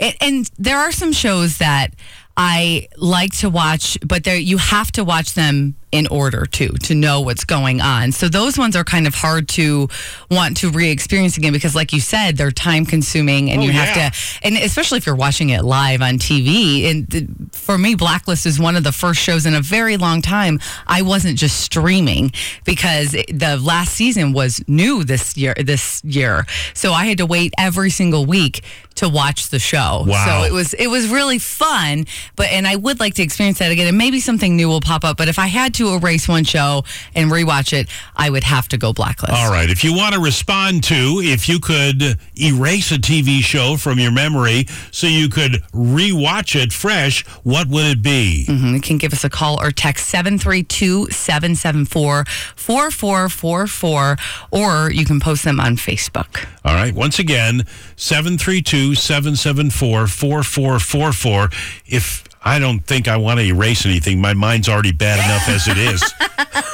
And, 0.00 0.16
and 0.20 0.50
there 0.58 0.78
are 0.78 0.90
some 0.92 1.12
shows 1.12 1.58
that 1.58 1.94
I 2.36 2.88
like 2.96 3.32
to 3.38 3.50
watch, 3.50 3.98
but 4.04 4.24
there 4.24 4.36
you 4.36 4.56
have 4.56 4.90
to 4.92 5.04
watch 5.04 5.34
them 5.34 5.76
in 5.92 6.06
order 6.08 6.46
too 6.46 6.68
to 6.84 6.94
know 6.94 7.20
what's 7.20 7.44
going 7.44 7.80
on. 7.80 8.12
So 8.12 8.28
those 8.28 8.56
ones 8.58 8.76
are 8.76 8.84
kind 8.84 9.06
of 9.06 9.14
hard 9.14 9.48
to 9.50 9.88
want 10.30 10.56
to 10.58 10.70
re-experience 10.70 11.36
again 11.36 11.52
because, 11.52 11.74
like 11.74 11.92
you 11.92 12.00
said, 12.00 12.36
they're 12.36 12.50
time 12.52 12.84
consuming, 12.86 13.50
and 13.50 13.60
Oh, 13.60 13.64
you 13.64 13.72
have 13.72 13.96
yeah. 13.96 14.10
to. 14.10 14.16
And 14.42 14.56
especially 14.56 14.98
if 14.98 15.06
you're 15.06 15.16
watching 15.16 15.50
it 15.50 15.64
live 15.64 16.00
on 16.02 16.18
TV. 16.18 16.90
And 16.90 17.10
th- 17.10 17.26
for 17.52 17.76
me, 17.76 17.94
Blacklist 17.94 18.46
is 18.46 18.58
one 18.60 18.76
of 18.76 18.84
the 18.84 18.92
first 18.92 19.20
shows 19.20 19.46
in 19.46 19.54
a 19.54 19.60
very 19.60 19.96
long 19.96 20.22
time 20.22 20.60
I 20.86 21.02
wasn't 21.02 21.38
just 21.38 21.60
streaming 21.60 22.32
because 22.64 23.12
the 23.12 23.58
last 23.62 23.92
season 23.94 24.32
was 24.32 24.62
new 24.68 25.04
this 25.04 25.36
year. 25.36 25.54
This 25.54 26.02
year, 26.04 26.46
so 26.74 26.92
I 26.92 27.06
had 27.06 27.18
to 27.18 27.26
wait 27.26 27.52
every 27.58 27.90
single 27.90 28.26
week 28.26 28.62
to 29.00 29.08
watch 29.08 29.48
the 29.50 29.58
show. 29.58 30.04
Wow. 30.06 30.24
So 30.24 30.44
it 30.46 30.52
was 30.52 30.72
it 30.74 30.86
was 30.86 31.08
really 31.08 31.38
fun. 31.38 32.06
But 32.36 32.46
and 32.50 32.66
I 32.66 32.76
would 32.76 33.00
like 33.00 33.14
to 33.14 33.22
experience 33.22 33.58
that 33.58 33.70
again. 33.72 33.86
And 33.88 33.98
maybe 33.98 34.20
something 34.20 34.56
new 34.56 34.68
will 34.68 34.80
pop 34.80 35.04
up. 35.04 35.16
But 35.16 35.28
if 35.28 35.38
I 35.38 35.46
had 35.48 35.74
to 35.74 35.94
erase 35.94 36.28
one 36.28 36.44
show 36.44 36.84
and 37.14 37.30
rewatch 37.30 37.72
it, 37.72 37.88
I 38.16 38.30
would 38.30 38.44
have 38.44 38.68
to 38.68 38.78
go 38.78 38.92
Blacklist. 38.92 39.34
All 39.34 39.50
right. 39.50 39.68
If 39.68 39.82
you 39.84 39.94
want 39.94 40.14
to 40.14 40.20
respond 40.20 40.84
to 40.84 41.20
if 41.22 41.48
you 41.48 41.58
could 41.60 42.18
erase 42.40 42.90
a 42.92 42.98
TV 42.98 43.40
show 43.40 43.76
from 43.76 43.98
your 43.98 44.12
memory 44.12 44.66
so 44.90 45.06
you 45.06 45.28
could 45.28 45.62
rewatch 45.72 46.54
it 46.60 46.72
fresh, 46.72 47.26
what 47.42 47.68
would 47.68 47.86
it 47.86 48.02
be? 48.02 48.46
Mhm. 48.48 48.74
You 48.74 48.80
can 48.80 48.98
give 48.98 49.12
us 49.12 49.24
a 49.24 49.30
call 49.30 49.60
or 49.60 49.70
text 49.70 50.06
732 50.08 51.08
774 51.10 52.24
4444, 52.56 54.16
or 54.50 54.90
you 54.90 55.04
can 55.04 55.20
post 55.20 55.44
them 55.44 55.58
on 55.60 55.76
Facebook. 55.76 56.46
All 56.64 56.74
right. 56.74 56.94
Once 56.94 57.18
again, 57.18 57.64
732 57.96 58.89
774 58.94 60.06
4444. 60.06 61.50
If 61.86 62.24
I 62.42 62.58
don't 62.58 62.80
think 62.80 63.06
I 63.08 63.16
want 63.16 63.38
to 63.40 63.46
erase 63.46 63.84
anything, 63.84 64.20
my 64.20 64.34
mind's 64.34 64.68
already 64.68 64.92
bad 64.92 65.18
enough 65.18 65.48
as 65.48 65.68
it 65.68 65.76
is. 65.76 66.02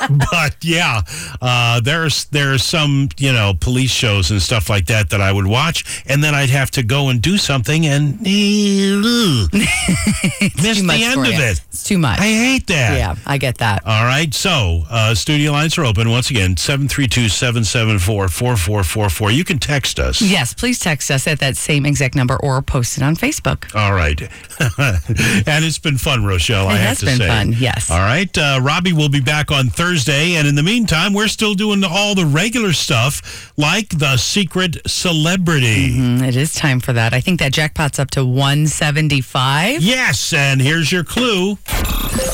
but 0.30 0.56
yeah, 0.62 1.02
uh, 1.40 1.80
there's 1.80 2.26
there's 2.26 2.62
some 2.62 3.08
you 3.18 3.32
know 3.32 3.52
police 3.58 3.90
shows 3.90 4.30
and 4.30 4.40
stuff 4.40 4.70
like 4.70 4.86
that 4.86 5.10
that 5.10 5.20
I 5.20 5.32
would 5.32 5.46
watch, 5.46 6.02
and 6.06 6.22
then 6.22 6.34
I'd 6.34 6.50
have 6.50 6.70
to 6.72 6.82
go 6.82 7.08
and 7.08 7.20
do 7.20 7.36
something 7.36 7.86
and 7.86 8.20
miss 8.20 9.48
the 9.50 11.00
end 11.02 11.20
of 11.20 11.26
you. 11.26 11.32
it. 11.32 11.60
It's 11.68 11.84
too 11.84 11.98
much. 11.98 12.18
I 12.20 12.26
hate 12.26 12.66
that. 12.68 12.98
Yeah, 12.98 13.16
I 13.26 13.38
get 13.38 13.58
that. 13.58 13.84
All 13.84 14.04
right. 14.04 14.32
So, 14.32 14.84
uh, 14.90 15.14
studio 15.14 15.52
lines 15.52 15.76
are 15.78 15.84
open. 15.84 16.10
Once 16.10 16.30
again, 16.30 16.56
732 16.56 17.28
774 17.28 18.28
4444. 18.28 19.30
You 19.32 19.44
can 19.44 19.58
text 19.58 19.98
us. 19.98 20.22
Yes, 20.22 20.54
please 20.54 20.78
text 20.78 21.10
us 21.10 21.26
at 21.26 21.40
that 21.40 21.56
same 21.56 21.86
exact 21.86 22.14
number 22.14 22.36
or 22.36 22.62
post 22.62 22.96
it 22.96 23.02
on 23.02 23.16
Facebook. 23.16 23.74
All 23.74 23.92
right. 23.92 24.20
and 25.56 25.64
it's 25.64 25.78
been 25.78 25.96
fun, 25.98 26.24
Rochelle, 26.24 26.68
I 26.68 26.74
It 26.74 26.78
have 26.78 26.88
has 26.88 26.98
to 27.00 27.06
been 27.06 27.16
say. 27.18 27.26
fun, 27.28 27.52
yes. 27.58 27.90
All 27.90 27.98
right. 28.00 28.36
Uh, 28.36 28.60
Robby 28.62 28.92
will 28.92 29.08
be 29.08 29.20
back 29.20 29.50
on 29.50 29.68
Thursday. 29.68 30.34
And 30.36 30.46
in 30.46 30.54
the 30.54 30.62
meantime, 30.62 31.12
we're 31.14 31.28
still 31.28 31.54
doing 31.54 31.82
all 31.84 32.14
the 32.14 32.26
regular 32.26 32.72
stuff 32.72 33.52
like 33.56 33.88
the 33.98 34.16
secret 34.18 34.76
celebrity. 34.86 35.96
Mm, 35.96 36.26
it 36.26 36.36
is 36.36 36.52
time 36.54 36.80
for 36.80 36.92
that. 36.92 37.14
I 37.14 37.20
think 37.20 37.40
that 37.40 37.52
jackpot's 37.52 37.98
up 37.98 38.10
to 38.12 38.24
175. 38.24 39.82
Yes. 39.82 40.32
And 40.32 40.60
here's 40.60 40.92
your 40.92 41.04
clue. 41.04 41.56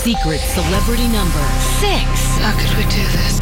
Secret 0.02 0.38
celebrity 0.40 1.06
number 1.08 1.42
six. 1.78 2.02
How 2.42 2.52
could 2.58 2.76
we 2.76 2.84
do 2.90 3.06
this? 3.12 3.38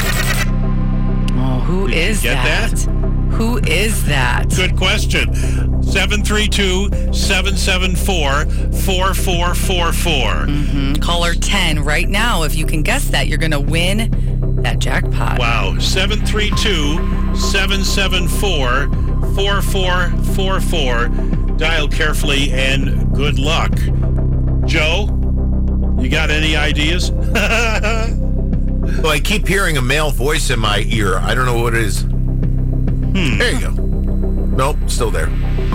Oh, 1.43 1.61
who 1.67 1.89
Did 1.89 1.97
you 1.97 2.03
is 2.03 2.23
get 2.23 2.35
that? 2.45 3.10
Who 3.41 3.57
is 3.67 4.05
that? 4.05 4.51
Good 4.55 4.77
question. 4.77 5.33
732 5.83 6.91
774 7.15 8.45
4444. 8.83 10.47
Mhm. 10.47 11.01
Caller 11.01 11.33
10 11.33 11.83
right 11.83 12.07
now. 12.07 12.43
If 12.43 12.55
you 12.55 12.67
can 12.67 12.83
guess 12.83 13.07
that, 13.07 13.29
you're 13.29 13.39
going 13.39 13.51
to 13.53 13.59
win 13.59 14.59
that 14.63 14.79
jackpot. 14.79 15.39
Wow. 15.39 15.79
732 15.79 17.35
774 17.35 18.91
4444. 19.35 21.09
Dial 21.57 21.89
carefully 21.89 22.53
and 22.53 23.11
good 23.15 23.39
luck. 23.39 23.73
Joe, 24.67 25.09
you 25.99 26.11
got 26.11 26.29
any 26.31 26.57
ideas? 26.57 27.11
So 29.03 29.09
I 29.09 29.21
keep 29.21 29.47
hearing 29.47 29.77
a 29.77 29.83
male 29.83 30.11
voice 30.11 30.51
in 30.51 30.59
my 30.59 30.85
ear. 30.89 31.17
I 31.19 31.33
don't 31.35 31.47
know 31.47 31.63
what 31.63 31.75
it 31.75 31.83
is. 31.85 32.05
Hmm. 33.13 33.39
There 33.39 33.53
you 33.53 33.61
go. 33.61 33.71
Nope, 33.71 34.77
still 34.87 35.11
there. 35.11 35.29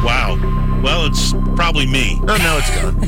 Wow. 0.03 0.38
Well, 0.83 1.05
it's 1.05 1.33
probably 1.55 1.86
me. 1.86 2.19
No, 2.21 2.38
no, 2.38 2.57
it's 2.61 2.81
gone. 2.81 3.01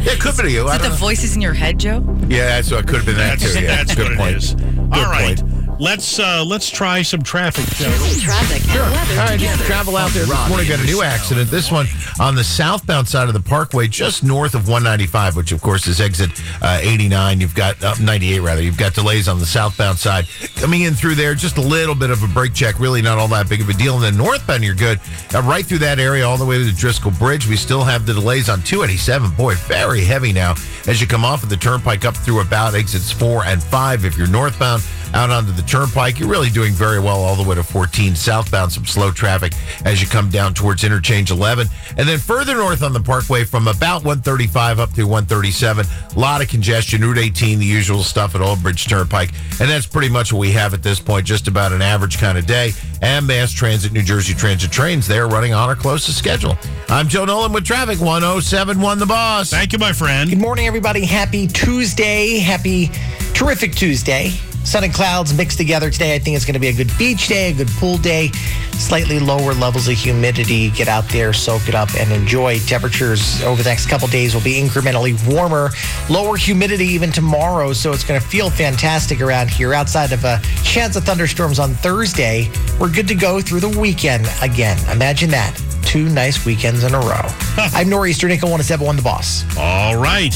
yeah, 0.00 0.12
it 0.12 0.20
could 0.20 0.36
be 0.42 0.52
you. 0.52 0.64
Is 0.66 0.70
I 0.72 0.76
it 0.76 0.82
the 0.82 0.88
know. 0.88 0.94
voices 0.96 1.34
in 1.36 1.42
your 1.42 1.52
head, 1.52 1.78
Joe? 1.78 2.02
Yeah, 2.28 2.46
that's 2.46 2.70
what 2.70 2.80
it 2.84 2.86
could 2.88 2.96
have 2.96 3.06
been 3.06 3.16
that 3.16 3.38
That's, 3.38 3.54
too. 3.54 3.60
Yeah, 3.62 3.76
that's 3.76 3.94
good 3.94 4.08
what 4.10 4.18
point. 4.18 4.30
it 4.32 4.36
is. 4.38 4.54
Good 4.54 4.88
All 4.92 5.04
right. 5.10 5.38
point. 5.38 5.49
Let's 5.80 6.18
uh, 6.18 6.44
let's 6.46 6.68
try 6.68 7.00
some 7.00 7.22
traffic. 7.22 7.64
Joe. 7.76 7.88
Traffic 8.20 8.60
and 8.68 8.92
weather 8.92 9.12
All 9.12 9.26
right, 9.26 9.40
together. 9.40 9.64
travel 9.64 9.96
out 9.96 10.10
there 10.10 10.26
this 10.26 10.48
morning. 10.50 10.68
Got 10.68 10.80
a 10.80 10.84
new 10.84 11.00
accident. 11.00 11.50
This 11.50 11.72
one 11.72 11.86
on 12.20 12.34
the 12.34 12.44
southbound 12.44 13.08
side 13.08 13.28
of 13.28 13.34
the 13.34 13.40
Parkway, 13.40 13.88
just 13.88 14.22
north 14.22 14.54
of 14.54 14.68
195, 14.68 15.36
which 15.36 15.52
of 15.52 15.62
course 15.62 15.86
is 15.86 15.98
exit 15.98 16.30
uh, 16.60 16.80
89. 16.82 17.40
You've 17.40 17.54
got 17.54 17.82
uh, 17.82 17.94
98 17.98 18.40
rather. 18.40 18.60
You've 18.60 18.76
got 18.76 18.92
delays 18.92 19.26
on 19.26 19.38
the 19.38 19.46
southbound 19.46 19.98
side 19.98 20.26
coming 20.56 20.82
in 20.82 20.92
through 20.92 21.14
there. 21.14 21.34
Just 21.34 21.56
a 21.56 21.62
little 21.62 21.94
bit 21.94 22.10
of 22.10 22.22
a 22.22 22.28
brake 22.28 22.52
check. 22.52 22.78
Really 22.78 23.00
not 23.00 23.16
all 23.16 23.28
that 23.28 23.48
big 23.48 23.62
of 23.62 23.70
a 23.70 23.72
deal. 23.72 23.94
And 23.94 24.04
then 24.04 24.18
northbound, 24.18 24.62
you're 24.62 24.74
good. 24.74 25.00
Uh, 25.34 25.40
right 25.40 25.64
through 25.64 25.78
that 25.78 25.98
area, 25.98 26.28
all 26.28 26.36
the 26.36 26.44
way 26.44 26.58
to 26.58 26.64
the 26.64 26.72
Driscoll 26.72 27.12
Bridge. 27.12 27.48
We 27.48 27.56
still 27.56 27.84
have 27.84 28.04
the 28.04 28.12
delays 28.12 28.50
on 28.50 28.60
287. 28.62 29.30
Boy, 29.30 29.54
very 29.54 30.04
heavy 30.04 30.34
now 30.34 30.56
as 30.86 31.00
you 31.00 31.06
come 31.06 31.24
off 31.24 31.42
of 31.42 31.48
the 31.48 31.56
turnpike 31.56 32.04
up 32.04 32.18
through 32.18 32.42
about 32.42 32.74
exits 32.74 33.10
four 33.10 33.44
and 33.44 33.62
five 33.62 34.04
if 34.04 34.18
you're 34.18 34.28
northbound. 34.28 34.82
Out 35.14 35.30
onto 35.30 35.52
the 35.52 35.62
turnpike. 35.62 36.18
You're 36.18 36.28
really 36.28 36.50
doing 36.50 36.72
very 36.72 37.00
well 37.00 37.20
all 37.20 37.36
the 37.36 37.48
way 37.48 37.54
to 37.54 37.62
14 37.62 38.14
southbound. 38.14 38.72
Some 38.72 38.86
slow 38.86 39.10
traffic 39.10 39.52
as 39.84 40.00
you 40.00 40.08
come 40.08 40.30
down 40.30 40.54
towards 40.54 40.84
interchange 40.84 41.30
11. 41.30 41.68
And 41.96 42.08
then 42.08 42.18
further 42.18 42.54
north 42.54 42.82
on 42.82 42.92
the 42.92 43.00
parkway 43.00 43.44
from 43.44 43.68
about 43.68 44.04
135 44.04 44.78
up 44.78 44.92
to 44.94 45.04
137, 45.04 45.86
a 45.86 46.18
lot 46.18 46.42
of 46.42 46.48
congestion. 46.48 47.00
Route 47.02 47.18
18, 47.18 47.58
the 47.58 47.64
usual 47.64 48.02
stuff 48.02 48.34
at 48.34 48.40
Old 48.40 48.62
Bridge 48.62 48.86
Turnpike. 48.86 49.30
And 49.60 49.68
that's 49.68 49.86
pretty 49.86 50.08
much 50.08 50.32
what 50.32 50.40
we 50.40 50.52
have 50.52 50.74
at 50.74 50.82
this 50.82 51.00
point, 51.00 51.26
just 51.26 51.48
about 51.48 51.72
an 51.72 51.82
average 51.82 52.18
kind 52.18 52.38
of 52.38 52.46
day. 52.46 52.72
And 53.02 53.26
Mass 53.26 53.52
Transit, 53.52 53.92
New 53.92 54.02
Jersey 54.02 54.34
Transit 54.34 54.70
trains, 54.70 55.06
they're 55.06 55.28
running 55.28 55.54
on 55.54 55.70
or 55.70 55.74
close 55.74 56.06
to 56.06 56.12
schedule. 56.12 56.56
I'm 56.88 57.08
Joe 57.08 57.24
Nolan 57.24 57.52
with 57.52 57.64
Traffic 57.64 58.00
1071 58.00 58.98
The 58.98 59.06
Boss. 59.06 59.50
Thank 59.50 59.72
you, 59.72 59.78
my 59.78 59.92
friend. 59.92 60.30
Good 60.30 60.38
morning, 60.38 60.66
everybody. 60.66 61.04
Happy 61.04 61.46
Tuesday. 61.46 62.38
Happy 62.38 62.90
terrific 63.32 63.74
Tuesday. 63.74 64.32
Sun 64.64 64.84
and 64.84 64.92
clouds 64.94 65.34
mixed 65.34 65.58
together 65.58 65.90
today. 65.90 66.14
I 66.14 66.18
think 66.18 66.36
it's 66.36 66.44
going 66.44 66.54
to 66.54 66.60
be 66.60 66.68
a 66.68 66.72
good 66.72 66.90
beach 66.98 67.28
day, 67.28 67.50
a 67.50 67.54
good 67.54 67.68
pool 67.68 67.96
day. 67.96 68.28
Slightly 68.72 69.18
lower 69.18 69.52
levels 69.54 69.88
of 69.88 69.94
humidity. 69.94 70.70
Get 70.70 70.88
out 70.88 71.08
there, 71.08 71.32
soak 71.32 71.68
it 71.68 71.74
up, 71.74 71.94
and 71.96 72.10
enjoy. 72.12 72.58
Temperatures 72.60 73.42
over 73.42 73.62
the 73.62 73.68
next 73.68 73.86
couple 73.88 74.06
days 74.08 74.34
will 74.34 74.42
be 74.42 74.54
incrementally 74.54 75.16
warmer. 75.32 75.70
Lower 76.08 76.36
humidity 76.36 76.86
even 76.86 77.10
tomorrow, 77.10 77.72
so 77.72 77.92
it's 77.92 78.04
going 78.04 78.20
to 78.20 78.26
feel 78.26 78.48
fantastic 78.48 79.20
around 79.20 79.50
here. 79.50 79.74
Outside 79.74 80.12
of 80.12 80.24
a 80.24 80.40
chance 80.62 80.96
of 80.96 81.04
thunderstorms 81.04 81.58
on 81.58 81.70
Thursday, 81.74 82.50
we're 82.78 82.92
good 82.92 83.08
to 83.08 83.14
go 83.14 83.40
through 83.40 83.60
the 83.60 83.78
weekend 83.78 84.28
again. 84.42 84.78
Imagine 84.90 85.30
that. 85.30 85.60
Two 85.82 86.08
nice 86.08 86.46
weekends 86.46 86.84
in 86.84 86.94
a 86.94 87.00
row. 87.00 87.26
I'm 87.56 87.88
Nor'easter 87.88 88.28
Nick, 88.28 88.42
1071 88.42 88.96
The 88.96 89.02
Boss. 89.02 89.44
All 89.58 89.96
right. 89.96 90.34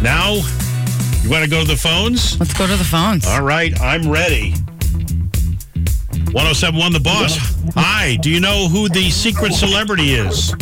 Now, 0.00 0.40
you 1.22 1.30
want 1.30 1.44
to 1.44 1.50
go 1.50 1.60
to 1.60 1.66
the 1.66 1.76
phones? 1.76 2.38
Let's 2.38 2.54
go 2.54 2.66
to 2.66 2.76
the 2.76 2.84
phones. 2.84 3.26
All 3.26 3.42
right, 3.42 3.78
I'm 3.80 4.10
ready. 4.10 4.54
1071 6.32 6.92
The 6.92 7.00
Boss. 7.00 7.38
Hi, 7.74 8.16
do 8.16 8.30
you 8.30 8.38
know 8.38 8.68
who 8.68 8.88
the 8.88 9.10
secret 9.10 9.52
celebrity 9.52 10.12
is? 10.12 10.52
Is 10.52 10.56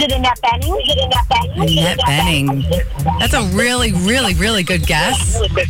it 0.00 0.12
Annette 0.12 0.40
Bening? 0.42 0.80
Is 0.80 0.88
it 0.88 0.98
Annette 0.98 1.28
Bening? 1.28 1.78
Annette 1.78 1.98
Bening. 2.00 3.18
That's 3.18 3.34
a 3.34 3.42
really, 3.54 3.92
really, 3.92 4.34
really 4.34 4.62
good 4.62 4.86
guess. 4.86 5.38
But 5.54 5.66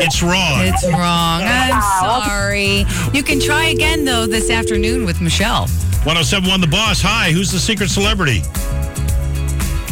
it's 0.00 0.22
wrong. 0.22 0.60
It's 0.62 0.84
wrong. 0.86 1.42
I'm 1.44 1.82
sorry. 2.00 2.86
You 3.12 3.22
can 3.22 3.40
try 3.40 3.66
again, 3.66 4.04
though, 4.04 4.26
this 4.26 4.48
afternoon 4.48 5.04
with 5.04 5.20
Michelle. 5.20 5.66
1071 6.04 6.60
The 6.62 6.66
Boss. 6.66 7.00
Hi, 7.02 7.30
who's 7.30 7.52
the 7.52 7.58
secret 7.58 7.90
celebrity? 7.90 8.38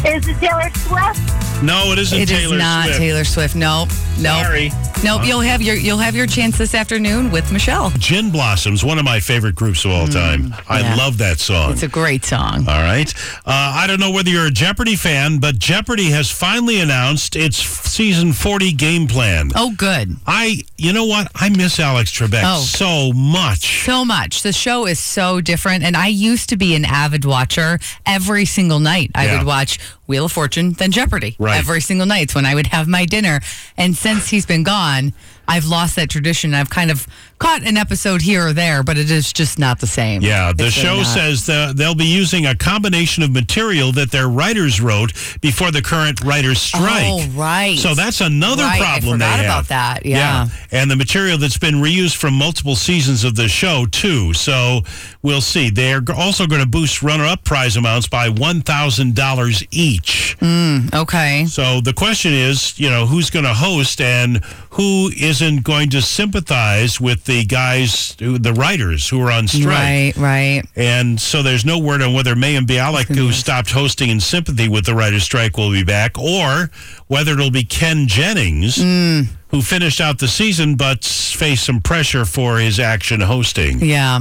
Is 0.07 0.27
it 0.27 0.37
Taylor 0.39 0.69
Swift? 0.73 1.40
No, 1.63 1.91
it 1.91 1.99
isn't 1.99 2.17
It 2.19 2.31
is 2.31 2.37
Taylor 2.39 2.57
not 2.57 2.85
Swift. 2.85 2.99
Taylor 2.99 3.23
Swift. 3.23 3.55
Nope. 3.55 3.89
Nope. 4.19 4.43
Sorry. 4.43 4.71
Nope. 5.03 5.21
You'll 5.25 5.41
have 5.41 5.61
your 5.61 5.75
you'll 5.75 5.97
have 5.99 6.15
your 6.15 6.25
chance 6.27 6.57
this 6.57 6.73
afternoon 6.75 7.31
with 7.31 7.51
Michelle. 7.51 7.91
Gin 7.97 8.29
Blossoms, 8.31 8.83
one 8.83 8.97
of 8.99 9.05
my 9.05 9.19
favorite 9.19 9.55
groups 9.55 9.85
of 9.85 9.91
all 9.91 10.07
time. 10.07 10.53
I 10.69 10.79
Mm, 10.79 10.83
yeah. 10.83 10.95
love 10.95 11.17
that 11.19 11.39
song. 11.39 11.71
It's 11.73 11.83
a 11.83 11.87
great 11.87 12.23
song. 12.25 12.67
All 12.67 12.81
right. 12.81 13.11
Uh, 13.45 13.73
I 13.75 13.85
don't 13.87 13.99
know 13.99 14.11
whether 14.11 14.29
you're 14.29 14.47
a 14.47 14.51
Jeopardy 14.51 14.95
fan, 14.95 15.37
but 15.39 15.57
Jeopardy 15.59 16.09
has 16.11 16.29
finally 16.31 16.79
announced 16.79 17.35
its 17.35 17.57
season 17.57 18.33
40 18.33 18.73
game 18.73 19.07
plan. 19.07 19.51
Oh, 19.55 19.71
good. 19.75 20.15
I, 20.27 20.61
you 20.77 20.93
know 20.93 21.05
what? 21.05 21.31
I 21.35 21.49
miss 21.49 21.79
Alex 21.79 22.11
Trebek 22.11 22.41
Oh. 22.43 22.61
so 22.61 23.11
much. 23.13 23.83
So 23.85 24.03
much. 24.05 24.41
The 24.43 24.53
show 24.53 24.85
is 24.87 24.99
so 24.99 25.41
different. 25.41 25.83
And 25.83 25.95
I 25.97 26.07
used 26.07 26.49
to 26.49 26.57
be 26.57 26.73
an 26.75 26.85
avid 26.85 27.25
watcher 27.25 27.79
every 28.05 28.45
single 28.45 28.79
night. 28.79 29.11
I 29.15 29.25
Yeah. 29.25 29.37
would 29.39 29.47
watch 29.47 29.79
Wheel 30.11 30.25
of 30.25 30.31
Fortune, 30.33 30.73
then 30.73 30.91
Jeopardy 30.91 31.37
Right. 31.39 31.57
every 31.57 31.79
single 31.79 32.05
night 32.05 32.35
when 32.35 32.45
I 32.45 32.53
would 32.53 32.67
have 32.67 32.85
my 32.85 33.05
dinner. 33.05 33.39
And 33.77 33.95
since 33.95 34.27
he's 34.27 34.45
been 34.45 34.63
gone, 34.63 35.13
I've 35.51 35.65
lost 35.65 35.95
that 35.97 36.09
tradition. 36.09 36.53
I've 36.53 36.69
kind 36.69 36.89
of 36.91 37.05
caught 37.39 37.63
an 37.63 37.75
episode 37.75 38.21
here 38.21 38.47
or 38.47 38.53
there, 38.53 38.83
but 38.83 38.97
it 38.97 39.09
is 39.11 39.33
just 39.33 39.57
not 39.59 39.79
the 39.79 39.87
same. 39.87 40.21
Yeah, 40.21 40.53
the 40.53 40.69
show 40.71 40.97
not. 40.97 41.05
says 41.07 41.45
the, 41.45 41.73
they'll 41.75 41.95
be 41.95 42.05
using 42.05 42.45
a 42.45 42.55
combination 42.55 43.23
of 43.23 43.31
material 43.31 43.91
that 43.93 44.11
their 44.11 44.27
writers 44.29 44.79
wrote 44.79 45.11
before 45.41 45.71
the 45.71 45.81
current 45.81 46.21
writers' 46.23 46.61
strike. 46.61 47.03
Oh, 47.05 47.25
right. 47.35 47.77
So 47.77 47.95
that's 47.95 48.21
another 48.21 48.63
Right, 48.63 48.79
I 48.81 48.99
problem 48.99 49.19
they 49.19 49.25
have. 49.25 49.45
about 49.45 49.67
that, 49.69 50.05
yeah. 50.05 50.47
And 50.71 50.89
the 50.89 50.95
material 50.95 51.37
that's 51.37 51.57
been 51.57 51.75
reused 51.75 52.15
from 52.15 52.33
multiple 52.35 52.75
seasons 52.75 53.23
of 53.23 53.35
the 53.35 53.47
show, 53.49 53.85
too. 53.91 54.33
So 54.33 54.81
we'll 55.21 55.41
see. 55.41 55.69
They're 55.69 56.01
also 56.15 56.45
going 56.47 56.61
to 56.61 56.67
boost 56.67 57.01
runner 57.03 57.25
up 57.25 57.43
prize 57.43 57.75
amounts 57.75 58.07
by 58.07 58.29
$1,000 58.29 59.67
each. 59.71 60.37
Mm, 60.39 60.93
okay. 60.93 61.45
So 61.47 61.81
the 61.81 61.93
question 61.93 62.33
is, 62.33 62.77
you 62.79 62.89
know, 62.89 63.05
who's 63.05 63.29
going 63.29 63.45
to 63.45 63.53
host 63.53 63.99
and 64.01 64.43
who 64.71 65.09
isn't 65.41 65.63
going 65.63 65.89
to 65.89 66.01
sympathize 66.01 67.01
with 67.01 67.25
the 67.25 67.43
guys, 67.45 68.15
who, 68.19 68.37
the 68.37 68.53
writers 68.53 69.09
who 69.09 69.21
are 69.21 69.31
on 69.31 69.47
strike? 69.47 69.65
Right, 69.65 70.13
right. 70.17 70.63
And 70.75 71.19
so 71.19 71.41
there's 71.43 71.65
no 71.65 71.79
word 71.79 72.01
on 72.01 72.13
whether 72.13 72.35
Mayim 72.35 72.65
Bialik, 72.65 73.05
who 73.13 73.31
stopped 73.31 73.71
hosting 73.71 74.09
in 74.09 74.19
sympathy 74.19 74.69
with 74.69 74.85
the 74.85 74.93
writer's 74.95 75.23
strike, 75.23 75.57
will 75.57 75.71
be 75.71 75.83
back, 75.83 76.17
or 76.17 76.69
whether 77.07 77.33
it'll 77.33 77.51
be 77.51 77.63
Ken 77.63 78.07
Jennings, 78.07 78.77
Mm. 78.77 79.27
who 79.49 79.61
finished 79.61 79.99
out 79.99 80.19
the 80.19 80.27
season 80.27 80.75
but 80.75 81.03
faced 81.03 81.65
some 81.65 81.81
pressure 81.81 82.25
for 82.25 82.57
his 82.59 82.79
action 82.79 83.21
hosting. 83.21 83.79
Yeah. 83.83 84.19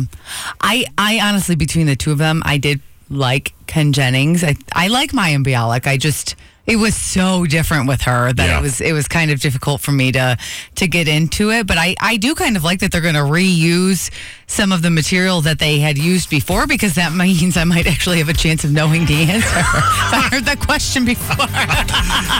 I 0.60 0.84
I 0.98 1.20
honestly 1.22 1.54
between 1.54 1.86
the 1.86 1.96
two 1.96 2.12
of 2.12 2.18
them, 2.18 2.42
I 2.44 2.56
did 2.58 2.80
like 3.08 3.52
Ken 3.66 3.92
Jennings. 3.92 4.42
I 4.42 4.56
I 4.72 4.88
like 4.88 5.12
Maya 5.12 5.38
Bialik. 5.38 5.86
I 5.86 5.96
just 5.96 6.34
it 6.70 6.76
was 6.76 6.94
so 6.94 7.44
different 7.46 7.88
with 7.88 8.02
her 8.02 8.32
that 8.32 8.46
Yeah. 8.48 8.58
it 8.58 8.62
was 8.62 8.80
it 8.80 8.92
was 8.92 9.08
kind 9.08 9.30
of 9.30 9.40
difficult 9.40 9.80
for 9.80 9.92
me 9.92 10.12
to 10.12 10.36
to 10.76 10.86
get 10.88 11.08
into 11.08 11.50
it. 11.50 11.66
But 11.66 11.78
I, 11.78 11.96
I 12.00 12.16
do 12.16 12.34
kind 12.34 12.56
of 12.56 12.64
like 12.64 12.80
that 12.80 12.92
they're 12.92 13.00
gonna 13.00 13.20
reuse 13.24 14.10
some 14.46 14.72
of 14.72 14.82
the 14.82 14.90
material 14.90 15.40
that 15.42 15.58
they 15.58 15.78
had 15.80 15.96
used 15.98 16.30
before 16.30 16.66
because 16.66 16.94
that 16.94 17.12
means 17.24 17.56
I 17.56 17.64
might 17.64 17.86
actually 17.86 18.18
have 18.18 18.28
a 18.28 18.32
chance 18.34 18.64
of 18.64 18.72
knowing 18.72 19.06
the 19.06 19.22
answer. 19.30 19.48
I 19.54 20.28
heard 20.30 20.44
that 20.44 20.58
question 20.60 21.04
before. 21.04 21.46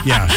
Yeah. 0.03 0.27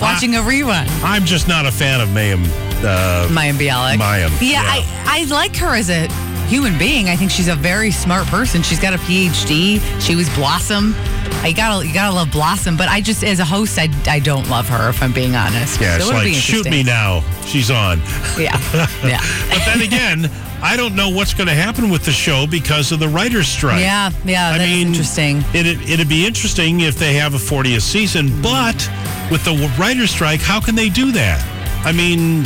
Watching 0.00 0.36
a 0.36 0.40
rerun. 0.40 0.86
I'm 1.02 1.24
just 1.24 1.48
not 1.48 1.66
a 1.66 1.72
fan 1.72 2.00
of 2.00 2.08
Mayim. 2.10 2.44
Uh, 2.84 3.26
Mayim 3.28 3.54
Bialik. 3.58 3.96
Mayim, 3.98 4.30
Yeah, 4.40 4.62
I, 4.62 4.84
I 5.06 5.24
like 5.24 5.56
her 5.56 5.74
as 5.74 5.90
a 5.90 6.06
human 6.54 6.78
being. 6.78 7.08
I 7.08 7.16
think 7.16 7.32
she's 7.32 7.48
a 7.48 7.56
very 7.56 7.90
smart 7.90 8.28
person. 8.28 8.62
She's 8.62 8.78
got 8.78 8.94
a 8.94 8.98
PhD. 8.98 9.80
She 10.00 10.14
was 10.14 10.28
Blossom. 10.36 10.94
I 11.42 11.52
gotta 11.52 11.84
you 11.84 11.92
gotta 11.92 12.14
love 12.14 12.30
Blossom, 12.30 12.76
but 12.76 12.88
I 12.88 13.00
just 13.00 13.24
as 13.24 13.40
a 13.40 13.44
host, 13.44 13.76
I, 13.76 13.88
I 14.06 14.20
don't 14.20 14.48
love 14.48 14.68
her 14.68 14.88
if 14.88 15.02
I'm 15.02 15.12
being 15.12 15.34
honest. 15.34 15.80
yeah, 15.80 15.98
So 15.98 16.10
it'll 16.10 16.20
like, 16.20 16.32
shoot 16.32 16.70
me 16.70 16.84
now. 16.84 17.24
She's 17.44 17.72
on. 17.72 17.98
Yeah, 18.38 18.56
yeah, 19.04 19.20
But 19.50 19.64
then 19.66 19.82
again, 19.82 20.30
I 20.62 20.76
don't 20.76 20.94
know 20.94 21.10
what's 21.10 21.34
going 21.34 21.48
to 21.48 21.54
happen 21.54 21.90
with 21.90 22.04
the 22.04 22.12
show 22.12 22.46
because 22.46 22.92
of 22.92 23.00
the 23.00 23.08
writer's 23.08 23.48
strike. 23.48 23.80
yeah, 23.80 24.10
yeah. 24.24 24.50
I 24.50 24.58
That's 24.58 24.70
mean, 24.70 24.86
interesting. 24.86 25.38
It'd, 25.52 25.82
it'd 25.90 26.08
be 26.08 26.24
interesting 26.24 26.80
if 26.82 26.94
they 26.94 27.14
have 27.14 27.34
a 27.34 27.38
40th 27.38 27.82
season, 27.82 28.28
mm-hmm. 28.28 28.42
but 28.42 29.30
with 29.30 29.44
the 29.44 29.70
writer's 29.76 30.12
strike, 30.12 30.40
how 30.40 30.60
can 30.60 30.76
they 30.76 30.88
do 30.88 31.10
that? 31.12 31.42
I 31.84 31.90
mean, 31.90 32.44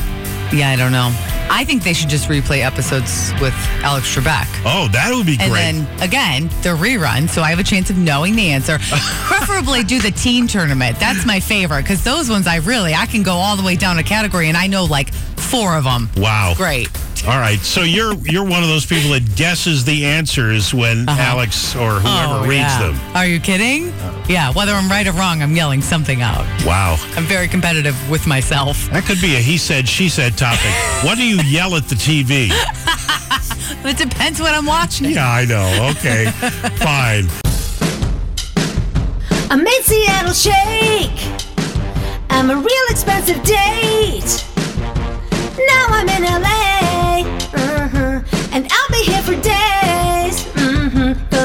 Yeah, 0.51 0.71
I 0.71 0.77
don't 0.77 0.93
know. 0.93 1.13
I 1.51 1.65
think 1.65 1.83
they 1.83 1.93
should 1.93 2.09
just 2.09 2.29
replay 2.29 2.63
episodes 2.65 3.33
with 3.41 3.55
Alex 3.83 4.15
Trebek. 4.15 4.47
oh, 4.65 4.89
that 4.93 5.13
would 5.15 5.27
be 5.27 5.37
great. 5.37 5.51
And 5.51 5.87
then 5.87 6.01
again, 6.03 6.49
the 6.63 6.77
rerun, 6.77 7.29
so 7.29 7.43
I 7.43 7.51
have 7.51 7.59
a 7.59 7.65
chance 7.65 7.91
of 7.91 7.97
knowing 7.99 8.37
the 8.37 8.51
answer. 8.51 8.79
Preferably 9.25 9.83
do 9.83 10.01
the 10.01 10.11
teen 10.11 10.47
tournament. 10.47 10.99
That's 11.01 11.25
my 11.27 11.41
favorite 11.41 11.83
because 11.83 12.05
those 12.05 12.29
ones 12.31 12.47
I 12.47 12.57
really 12.57 12.95
I 12.95 13.07
can 13.07 13.23
go 13.23 13.33
all 13.35 13.57
the 13.57 13.63
way 13.63 13.77
down 13.77 13.99
a 13.99 14.03
category 14.03 14.49
and 14.49 14.57
I 14.57 14.67
know 14.67 14.85
like 14.85 15.13
four 15.13 15.77
of 15.77 15.85
them. 15.85 16.11
wow. 16.17 16.55
Great. 16.57 16.89
All 17.27 17.39
right. 17.39 17.59
So 17.61 17.83
you're 17.83 18.15
you're 18.15 18.45
one 18.45 18.63
of 18.63 18.69
those 18.69 18.87
people 18.87 19.11
that 19.11 19.35
guesses 19.37 19.85
the 19.85 20.05
answers 20.07 20.73
when 20.73 21.09
Alex 21.09 21.75
or 21.75 22.01
whoever 22.01 22.09
Uh-huh. 22.09 22.41
Oh, 22.45 22.49
reads 22.49 22.61
yeah. 22.61 22.91
them. 22.93 23.17
Are 23.17 23.27
you 23.27 23.41
kidding? 23.41 23.93
Yeah, 24.29 24.53
whether 24.53 24.73
I'm 24.73 24.89
right 24.91 25.07
or 25.07 25.13
wrong, 25.13 25.43
I'm 25.43 25.55
yelling 25.57 25.81
something 25.83 26.21
out. 26.23 26.45
Wow. 26.65 26.97
I'm 27.17 27.25
very 27.25 27.49
competitive 27.49 27.97
with 28.11 28.27
myself. 28.27 28.89
That 28.91 29.05
could 29.05 29.21
be 29.21 29.37
a 29.37 29.39
he 29.39 29.57
said, 29.59 29.89
she 29.89 30.09
said 30.09 30.37
topic. 30.37 30.71
what 31.05 31.17
do 31.17 31.25
you 31.27 31.41
yell 31.43 31.75
at 31.77 31.85
the 31.89 31.95
TV? 31.95 32.51
It 33.85 33.97
depends 33.97 34.41
what 34.41 34.55
I'm 34.55 34.67
watching. 34.67 35.11
Yeah, 35.11 35.29
I 35.31 35.45
know. 35.45 35.91
Okay. 35.97 36.27
Fine. 36.83 37.27
I 39.51 39.57
made 39.57 39.83
Seattle 39.83 40.33
shake. 40.35 41.21
I'm 42.31 42.51
a 42.51 42.57
real 42.57 42.87
expensive 42.91 43.43
date. 43.45 44.45
Now 45.57 45.87
I'm 45.89 46.09
in 46.09 46.23
LA. 46.23 46.68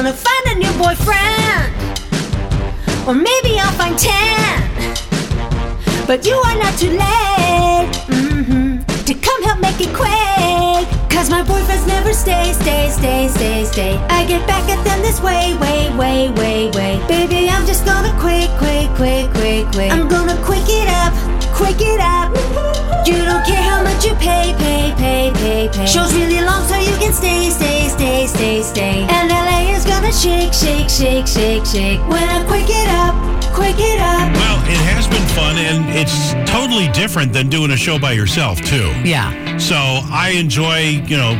Gonna 0.04 0.16
find 0.16 0.46
a 0.48 0.54
new 0.58 0.70
boyfriend. 0.76 1.72
Or 3.08 3.14
maybe 3.14 3.58
I'll 3.58 3.72
find 3.72 3.98
10. 3.98 4.14
But 6.06 6.26
you 6.26 6.34
are 6.34 6.58
not 6.58 6.76
too 6.76 6.90
late. 6.90 7.88
hmm 8.12 8.80
To 8.84 9.14
come 9.14 9.42
help 9.44 9.60
make 9.60 9.80
it 9.80 9.94
quick. 9.96 10.86
Cause 11.08 11.30
my 11.30 11.42
boyfriends 11.42 11.86
never 11.86 12.12
stay, 12.12 12.52
stay, 12.52 12.90
stay, 12.90 13.28
stay, 13.28 13.64
stay. 13.64 13.96
I 14.10 14.26
get 14.26 14.46
back 14.46 14.68
at 14.68 14.84
them 14.84 15.00
this 15.00 15.22
way, 15.22 15.56
way, 15.56 15.88
way, 15.96 16.28
way, 16.32 16.70
way. 16.72 17.00
Baby, 17.08 17.48
I'm 17.48 17.64
just 17.64 17.86
gonna 17.86 18.12
quick, 18.20 18.50
quick, 18.58 18.90
quick, 18.96 19.30
quick, 19.32 19.66
quick. 19.72 19.90
I'm 19.90 20.06
gonna 20.06 20.36
quick 20.44 20.68
it 20.68 20.86
up, 21.00 21.14
quick 21.56 21.80
it 21.80 22.00
up. 22.00 22.34
You 23.06 23.24
don't 23.24 23.44
care 23.44 23.62
how 23.62 23.82
much 23.82 24.04
you 24.04 24.14
pay. 24.16 24.54
Pay, 24.58 24.94
pay, 24.96 25.30
pay, 25.34 25.68
pay. 25.72 25.86
Show's 25.86 26.14
really 26.14 26.40
long, 26.40 26.66
so 26.68 26.76
you 26.76 26.96
can 26.96 27.12
stay, 27.12 27.50
stay, 27.50 27.88
stay, 27.88 28.26
stay, 28.26 28.62
stay. 28.62 29.06
And 29.08 29.30
LA 29.30 29.72
is 29.76 29.83
shake, 30.24 30.54
shake, 30.54 30.88
shake, 30.88 31.26
shake, 31.26 31.66
shake. 31.66 32.00
When 32.08 32.22
I 32.22 32.42
quick 32.46 32.64
it 32.66 32.88
up, 32.88 33.14
quick 33.52 33.76
it 33.78 34.00
up. 34.00 34.32
Well, 34.32 34.58
it 34.64 34.80
has 34.88 35.06
been 35.06 35.26
fun, 35.36 35.56
and 35.58 35.84
it's 35.90 36.32
totally 36.50 36.88
different 36.92 37.34
than 37.34 37.50
doing 37.50 37.72
a 37.72 37.76
show 37.76 37.98
by 37.98 38.12
yourself, 38.12 38.58
too. 38.62 38.88
Yeah. 39.04 39.58
So 39.58 39.76
I 39.76 40.32
enjoy, 40.36 41.04
you 41.06 41.18
know, 41.18 41.32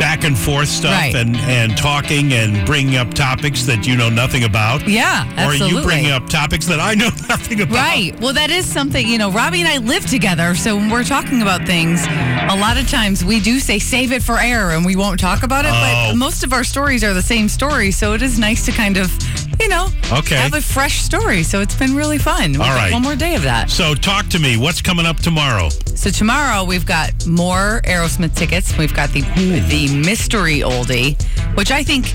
back 0.00 0.24
and 0.24 0.36
forth 0.36 0.66
stuff 0.68 0.90
Right. 0.92 1.14
and, 1.14 1.36
and 1.36 1.76
talking 1.76 2.32
and 2.32 2.66
bringing 2.66 2.96
up 2.96 3.12
topics 3.14 3.64
that 3.66 3.86
you 3.86 3.96
know 3.96 4.08
nothing 4.08 4.44
about. 4.44 4.88
Yeah, 4.88 5.24
Or 5.46 5.52
you 5.54 5.62
absolutely. 5.64 5.82
bring 5.84 6.06
up 6.10 6.26
topics 6.28 6.66
that 6.66 6.80
I 6.80 6.94
know 7.02 7.10
nothing 7.28 7.60
about. 7.60 7.74
Right. 7.76 8.18
Well, 8.18 8.32
that 8.32 8.50
is 8.50 8.64
something, 8.64 9.06
you 9.06 9.18
know, 9.18 9.30
Robby 9.30 9.60
and 9.60 9.68
I 9.68 9.76
live 9.76 10.06
together. 10.06 10.54
So 10.54 10.74
when 10.76 10.88
we're 10.90 11.04
talking 11.04 11.42
about 11.42 11.66
things, 11.66 12.02
a 12.06 12.56
lot 12.58 12.78
of 12.78 12.88
times 12.88 13.22
we 13.24 13.40
do 13.40 13.60
say 13.60 13.78
save 13.78 14.10
it 14.10 14.22
for 14.22 14.38
air 14.40 14.70
and 14.70 14.84
we 14.86 14.96
won't 14.96 15.20
talk 15.20 15.42
about 15.42 15.66
it. 15.66 15.70
Oh. 15.72 16.08
But 16.10 16.16
most 16.16 16.42
of 16.44 16.52
our 16.54 16.64
stories 16.64 17.04
are 17.04 17.12
the 17.12 17.22
same 17.22 17.46
story. 17.48 17.90
So 17.90 18.14
it 18.14 18.22
is 18.22 18.38
nice 18.38 18.64
to 18.66 18.72
kind 18.72 18.96
of, 18.96 19.12
you 19.60 19.68
know, 19.68 19.88
Okay. 20.12 20.36
have 20.36 20.54
a 20.54 20.60
fresh 20.60 21.02
story. 21.02 21.42
So 21.42 21.60
it's 21.60 21.74
been 21.74 21.94
really 21.94 22.18
fun. 22.18 22.52
We've 22.52 22.60
All 22.60 22.68
right. 22.68 22.92
One 22.92 23.02
more 23.02 23.16
day 23.16 23.34
of 23.34 23.42
that. 23.42 23.70
So 23.70 23.94
talk 23.94 24.28
to 24.28 24.38
me. 24.38 24.56
What's 24.56 24.80
coming 24.82 25.06
up 25.06 25.18
tomorrow? 25.18 25.68
So 25.94 26.10
tomorrow 26.10 26.64
we've 26.64 26.86
got 26.86 27.26
more 27.26 27.80
Aerosmith 27.84 28.34
tickets. 28.34 28.76
We've 28.78 28.94
got 28.94 29.10
the 29.10 29.20
the 29.20 29.88
mystery 29.94 30.60
oldie, 30.60 31.20
which 31.56 31.70
I 31.70 31.82
think 31.82 32.14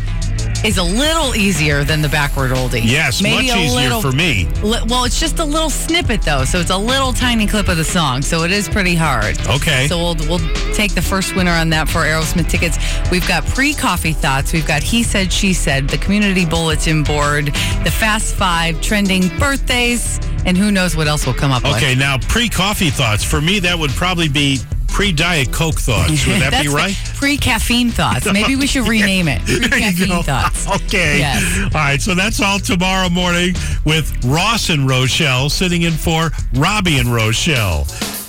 is 0.63 0.77
a 0.77 0.83
little 0.83 1.35
easier 1.35 1.83
than 1.83 2.01
the 2.01 2.09
backward 2.09 2.51
oldie. 2.51 2.81
Yes, 2.83 3.21
Maybe 3.21 3.47
much 3.47 3.57
easier 3.57 3.81
little- 3.81 4.01
for 4.01 4.11
me. 4.11 4.47
Li- 4.63 4.79
Well, 4.87 5.03
it's 5.05 5.19
just 5.19 5.39
a 5.39 5.43
little 5.45 5.69
snippet 5.69 6.21
though, 6.21 6.45
so 6.45 6.59
it's 6.59 6.69
a 6.69 6.77
little 6.77 7.13
tiny 7.13 7.47
clip 7.47 7.67
of 7.67 7.77
the 7.77 7.83
song, 7.83 8.21
so 8.21 8.43
it 8.43 8.51
is 8.51 8.67
pretty 8.69 8.95
hard. 8.95 9.39
Okay. 9.47 9.87
So 9.87 9.97
we'll 9.97 10.15
we'll 10.29 10.73
take 10.73 10.93
the 10.95 11.01
first 11.01 11.35
winner 11.35 11.51
on 11.51 11.69
that 11.71 11.89
for 11.89 11.99
Aerosmith 12.03 12.49
tickets. 12.49 12.77
We've 13.11 13.27
got 13.27 13.45
pre-coffee 13.47 14.13
thoughts. 14.13 14.53
We've 14.53 14.65
got 14.67 14.83
he 14.83 15.03
said 15.03 15.31
she 15.31 15.53
said, 15.53 15.87
the 15.89 15.97
community 15.97 16.45
bulletin 16.45 17.03
board, 17.03 17.47
the 17.83 17.91
Fast 17.91 18.35
Five, 18.35 18.81
trending 18.81 19.27
birthdays, 19.39 20.19
and 20.45 20.57
who 20.57 20.71
knows 20.71 20.95
what 20.95 21.07
else 21.07 21.25
will 21.25 21.33
come 21.33 21.51
up 21.51 21.63
with. 21.63 21.75
Okay, 21.75 21.95
now 21.95 22.17
pre 22.17 22.49
coffee 22.49 22.89
thoughts. 22.89 23.23
For 23.23 23.41
me, 23.41 23.59
that 23.59 23.77
would 23.77 23.91
probably 23.91 24.27
be 24.29 24.59
pre 24.95 25.11
Diet 25.11 25.51
Coke 25.51 25.75
thoughts. 25.75 26.25
Would 26.25 26.39
that 26.39 26.63
be 26.63 26.69
right? 26.69 26.95
Pre-caffeine 27.15 27.89
thoughts. 27.91 28.31
Maybe 28.31 28.55
we 28.55 28.65
should 28.65 28.87
rename 28.87 29.27
it. 29.27 29.41
Pre-caffeine 29.45 30.23
thoughts. 30.23 30.65
Okay. 30.85 31.19
Yes. 31.19 31.63
All 31.63 31.69
right. 31.81 32.01
So 32.01 32.15
that's 32.15 32.39
all 32.41 32.59
tomorrow 32.59 33.09
morning 33.09 33.55
with 33.85 34.13
Ross 34.23 34.69
and 34.69 34.87
Rochelle 34.87 35.49
sitting 35.49 35.81
in 35.81 35.91
for 35.93 36.31
Robby 36.53 36.97
and 36.99 37.13
Rochelle. 37.13 37.85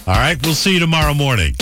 All 0.09 0.14
right. 0.14 0.37
We'll 0.45 0.55
see 0.55 0.75
you 0.75 0.81
tomorrow 0.81 1.14
morning. 1.14 1.55